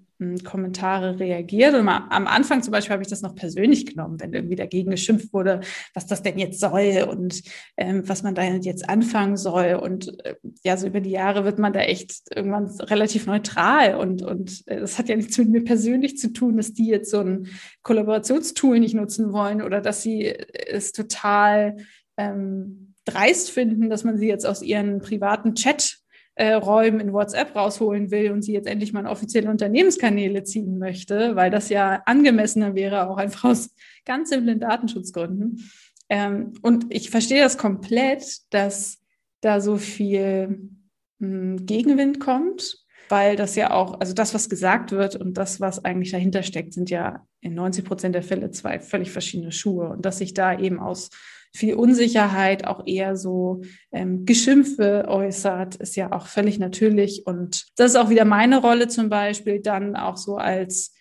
Kommentare 0.44 1.20
reagiert. 1.20 1.76
Und 1.76 1.88
am 1.88 2.28
Anfang 2.28 2.64
zum 2.64 2.72
Beispiel 2.72 2.94
habe 2.94 3.04
ich 3.04 3.10
das 3.10 3.22
noch 3.22 3.36
persönlich 3.36 3.86
genommen, 3.86 4.20
wenn 4.20 4.34
irgendwie 4.34 4.56
dagegen 4.56 4.92
geschimpft 4.92 5.32
wurde, 5.32 5.62
was 5.94 6.08
das 6.08 6.24
denn 6.24 6.40
jetzt 6.40 6.60
soll 6.60 7.08
und 7.10 7.44
ähm, 7.78 8.08
was 8.08 8.24
man 8.24 8.34
da 8.34 8.44
jetzt 8.44 8.90
anfangen 8.90 9.38
soll. 9.38 9.76
Und 9.76 10.24
äh, 10.26 10.36
ja, 10.64 10.76
so 10.78 10.88
über 10.88 11.02
die 11.02 11.12
Jahre 11.12 11.46
wird 11.46 11.60
man 11.60 11.74
da 11.74 11.82
echt 11.82 12.22
irgendwann 12.34 12.68
relativ 12.68 13.28
neutral. 13.28 13.96
Und, 13.96 14.24
und 14.24 14.64
äh, 14.68 14.80
das 14.80 14.98
hat 14.98 15.10
ja 15.10 15.16
nichts 15.16 15.38
mit 15.38 15.50
mir 15.50 15.64
persönlich 15.64 16.18
zu 16.18 16.34
tun, 16.34 16.58
dass 16.58 16.74
die 16.74 16.88
jetzt 16.88 17.12
so 17.12 17.20
ein 17.20 17.48
Kollaborationstool 17.84 18.80
nicht 18.80 18.96
nutzen 18.96 19.32
wollen 19.32 19.62
oder 19.62 19.82
dass 19.82 20.02
sie 20.02 20.26
es 20.26 20.94
total 20.94 21.78
ähm, 22.18 22.96
dreist 23.06 23.52
finden, 23.52 23.90
dass 23.90 24.04
man 24.04 24.18
sie 24.18 24.28
jetzt 24.28 24.46
aus 24.46 24.62
ihren 24.62 25.00
privaten 25.00 25.56
Chat 25.56 26.00
äh, 26.38 26.54
Räumen 26.54 27.00
in 27.00 27.14
WhatsApp 27.14 27.56
rausholen 27.56 28.12
will 28.12 28.32
und 28.32 28.44
sie 28.44 28.54
jetzt 28.54 28.68
endlich 28.68 28.94
mal 28.94 29.00
in 29.00 29.08
offizielle 29.08 29.50
Unternehmenskanäle 29.50 30.44
ziehen 30.44 30.78
möchte, 30.78 31.36
weil 31.36 31.50
das 31.50 31.70
ja 31.70 32.04
angemessener 32.06 32.76
wäre, 32.76 33.10
auch 33.10 33.18
einfach 33.18 33.46
aus 33.46 33.72
ganz 34.06 34.30
simplen 34.30 34.60
Datenschutzgründen. 34.60 35.68
Ähm, 36.10 36.54
und 36.62 36.86
ich 36.90 37.10
verstehe 37.10 37.42
das 37.42 37.58
komplett, 37.58 38.24
dass 38.52 39.00
da 39.42 39.60
so 39.60 39.78
viel 39.78 40.70
mh, 41.18 41.28
hm, 41.28 41.66
Gegenwind 41.66 42.20
kommt, 42.20 42.86
weil 43.10 43.36
das 43.36 43.56
ja 43.56 43.72
auch, 43.72 44.00
also 44.00 44.14
das, 44.14 44.36
was 44.36 44.48
gesagt 44.48 44.92
wird 44.92 45.16
und 45.16 45.38
das, 45.40 45.60
was 45.60 45.84
eigentlich 45.84 46.12
dahinter 46.12 46.44
steckt, 46.44 46.74
sind 46.74 46.92
ja 46.92 47.26
in 47.42 47.56
90 47.56 47.84
Prozent 47.84 48.14
der 48.14 48.24
Fälle 48.24 48.52
zwei 48.52 48.80
völlig 48.80 49.10
verschiedene 49.10 49.52
Schuhe. 49.52 49.90
Und 49.90 50.06
dass 50.06 50.20
sich 50.20 50.36
da 50.36 50.58
eben 50.58 50.80
aus 50.80 51.10
viel 51.54 51.74
Unsicherheit, 51.76 52.66
auch 52.66 52.86
eher 52.86 53.16
so 53.16 53.62
ähm, 53.92 54.26
Geschimpfe 54.26 55.06
äußert, 55.08 55.76
ist 55.76 55.96
ja 55.96 56.12
auch 56.12 56.28
völlig 56.28 56.60
natürlich. 56.60 57.26
Und 57.26 57.68
das 57.76 57.92
ist 57.92 57.98
auch 57.98 58.10
wieder 58.10 58.26
meine 58.26 58.62
Rolle 58.62 58.88
zum 58.88 59.10
Beispiel, 59.10 59.62
dann 59.62 59.96
auch 59.96 60.18
so 60.18 60.38
als 60.38 60.94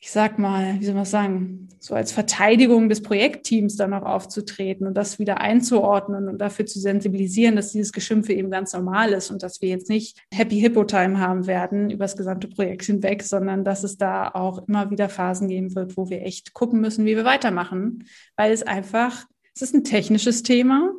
ich 0.00 0.12
sag 0.12 0.38
mal, 0.38 0.78
wie 0.78 0.84
soll 0.84 0.94
man 0.94 1.04
sagen, 1.04 1.68
so 1.80 1.94
als 1.94 2.12
Verteidigung 2.12 2.88
des 2.88 3.02
Projektteams 3.02 3.74
dann 3.74 3.92
auch 3.92 4.04
aufzutreten 4.04 4.86
und 4.86 4.94
das 4.94 5.18
wieder 5.18 5.40
einzuordnen 5.40 6.28
und 6.28 6.38
dafür 6.38 6.66
zu 6.66 6.78
sensibilisieren, 6.78 7.56
dass 7.56 7.72
dieses 7.72 7.92
Geschimpfe 7.92 8.32
eben 8.32 8.50
ganz 8.50 8.72
normal 8.72 9.12
ist 9.12 9.30
und 9.32 9.42
dass 9.42 9.60
wir 9.60 9.70
jetzt 9.70 9.88
nicht 9.88 10.20
Happy 10.32 10.60
Hippo 10.60 10.84
Time 10.84 11.18
haben 11.18 11.48
werden 11.48 11.90
über 11.90 12.04
das 12.04 12.16
gesamte 12.16 12.46
Projekt 12.46 12.84
hinweg, 12.84 13.22
sondern 13.24 13.64
dass 13.64 13.82
es 13.82 13.96
da 13.96 14.28
auch 14.28 14.68
immer 14.68 14.90
wieder 14.90 15.08
Phasen 15.08 15.48
geben 15.48 15.74
wird, 15.74 15.96
wo 15.96 16.08
wir 16.08 16.22
echt 16.22 16.54
gucken 16.54 16.80
müssen, 16.80 17.04
wie 17.04 17.16
wir 17.16 17.24
weitermachen, 17.24 18.04
weil 18.36 18.52
es 18.52 18.62
einfach, 18.62 19.26
es 19.58 19.70
ist 19.70 19.74
ein 19.74 19.82
technisches 19.82 20.44
Thema 20.44 20.92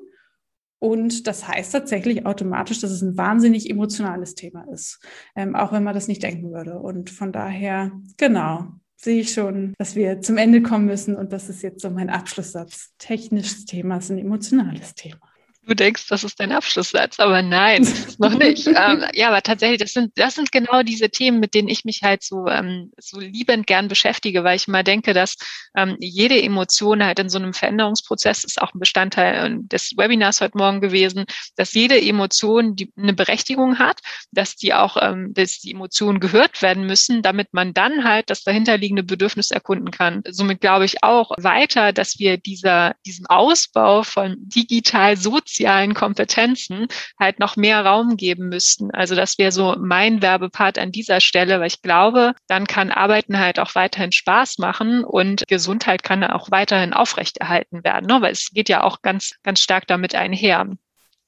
und 0.80 1.28
das 1.28 1.47
heißt 1.47 1.72
tatsächlich 1.72 2.26
automatisch, 2.26 2.82
dass 2.82 2.91
es 2.91 3.01
ein 3.01 3.18
wahnsinnig 3.18 3.70
emotionales 3.70 4.36
Thema 4.36 4.66
ist, 4.72 5.01
ähm, 5.36 5.55
auch 5.55 5.72
wenn 5.72 5.84
man 5.84 5.93
das 5.93 6.10
nicht 6.10 6.24
denken 6.24 6.51
würde. 6.51 6.78
Und 6.78 7.10
von 7.10 7.32
daher, 7.32 7.91
genau, 8.18 8.68
sehe 8.97 9.22
ich 9.22 9.32
schon, 9.32 9.74
dass 9.78 9.95
wir 9.95 10.20
zum 10.20 10.38
Ende 10.38 10.62
kommen 10.62 10.86
müssen 10.86 11.16
und 11.16 11.32
das 11.32 11.47
ist 11.47 11.62
jetzt 11.62 11.82
so 11.82 11.89
mein 11.89 12.10
Abschlusssatz. 12.10 12.93
Technisches 12.97 13.64
Thema 13.64 13.97
ist 13.97 14.10
ein 14.10 14.18
emotionales 14.18 14.93
Thema. 14.93 15.29
Du 15.68 15.76
denkst, 15.76 16.07
das 16.07 16.24
ist 16.24 16.39
dein 16.39 16.51
Abschlusssatz, 16.51 17.20
aber 17.20 17.43
nein, 17.43 17.84
das 17.84 17.99
ist 17.99 18.20
noch 18.20 18.34
nicht. 18.34 18.66
ähm, 18.68 19.05
ja, 19.14 19.28
aber 19.28 19.43
tatsächlich, 19.43 19.80
das 19.80 19.93
sind, 19.93 20.12
das 20.16 20.34
sind 20.36 20.51
genau 20.51 20.82
diese 20.84 21.10
Themen, 21.10 21.39
mit 21.39 21.53
denen 21.53 21.68
ich 21.68 21.86
mich 21.86 22.01
halt 22.01 22.24
so, 22.24 22.47
ähm, 22.47 22.91
so 22.97 23.20
liebend 23.20 23.68
gern 23.68 23.88
beschäftige, 23.88 24.43
weil 24.43 24.55
ich 24.55 24.68
mal 24.68 24.84
denke, 24.84 25.14
dass 25.14 25.36
ähm, 25.78 25.95
jede 25.99 26.41
Emotion 26.41 27.03
halt 27.03 27.20
in 27.20 27.30
so 27.30 27.38
einem 27.38 27.53
Veränderungsprozess 27.53 28.45
ist 28.45 28.60
auch 28.60 28.74
ein 28.74 28.80
Bestandteil 28.80 29.45
äh, 29.45 29.57
des 29.62 29.91
Webinars 29.95 30.41
heute 30.41 30.57
Morgen 30.57 30.82
gewesen, 30.82 31.26
dass 31.55 31.74
jede 31.74 32.01
Emotion 32.01 32.76
die 32.76 32.91
eine 32.97 33.14
Berechtigung 33.14 33.78
hat, 33.78 33.99
dass 34.32 34.55
die 34.55 34.74
auch, 34.74 34.97
ähm, 34.99 35.34
dass 35.36 35.60
die 35.60 35.72
Emotionen 35.72 36.20
gehört 36.20 36.64
werden 36.64 36.88
müssen, 36.88 37.22
damit 37.22 37.53
man 37.53 37.76
dann 37.76 38.05
halt 38.05 38.32
das 38.32 38.43
dahinterliegende 38.43 39.03
Bedürfnis 39.03 39.51
erkunden 39.51 39.91
kann. 39.91 40.24
Somit 40.28 40.62
glaube 40.62 40.86
ich 40.86 41.03
auch 41.03 41.32
weiter, 41.38 41.93
dass 41.93 42.18
wir 42.18 42.38
dieser, 42.38 42.95
diesem 43.05 43.28
Ausbau 43.28 44.01
von 44.01 44.36
digital 44.39 45.16
sozial 45.16 45.49
sozialen 45.50 45.93
Kompetenzen 45.93 46.88
halt 47.20 47.39
noch 47.39 47.56
mehr 47.56 47.86
Raum 47.86 48.18
geben 48.18 48.50
müssten. 48.50 48.91
Also 48.91 49.16
das 49.16 49.38
wäre 49.38 49.52
so 49.52 49.76
mein 49.80 50.22
Werbepart 50.22 50.78
an 50.78 50.91
dieser 50.91 51.22
Stelle, 51.22 51.60
weil 51.60 51.68
ich 51.68 51.82
glaube, 51.82 52.34
dann 52.47 52.68
kann 52.68 52.91
Arbeiten 52.91 53.39
halt 53.39 53.60
auch 53.60 53.76
weiterhin 53.76 54.12
Spaß 54.12 54.58
machen 54.60 55.04
und 55.04 55.43
Gesundheit 55.47 56.04
kann 56.04 56.24
auch 56.24 56.52
weiterhin 56.52 56.93
aufrechterhalten 56.93 57.84
werden, 57.84 58.06
ne? 58.06 58.22
weil 58.22 58.32
es 58.32 58.52
geht 58.52 58.70
ja 58.70 58.84
auch 58.84 59.02
ganz, 59.02 59.36
ganz 59.43 59.62
stark 59.62 59.88
damit 59.88 60.16
einher. 60.16 60.68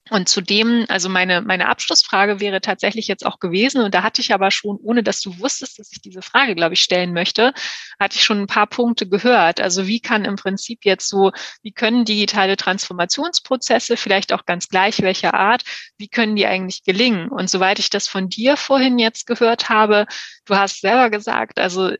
Und 0.10 0.28
zudem, 0.28 0.86
also 0.90 1.10
meine, 1.10 1.42
meine 1.42 1.70
Abschlussfrage 1.70 2.40
wäre 2.40 2.60
tatsächlich 2.60 3.08
jetzt 3.08 3.26
auch 3.26 3.40
gewesen, 3.40 3.82
und 3.82 3.94
da 3.94 4.02
hatte 4.02 4.20
ich 4.22 4.34
aber 4.34 4.50
schon, 4.50 4.78
ohne 4.82 5.04
dass 5.04 5.22
du 5.22 5.40
wusstest, 5.40 5.78
dass 5.80 5.92
ich 5.92 6.02
diese 6.02 6.22
Frage, 6.22 6.56
glaube 6.56 6.74
ich, 6.74 6.82
stellen 6.82 7.14
möchte, 7.14 7.54
hatte 8.00 8.18
ich 8.18 8.24
schon 8.24 8.40
ein 8.42 8.48
paar 8.48 8.68
Punkte 8.68 9.08
gehört. 9.08 9.62
Also 9.62 9.86
wie 9.88 10.00
kann 10.00 10.26
im 10.26 10.38
Prinzip 10.38 10.86
jetzt 10.86 11.08
so, 11.08 11.32
wie 11.62 11.72
können 11.72 12.04
digitale 12.04 12.58
Transformationsprozesse, 12.58 13.96
vielleicht 13.96 14.34
auch 14.34 14.46
ganz 14.46 14.68
gleich 14.68 15.02
welcher 15.02 15.36
Art, 15.36 15.64
wie 15.98 16.08
können 16.10 16.36
die 16.36 16.48
eigentlich 16.48 16.84
gelingen? 16.84 17.30
Und 17.30 17.50
soweit 17.50 17.78
ich 17.78 17.92
das 17.92 18.08
von 18.08 18.28
dir 18.28 18.58
vorhin 18.58 18.98
jetzt 18.98 19.28
gehört 19.28 19.70
habe, 19.70 20.08
du 20.46 20.56
hast 20.56 20.82
selber 20.82 21.12
gesagt, 21.12 21.60
also 21.60 21.92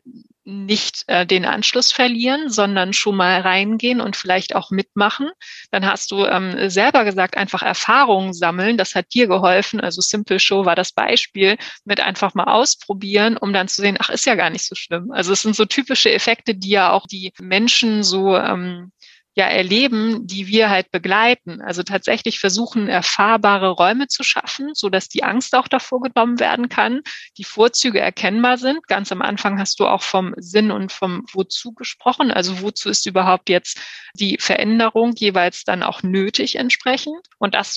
nicht 0.44 1.04
äh, 1.06 1.24
den 1.24 1.44
Anschluss 1.44 1.92
verlieren, 1.92 2.50
sondern 2.50 2.92
schon 2.92 3.16
mal 3.16 3.40
reingehen 3.40 4.00
und 4.00 4.16
vielleicht 4.16 4.54
auch 4.56 4.70
mitmachen. 4.70 5.30
Dann 5.70 5.86
hast 5.86 6.10
du 6.10 6.24
ähm, 6.26 6.68
selber 6.68 7.04
gesagt, 7.04 7.36
einfach 7.36 7.62
Erfahrungen 7.62 8.32
sammeln. 8.32 8.76
Das 8.76 8.94
hat 8.94 9.14
dir 9.14 9.28
geholfen. 9.28 9.80
Also 9.80 10.00
Simple 10.00 10.40
Show 10.40 10.64
war 10.64 10.74
das 10.74 10.92
Beispiel 10.92 11.56
mit 11.84 12.00
einfach 12.00 12.34
mal 12.34 12.44
ausprobieren, 12.44 13.36
um 13.36 13.52
dann 13.52 13.68
zu 13.68 13.82
sehen, 13.82 13.96
ach, 14.00 14.10
ist 14.10 14.26
ja 14.26 14.34
gar 14.34 14.50
nicht 14.50 14.66
so 14.66 14.74
schlimm. 14.74 15.12
Also 15.12 15.32
es 15.32 15.42
sind 15.42 15.54
so 15.54 15.64
typische 15.64 16.12
Effekte, 16.12 16.54
die 16.54 16.70
ja 16.70 16.92
auch 16.92 17.06
die 17.06 17.32
Menschen 17.40 18.02
so 18.02 18.36
ähm, 18.36 18.92
ja 19.34 19.46
erleben, 19.46 20.26
die 20.26 20.46
wir 20.46 20.68
halt 20.68 20.90
begleiten. 20.90 21.62
Also 21.62 21.82
tatsächlich 21.82 22.38
versuchen, 22.38 22.88
erfahrbare 22.88 23.70
Räume 23.70 24.08
zu 24.08 24.22
schaffen, 24.22 24.72
so 24.74 24.90
dass 24.90 25.08
die 25.08 25.24
Angst 25.24 25.54
auch 25.54 25.68
davor 25.68 26.02
genommen 26.02 26.38
werden 26.38 26.68
kann, 26.68 27.00
die 27.38 27.44
Vorzüge 27.44 28.00
erkennbar 28.00 28.58
sind. 28.58 28.86
Ganz 28.88 29.10
am 29.10 29.22
Anfang 29.22 29.58
hast 29.58 29.80
du 29.80 29.86
auch 29.86 30.02
vom 30.02 30.34
Sinn 30.36 30.70
und 30.70 30.92
vom 30.92 31.24
Wozu 31.32 31.72
gesprochen. 31.72 32.30
Also 32.30 32.60
wozu 32.60 32.90
ist 32.90 33.06
überhaupt 33.06 33.48
jetzt 33.48 33.80
die 34.14 34.36
Veränderung 34.38 35.12
jeweils 35.16 35.64
dann 35.64 35.82
auch 35.82 36.02
nötig 36.02 36.56
entsprechend 36.56 37.16
und 37.38 37.54
das 37.54 37.76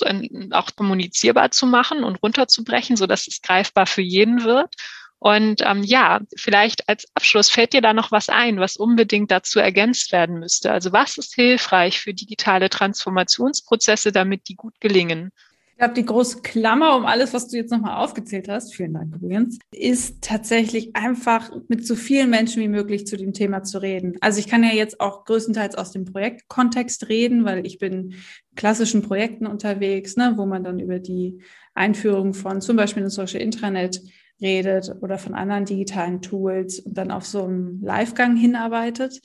auch 0.50 0.76
kommunizierbar 0.76 1.50
zu 1.50 1.66
machen 1.66 2.04
und 2.04 2.22
runterzubrechen, 2.22 2.96
so 2.96 3.06
dass 3.06 3.26
es 3.26 3.40
greifbar 3.40 3.86
für 3.86 4.02
jeden 4.02 4.44
wird. 4.44 4.74
Und 5.18 5.62
ähm, 5.64 5.82
ja, 5.82 6.20
vielleicht 6.36 6.88
als 6.88 7.06
Abschluss 7.14 7.50
fällt 7.50 7.72
dir 7.72 7.80
da 7.80 7.94
noch 7.94 8.12
was 8.12 8.28
ein, 8.28 8.60
was 8.60 8.76
unbedingt 8.76 9.30
dazu 9.30 9.58
ergänzt 9.58 10.12
werden 10.12 10.38
müsste. 10.38 10.70
Also 10.70 10.92
was 10.92 11.16
ist 11.16 11.34
hilfreich 11.34 12.00
für 12.00 12.12
digitale 12.12 12.68
Transformationsprozesse, 12.68 14.12
damit 14.12 14.48
die 14.48 14.56
gut 14.56 14.78
gelingen? 14.80 15.30
Ich 15.76 15.78
glaube, 15.78 15.92
die 15.92 16.06
große 16.06 16.40
Klammer 16.40 16.96
um 16.96 17.04
alles, 17.04 17.34
was 17.34 17.48
du 17.48 17.58
jetzt 17.58 17.70
nochmal 17.70 18.02
aufgezählt 18.02 18.48
hast, 18.48 18.74
vielen 18.74 18.94
Dank 18.94 19.14
übrigens, 19.14 19.58
ist 19.70 20.22
tatsächlich 20.22 20.96
einfach 20.96 21.50
mit 21.68 21.86
so 21.86 21.94
vielen 21.96 22.30
Menschen 22.30 22.62
wie 22.62 22.68
möglich 22.68 23.06
zu 23.06 23.18
dem 23.18 23.34
Thema 23.34 23.62
zu 23.62 23.82
reden. 23.82 24.16
Also 24.22 24.38
ich 24.38 24.48
kann 24.48 24.64
ja 24.64 24.70
jetzt 24.70 25.00
auch 25.00 25.26
größtenteils 25.26 25.74
aus 25.74 25.90
dem 25.90 26.06
Projektkontext 26.06 27.10
reden, 27.10 27.44
weil 27.44 27.66
ich 27.66 27.78
bin 27.78 27.92
in 27.92 28.14
klassischen 28.54 29.02
Projekten 29.02 29.46
unterwegs, 29.46 30.16
ne, 30.16 30.32
wo 30.36 30.46
man 30.46 30.64
dann 30.64 30.78
über 30.78 30.98
die 30.98 31.42
Einführung 31.74 32.32
von 32.32 32.62
zum 32.62 32.76
Beispiel 32.78 33.02
einem 33.02 33.10
Social 33.10 33.42
Intranet 33.42 34.00
redet 34.40 34.94
oder 35.00 35.18
von 35.18 35.34
anderen 35.34 35.64
digitalen 35.64 36.22
Tools 36.22 36.80
und 36.80 36.96
dann 36.96 37.10
auf 37.10 37.26
so 37.26 37.44
einen 37.44 37.80
Livegang 37.80 38.36
hinarbeitet. 38.36 39.20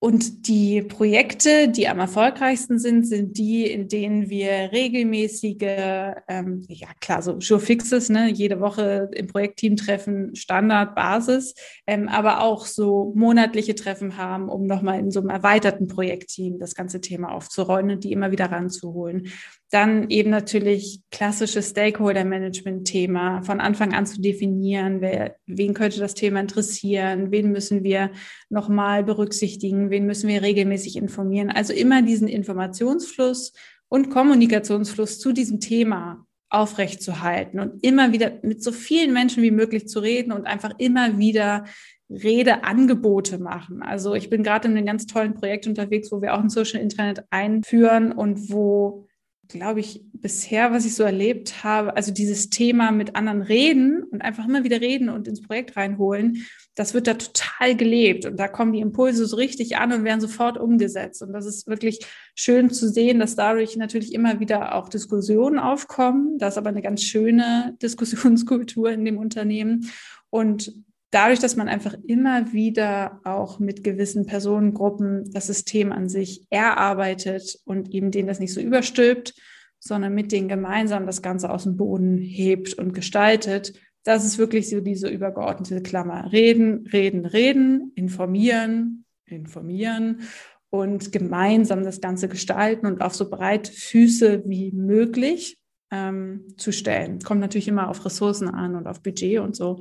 Und 0.00 0.46
die 0.46 0.82
Projekte, 0.82 1.68
die 1.68 1.88
am 1.88 1.98
erfolgreichsten 1.98 2.78
sind, 2.78 3.04
sind 3.04 3.36
die, 3.36 3.68
in 3.68 3.88
denen 3.88 4.30
wir 4.30 4.70
regelmäßige, 4.70 6.14
ähm, 6.28 6.64
ja 6.68 6.86
klar, 7.00 7.20
so 7.20 7.40
Sure 7.40 7.58
Fixes, 7.58 8.08
ne, 8.08 8.30
jede 8.30 8.60
Woche 8.60 9.10
im 9.12 9.26
Projektteam 9.26 9.74
treffen, 9.74 10.36
Standardbasis, 10.36 11.54
ähm, 11.88 12.08
aber 12.08 12.42
auch 12.42 12.64
so 12.66 13.12
monatliche 13.16 13.74
Treffen 13.74 14.16
haben, 14.16 14.48
um 14.48 14.68
nochmal 14.68 15.00
in 15.00 15.10
so 15.10 15.18
einem 15.18 15.30
erweiterten 15.30 15.88
Projektteam 15.88 16.60
das 16.60 16.76
ganze 16.76 17.00
Thema 17.00 17.32
aufzurollen 17.32 17.90
und 17.90 18.04
die 18.04 18.12
immer 18.12 18.30
wieder 18.30 18.52
ranzuholen. 18.52 19.32
Dann 19.70 20.08
eben 20.08 20.30
natürlich 20.30 21.02
klassisches 21.10 21.70
Stakeholder-Management-Thema, 21.70 23.42
von 23.42 23.60
Anfang 23.60 23.92
an 23.92 24.06
zu 24.06 24.20
definieren, 24.20 25.02
wer, 25.02 25.36
wen 25.46 25.74
könnte 25.74 26.00
das 26.00 26.14
Thema 26.14 26.40
interessieren, 26.40 27.30
wen 27.30 27.52
müssen 27.52 27.84
wir 27.84 28.10
nochmal 28.48 29.04
berücksichtigen, 29.04 29.90
wen 29.90 30.06
müssen 30.06 30.28
wir 30.28 30.42
regelmäßig 30.42 30.96
informieren. 30.96 31.50
Also 31.50 31.74
immer 31.74 32.00
diesen 32.00 32.28
Informationsfluss 32.28 33.52
und 33.88 34.10
Kommunikationsfluss 34.10 35.18
zu 35.18 35.32
diesem 35.32 35.60
Thema 35.60 36.24
aufrechtzuhalten 36.50 37.60
und 37.60 37.84
immer 37.84 38.12
wieder 38.12 38.32
mit 38.42 38.62
so 38.62 38.72
vielen 38.72 39.12
Menschen 39.12 39.42
wie 39.42 39.50
möglich 39.50 39.86
zu 39.86 40.00
reden 40.00 40.32
und 40.32 40.46
einfach 40.46 40.72
immer 40.78 41.18
wieder 41.18 41.64
Redeangebote 42.10 43.38
machen. 43.38 43.82
Also 43.82 44.14
ich 44.14 44.30
bin 44.30 44.42
gerade 44.42 44.68
in 44.68 44.76
einem 44.76 44.86
ganz 44.86 45.06
tollen 45.06 45.34
Projekt 45.34 45.66
unterwegs, 45.66 46.10
wo 46.10 46.22
wir 46.22 46.34
auch 46.34 46.40
ein 46.40 46.48
Social 46.48 46.80
Internet 46.80 47.24
einführen 47.30 48.12
und 48.12 48.50
wo 48.50 49.07
glaube 49.48 49.80
ich, 49.80 50.04
bisher, 50.12 50.72
was 50.72 50.84
ich 50.84 50.94
so 50.94 51.02
erlebt 51.02 51.64
habe, 51.64 51.96
also 51.96 52.12
dieses 52.12 52.50
Thema 52.50 52.92
mit 52.92 53.16
anderen 53.16 53.40
reden 53.40 54.04
und 54.04 54.20
einfach 54.20 54.46
immer 54.46 54.62
wieder 54.62 54.80
reden 54.80 55.08
und 55.08 55.26
ins 55.26 55.42
Projekt 55.42 55.76
reinholen, 55.76 56.46
das 56.74 56.94
wird 56.94 57.06
da 57.06 57.14
total 57.14 57.74
gelebt 57.74 58.26
und 58.26 58.38
da 58.38 58.46
kommen 58.46 58.72
die 58.72 58.80
Impulse 58.80 59.26
so 59.26 59.36
richtig 59.36 59.76
an 59.78 59.92
und 59.92 60.04
werden 60.04 60.20
sofort 60.20 60.58
umgesetzt. 60.58 61.22
Und 61.22 61.32
das 61.32 61.46
ist 61.46 61.66
wirklich 61.66 62.00
schön 62.34 62.70
zu 62.70 62.88
sehen, 62.88 63.18
dass 63.18 63.36
dadurch 63.36 63.76
natürlich 63.76 64.12
immer 64.12 64.38
wieder 64.38 64.74
auch 64.74 64.88
Diskussionen 64.88 65.58
aufkommen. 65.58 66.38
Das 66.38 66.54
ist 66.54 66.58
aber 66.58 66.68
eine 66.68 66.82
ganz 66.82 67.02
schöne 67.02 67.76
Diskussionskultur 67.82 68.90
in 68.90 69.04
dem 69.04 69.18
Unternehmen. 69.18 69.90
Und 70.30 70.72
dadurch, 71.10 71.38
dass 71.38 71.56
man 71.56 71.68
einfach 71.68 71.94
immer 72.06 72.52
wieder 72.52 73.20
auch 73.24 73.58
mit 73.58 73.82
gewissen 73.82 74.26
Personengruppen 74.26 75.30
das 75.32 75.46
System 75.46 75.92
an 75.92 76.08
sich 76.08 76.46
erarbeitet 76.50 77.58
und 77.64 77.94
eben 77.94 78.10
denen 78.10 78.28
das 78.28 78.40
nicht 78.40 78.52
so 78.52 78.60
überstülpt, 78.60 79.34
sondern 79.80 80.14
mit 80.14 80.32
denen 80.32 80.48
gemeinsam 80.48 81.06
das 81.06 81.22
Ganze 81.22 81.50
aus 81.50 81.64
dem 81.64 81.76
Boden 81.76 82.18
hebt 82.18 82.74
und 82.74 82.92
gestaltet, 82.92 83.74
das 84.04 84.24
ist 84.24 84.38
wirklich 84.38 84.68
so 84.68 84.80
diese 84.80 85.08
übergeordnete 85.08 85.82
Klammer. 85.82 86.32
Reden, 86.32 86.86
reden, 86.86 87.26
reden, 87.26 87.92
informieren, 87.94 89.04
informieren 89.26 90.22
und 90.70 91.12
gemeinsam 91.12 91.82
das 91.82 92.00
Ganze 92.00 92.28
gestalten 92.28 92.86
und 92.86 93.00
auf 93.02 93.14
so 93.14 93.28
breite 93.28 93.72
Füße 93.72 94.44
wie 94.46 94.72
möglich 94.72 95.58
ähm, 95.90 96.46
zu 96.56 96.72
stellen. 96.72 97.20
Kommt 97.20 97.40
natürlich 97.40 97.68
immer 97.68 97.88
auf 97.88 98.04
Ressourcen 98.04 98.48
an 98.48 98.76
und 98.76 98.86
auf 98.86 99.02
Budget 99.02 99.40
und 99.40 99.56
so. 99.56 99.80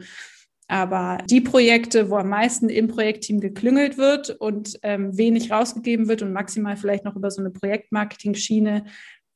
Aber 0.67 1.19
die 1.29 1.39
Projekte, 1.39 2.09
wo 2.09 2.17
am 2.17 2.29
meisten 2.29 2.69
im 2.69 2.89
Projektteam 2.89 3.39
geklüngelt 3.39 3.97
wird 3.97 4.31
und 4.31 4.77
ähm, 4.83 5.17
wenig 5.17 5.49
rausgegeben 5.49 6.09
wird 6.09 6.21
und 6.21 6.33
maximal 6.33 6.75
vielleicht 6.75 7.05
noch 7.05 7.15
über 7.15 7.31
so 7.31 7.41
eine 7.41 7.51
Projektmarketing-Schiene 7.51 8.85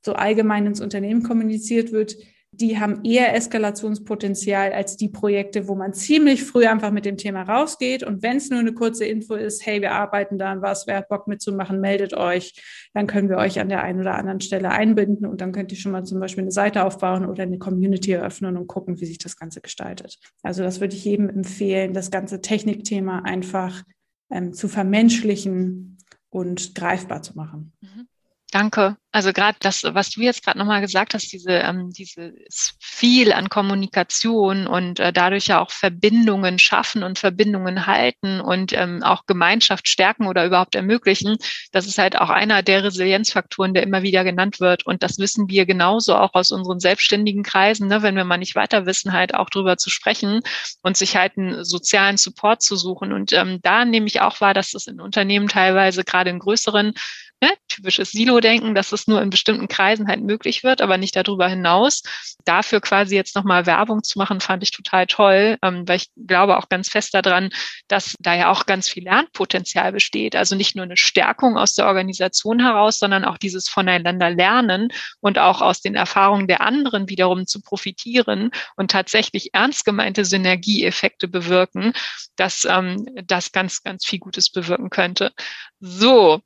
so 0.03 0.13
allgemein 0.13 0.65
ins 0.65 0.81
Unternehmen 0.81 1.23
kommuniziert 1.23 1.91
wird, 1.91 2.17
die 2.53 2.79
haben 2.79 3.05
eher 3.05 3.33
Eskalationspotenzial 3.33 4.73
als 4.73 4.97
die 4.97 5.07
Projekte, 5.07 5.69
wo 5.69 5.75
man 5.75 5.93
ziemlich 5.93 6.43
früh 6.43 6.65
einfach 6.65 6.91
mit 6.91 7.05
dem 7.05 7.15
Thema 7.15 7.43
rausgeht. 7.43 8.03
Und 8.03 8.23
wenn 8.23 8.37
es 8.37 8.49
nur 8.49 8.59
eine 8.59 8.73
kurze 8.73 9.05
Info 9.05 9.35
ist, 9.35 9.65
hey, 9.65 9.81
wir 9.81 9.93
arbeiten 9.93 10.37
da 10.37 10.51
an 10.51 10.61
was, 10.61 10.85
wer 10.85 10.97
hat 10.97 11.07
Bock 11.07 11.27
mitzumachen, 11.27 11.79
meldet 11.79 12.13
euch, 12.13 12.53
dann 12.93 13.07
können 13.07 13.29
wir 13.29 13.37
euch 13.37 13.59
an 13.61 13.69
der 13.69 13.83
einen 13.83 14.01
oder 14.01 14.15
anderen 14.15 14.41
Stelle 14.41 14.69
einbinden 14.69 15.25
und 15.25 15.39
dann 15.39 15.53
könnt 15.53 15.71
ihr 15.71 15.77
schon 15.77 15.93
mal 15.93 16.03
zum 16.03 16.19
Beispiel 16.19 16.43
eine 16.43 16.51
Seite 16.51 16.83
aufbauen 16.83 17.25
oder 17.25 17.43
eine 17.43 17.57
Community 17.57 18.11
eröffnen 18.11 18.57
und 18.57 18.67
gucken, 18.67 18.99
wie 18.99 19.05
sich 19.05 19.17
das 19.17 19.37
Ganze 19.37 19.61
gestaltet. 19.61 20.19
Also 20.43 20.61
das 20.61 20.81
würde 20.81 20.95
ich 20.95 21.05
jedem 21.05 21.29
empfehlen, 21.29 21.93
das 21.93 22.11
ganze 22.11 22.41
Technikthema 22.41 23.19
einfach 23.19 23.83
ähm, 24.29 24.51
zu 24.51 24.67
vermenschlichen 24.67 25.97
und 26.29 26.75
greifbar 26.75 27.21
zu 27.21 27.35
machen. 27.37 27.71
Mhm. 27.81 28.07
Danke. 28.51 28.97
Also 29.13 29.31
gerade 29.31 29.57
das, 29.61 29.83
was 29.83 30.09
du 30.09 30.21
jetzt 30.21 30.43
gerade 30.43 30.59
nochmal 30.59 30.81
gesagt 30.81 31.13
hast, 31.13 31.31
diese, 31.31 31.51
ähm, 31.51 31.89
dieses 31.91 32.75
viel 32.79 33.31
an 33.31 33.47
Kommunikation 33.47 34.67
und 34.67 34.99
äh, 34.99 35.13
dadurch 35.13 35.47
ja 35.47 35.61
auch 35.61 35.71
Verbindungen 35.71 36.59
schaffen 36.59 37.03
und 37.03 37.17
Verbindungen 37.17 37.87
halten 37.87 38.41
und 38.41 38.73
ähm, 38.73 39.03
auch 39.03 39.25
Gemeinschaft 39.25 39.87
stärken 39.87 40.27
oder 40.27 40.45
überhaupt 40.45 40.75
ermöglichen, 40.75 41.37
das 41.71 41.87
ist 41.87 41.97
halt 41.97 42.19
auch 42.19 42.29
einer 42.29 42.61
der 42.61 42.83
Resilienzfaktoren, 42.83 43.73
der 43.73 43.83
immer 43.83 44.01
wieder 44.01 44.25
genannt 44.25 44.59
wird. 44.59 44.85
Und 44.85 45.01
das 45.01 45.17
wissen 45.17 45.47
wir 45.47 45.65
genauso 45.65 46.15
auch 46.15 46.33
aus 46.33 46.51
unseren 46.51 46.81
selbstständigen 46.81 47.43
Kreisen, 47.43 47.87
ne, 47.87 48.01
wenn 48.01 48.17
wir 48.17 48.25
mal 48.25 48.37
nicht 48.37 48.55
weiter 48.55 48.85
wissen, 48.85 49.13
halt 49.13 49.33
auch 49.33 49.49
drüber 49.49 49.77
zu 49.77 49.89
sprechen 49.89 50.41
und 50.83 50.97
sich 50.97 51.15
halt 51.15 51.37
einen 51.37 51.63
sozialen 51.63 52.17
Support 52.17 52.61
zu 52.61 52.75
suchen. 52.75 53.13
Und 53.13 53.31
ähm, 53.31 53.59
da 53.61 53.85
nehme 53.85 54.07
ich 54.07 54.19
auch 54.19 54.41
wahr, 54.41 54.53
dass 54.53 54.71
das 54.71 54.87
in 54.87 54.99
Unternehmen 54.99 55.47
teilweise 55.47 56.03
gerade 56.03 56.29
in 56.29 56.39
größeren 56.39 56.93
ne, 57.41 57.51
typisches 57.67 58.11
Silo-Denken, 58.11 58.75
dass 58.75 58.91
es 58.91 59.07
nur 59.07 59.21
in 59.21 59.29
bestimmten 59.29 59.67
Kreisen 59.67 60.07
halt 60.07 60.21
möglich 60.21 60.63
wird, 60.63 60.81
aber 60.81 60.97
nicht 60.97 61.15
darüber 61.15 61.47
hinaus. 61.47 62.03
Dafür 62.45 62.81
quasi 62.81 63.15
jetzt 63.15 63.35
nochmal 63.35 63.65
Werbung 63.65 64.03
zu 64.03 64.19
machen, 64.19 64.39
fand 64.39 64.63
ich 64.63 64.71
total 64.71 65.07
toll, 65.07 65.57
ähm, 65.63 65.87
weil 65.87 65.97
ich 65.97 66.09
glaube 66.15 66.57
auch 66.57 66.69
ganz 66.69 66.89
fest 66.89 67.13
daran, 67.13 67.49
dass 67.87 68.15
da 68.19 68.35
ja 68.35 68.51
auch 68.51 68.65
ganz 68.65 68.89
viel 68.89 69.03
Lernpotenzial 69.03 69.91
besteht. 69.91 70.35
Also 70.35 70.55
nicht 70.55 70.75
nur 70.75 70.85
eine 70.85 70.97
Stärkung 70.97 71.57
aus 71.57 71.73
der 71.73 71.87
Organisation 71.87 72.59
heraus, 72.59 72.99
sondern 72.99 73.25
auch 73.25 73.37
dieses 73.37 73.67
voneinander 73.67 74.29
lernen 74.29 74.89
und 75.19 75.39
auch 75.39 75.61
aus 75.61 75.81
den 75.81 75.95
Erfahrungen 75.95 76.47
der 76.47 76.61
anderen 76.61 77.09
wiederum 77.09 77.47
zu 77.47 77.61
profitieren 77.61 78.51
und 78.75 78.91
tatsächlich 78.91 79.49
ernst 79.53 79.85
gemeinte 79.85 80.25
Synergieeffekte 80.25 81.27
bewirken, 81.27 81.93
dass 82.35 82.65
ähm, 82.65 83.05
das 83.25 83.51
ganz, 83.51 83.81
ganz 83.81 84.05
viel 84.05 84.19
Gutes 84.19 84.51
bewirken 84.51 84.89
könnte. 84.89 85.31
So, 85.79 86.41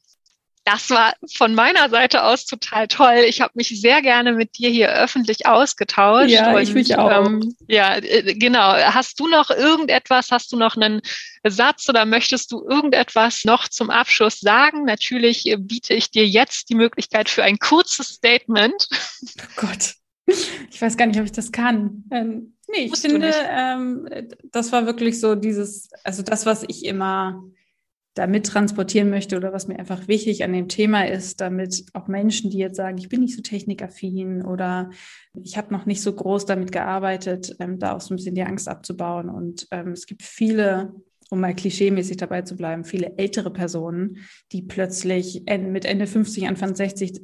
das 0.66 0.90
war 0.90 1.14
von 1.32 1.54
meiner 1.54 1.90
Seite 1.90 2.24
aus 2.24 2.46
total 2.46 2.88
toll. 2.88 3.24
Ich 3.28 3.40
habe 3.40 3.54
mich 3.54 3.70
sehr 3.80 4.02
gerne 4.02 4.34
mit 4.34 4.58
dir 4.58 4.70
hier 4.70 4.90
öffentlich 4.90 5.46
ausgetauscht. 5.46 6.32
Ja, 6.32 6.56
und, 6.56 6.62
ich 6.62 6.74
mich 6.74 6.98
auch. 6.98 7.28
Ähm, 7.28 7.56
ja, 7.68 7.98
äh, 7.98 8.34
genau. 8.34 8.74
Hast 8.74 9.20
du 9.20 9.28
noch 9.28 9.52
irgendetwas? 9.52 10.32
Hast 10.32 10.52
du 10.52 10.58
noch 10.58 10.76
einen 10.76 11.02
Satz 11.44 11.88
oder 11.88 12.06
möchtest 12.06 12.52
du 12.52 12.68
irgendetwas 12.68 13.46
noch 13.46 13.68
zum 13.68 13.92
Abschluss 13.92 14.40
sagen? 14.40 14.86
Natürlich 14.86 15.46
äh, 15.46 15.58
biete 15.58 15.94
ich 15.94 16.10
dir 16.10 16.28
jetzt 16.28 16.70
die 16.70 16.76
Möglichkeit 16.76 17.30
für 17.30 17.44
ein 17.44 17.60
kurzes 17.60 18.08
Statement. 18.08 18.88
Oh 19.38 19.68
Gott. 19.68 19.94
Ich 20.26 20.82
weiß 20.82 20.98
gar 20.98 21.06
nicht, 21.06 21.20
ob 21.20 21.26
ich 21.26 21.32
das 21.32 21.52
kann. 21.52 22.06
Ähm, 22.10 22.56
nee, 22.68 22.86
ich 22.86 22.90
Musst 22.90 23.06
finde, 23.06 23.32
ähm, 23.48 24.10
das 24.52 24.72
war 24.72 24.88
wirklich 24.88 25.20
so 25.20 25.36
dieses, 25.36 25.90
also 26.04 26.24
das, 26.24 26.48
was 26.48 26.64
ich 26.68 26.86
immer 26.86 27.44
damit 28.16 28.48
transportieren 28.48 29.10
möchte 29.10 29.36
oder 29.36 29.52
was 29.52 29.68
mir 29.68 29.78
einfach 29.78 30.08
wichtig 30.08 30.44
an 30.44 30.54
dem 30.54 30.70
Thema 30.70 31.08
ist, 31.08 31.42
damit 31.42 31.86
auch 31.94 32.08
Menschen, 32.08 32.50
die 32.50 32.58
jetzt 32.58 32.78
sagen, 32.78 32.98
ich 32.98 33.10
bin 33.10 33.20
nicht 33.20 33.36
so 33.36 33.42
technikaffin 33.42 34.44
oder 34.44 34.90
ich 35.34 35.58
habe 35.58 35.74
noch 35.74 35.86
nicht 35.86 36.02
so 36.02 36.14
groß 36.14 36.46
damit 36.46 36.72
gearbeitet, 36.72 37.56
ähm, 37.60 37.78
da 37.78 37.94
auch 37.94 38.02
so 38.02 38.14
ein 38.14 38.18
bisschen 38.18 38.34
die 38.34 38.44
Angst 38.44 38.70
abzubauen. 38.70 39.30
Und 39.30 39.68
ähm, 39.72 39.92
es 39.92 40.06
gibt 40.06 40.24
viele, 40.24 40.94
um 41.30 41.42
mal 41.42 41.54
klischeemäßig 41.54 42.16
dabei 42.16 42.44
zu 42.44 42.56
bleiben, 42.56 42.86
viele 42.86 43.18
ältere 43.18 43.52
Personen, 43.52 44.20
die 44.54 44.62
plötzlich 44.62 45.44
mit 45.46 45.84
Ende 45.84 46.08
50, 46.08 46.48
Anfang 46.48 46.74
60 46.74 47.22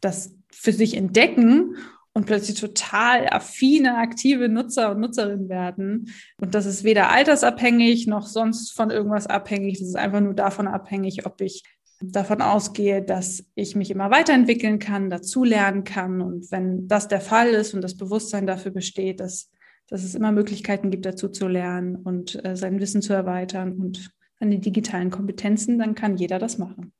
das 0.00 0.36
für 0.52 0.72
sich 0.72 0.96
entdecken 0.96 1.74
und 2.18 2.26
plötzlich 2.26 2.58
total 2.58 3.28
affine, 3.28 3.96
aktive 3.96 4.48
Nutzer 4.48 4.90
und 4.90 4.98
Nutzerinnen 4.98 5.48
werden. 5.48 6.12
Und 6.40 6.52
das 6.56 6.66
ist 6.66 6.82
weder 6.82 7.12
altersabhängig 7.12 8.08
noch 8.08 8.26
sonst 8.26 8.72
von 8.72 8.90
irgendwas 8.90 9.28
abhängig. 9.28 9.78
Das 9.78 9.86
ist 9.86 9.96
einfach 9.96 10.18
nur 10.20 10.34
davon 10.34 10.66
abhängig, 10.66 11.26
ob 11.26 11.40
ich 11.40 11.62
davon 12.00 12.42
ausgehe, 12.42 13.02
dass 13.02 13.44
ich 13.54 13.76
mich 13.76 13.92
immer 13.92 14.10
weiterentwickeln 14.10 14.80
kann, 14.80 15.10
dazulernen 15.10 15.84
kann. 15.84 16.20
Und 16.20 16.50
wenn 16.50 16.88
das 16.88 17.06
der 17.06 17.20
Fall 17.20 17.50
ist 17.50 17.72
und 17.72 17.82
das 17.82 17.96
Bewusstsein 17.96 18.48
dafür 18.48 18.72
besteht, 18.72 19.20
dass, 19.20 19.52
dass 19.88 20.02
es 20.02 20.16
immer 20.16 20.32
Möglichkeiten 20.32 20.90
gibt, 20.90 21.06
dazu 21.06 21.28
zu 21.28 21.46
lernen 21.46 21.94
und 21.94 22.44
äh, 22.44 22.56
sein 22.56 22.80
Wissen 22.80 23.00
zu 23.00 23.12
erweitern 23.12 23.74
und 23.74 24.10
seine 24.40 24.58
digitalen 24.58 25.10
Kompetenzen, 25.10 25.78
dann 25.78 25.94
kann 25.94 26.16
jeder 26.16 26.40
das 26.40 26.58
machen. 26.58 26.92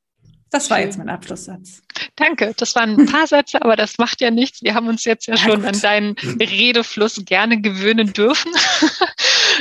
Das 0.50 0.70
war 0.70 0.80
jetzt 0.80 0.96
mein 0.96 1.08
Abschlusssatz. 1.10 1.82
Danke, 2.16 2.54
das 2.56 2.74
waren 2.74 2.98
ein 2.98 3.06
paar 3.06 3.26
Sätze, 3.26 3.60
aber 3.60 3.76
das 3.76 3.98
macht 3.98 4.20
ja 4.20 4.30
nichts. 4.30 4.62
Wir 4.62 4.74
haben 4.74 4.88
uns 4.88 5.04
jetzt 5.04 5.26
ja, 5.26 5.34
ja 5.34 5.40
schon 5.40 5.62
gut. 5.62 5.66
an 5.66 5.80
deinen 5.80 6.16
Redefluss 6.40 7.22
gerne 7.24 7.60
gewöhnen 7.60 8.12
dürfen. 8.12 8.50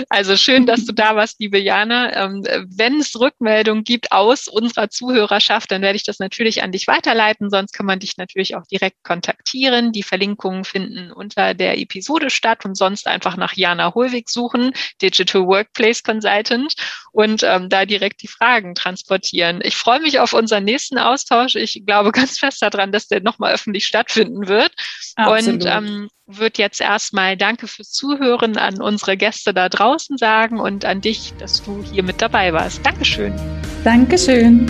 Also 0.09 0.37
schön, 0.37 0.65
dass 0.65 0.85
du 0.85 0.93
da 0.93 1.15
warst, 1.15 1.39
liebe 1.39 1.59
Jana. 1.59 2.13
Ähm, 2.15 2.43
wenn 2.75 2.99
es 2.99 3.19
Rückmeldungen 3.19 3.83
gibt 3.83 4.11
aus 4.11 4.47
unserer 4.47 4.89
Zuhörerschaft, 4.89 5.71
dann 5.71 5.81
werde 5.81 5.95
ich 5.95 6.03
das 6.03 6.19
natürlich 6.19 6.63
an 6.63 6.71
dich 6.71 6.87
weiterleiten. 6.87 7.49
Sonst 7.49 7.73
kann 7.73 7.85
man 7.85 7.99
dich 7.99 8.17
natürlich 8.17 8.55
auch 8.55 8.65
direkt 8.71 9.03
kontaktieren. 9.03 9.91
Die 9.91 10.03
Verlinkungen 10.03 10.63
finden 10.63 11.11
unter 11.11 11.53
der 11.53 11.77
Episode 11.79 12.29
statt 12.29 12.65
und 12.65 12.75
sonst 12.75 13.07
einfach 13.07 13.37
nach 13.37 13.53
Jana 13.53 13.93
Holwig 13.93 14.29
suchen, 14.29 14.71
Digital 15.01 15.45
Workplace 15.45 16.03
Consultant 16.03 16.73
und 17.11 17.43
ähm, 17.43 17.69
da 17.69 17.85
direkt 17.85 18.21
die 18.21 18.27
Fragen 18.27 18.75
transportieren. 18.75 19.59
Ich 19.63 19.75
freue 19.75 19.99
mich 19.99 20.19
auf 20.19 20.33
unseren 20.33 20.63
nächsten 20.63 20.97
Austausch. 20.97 21.55
Ich 21.55 21.83
glaube 21.85 22.11
ganz 22.11 22.39
fest 22.39 22.61
daran, 22.61 22.91
dass 22.91 23.07
der 23.07 23.21
nochmal 23.21 23.53
öffentlich 23.53 23.85
stattfinden 23.85 24.47
wird. 24.47 24.71
Absolut. 25.15 25.63
Und 25.63 25.65
ähm, 25.65 26.09
wird 26.27 26.57
jetzt 26.57 26.81
erstmal 26.81 27.37
Danke 27.37 27.67
fürs 27.67 27.91
Zuhören 27.91 28.57
an 28.57 28.81
unsere 28.81 29.17
Gäste 29.17 29.53
da 29.53 29.69
draußen 29.87 30.17
sagen 30.17 30.59
und 30.59 30.85
an 30.85 31.01
dich, 31.01 31.33
dass 31.39 31.63
du 31.63 31.83
hier 31.83 32.03
mit 32.03 32.21
dabei 32.21 32.53
warst. 32.53 32.85
Dankeschön. 32.85 33.33
Dankeschön. 33.83 34.65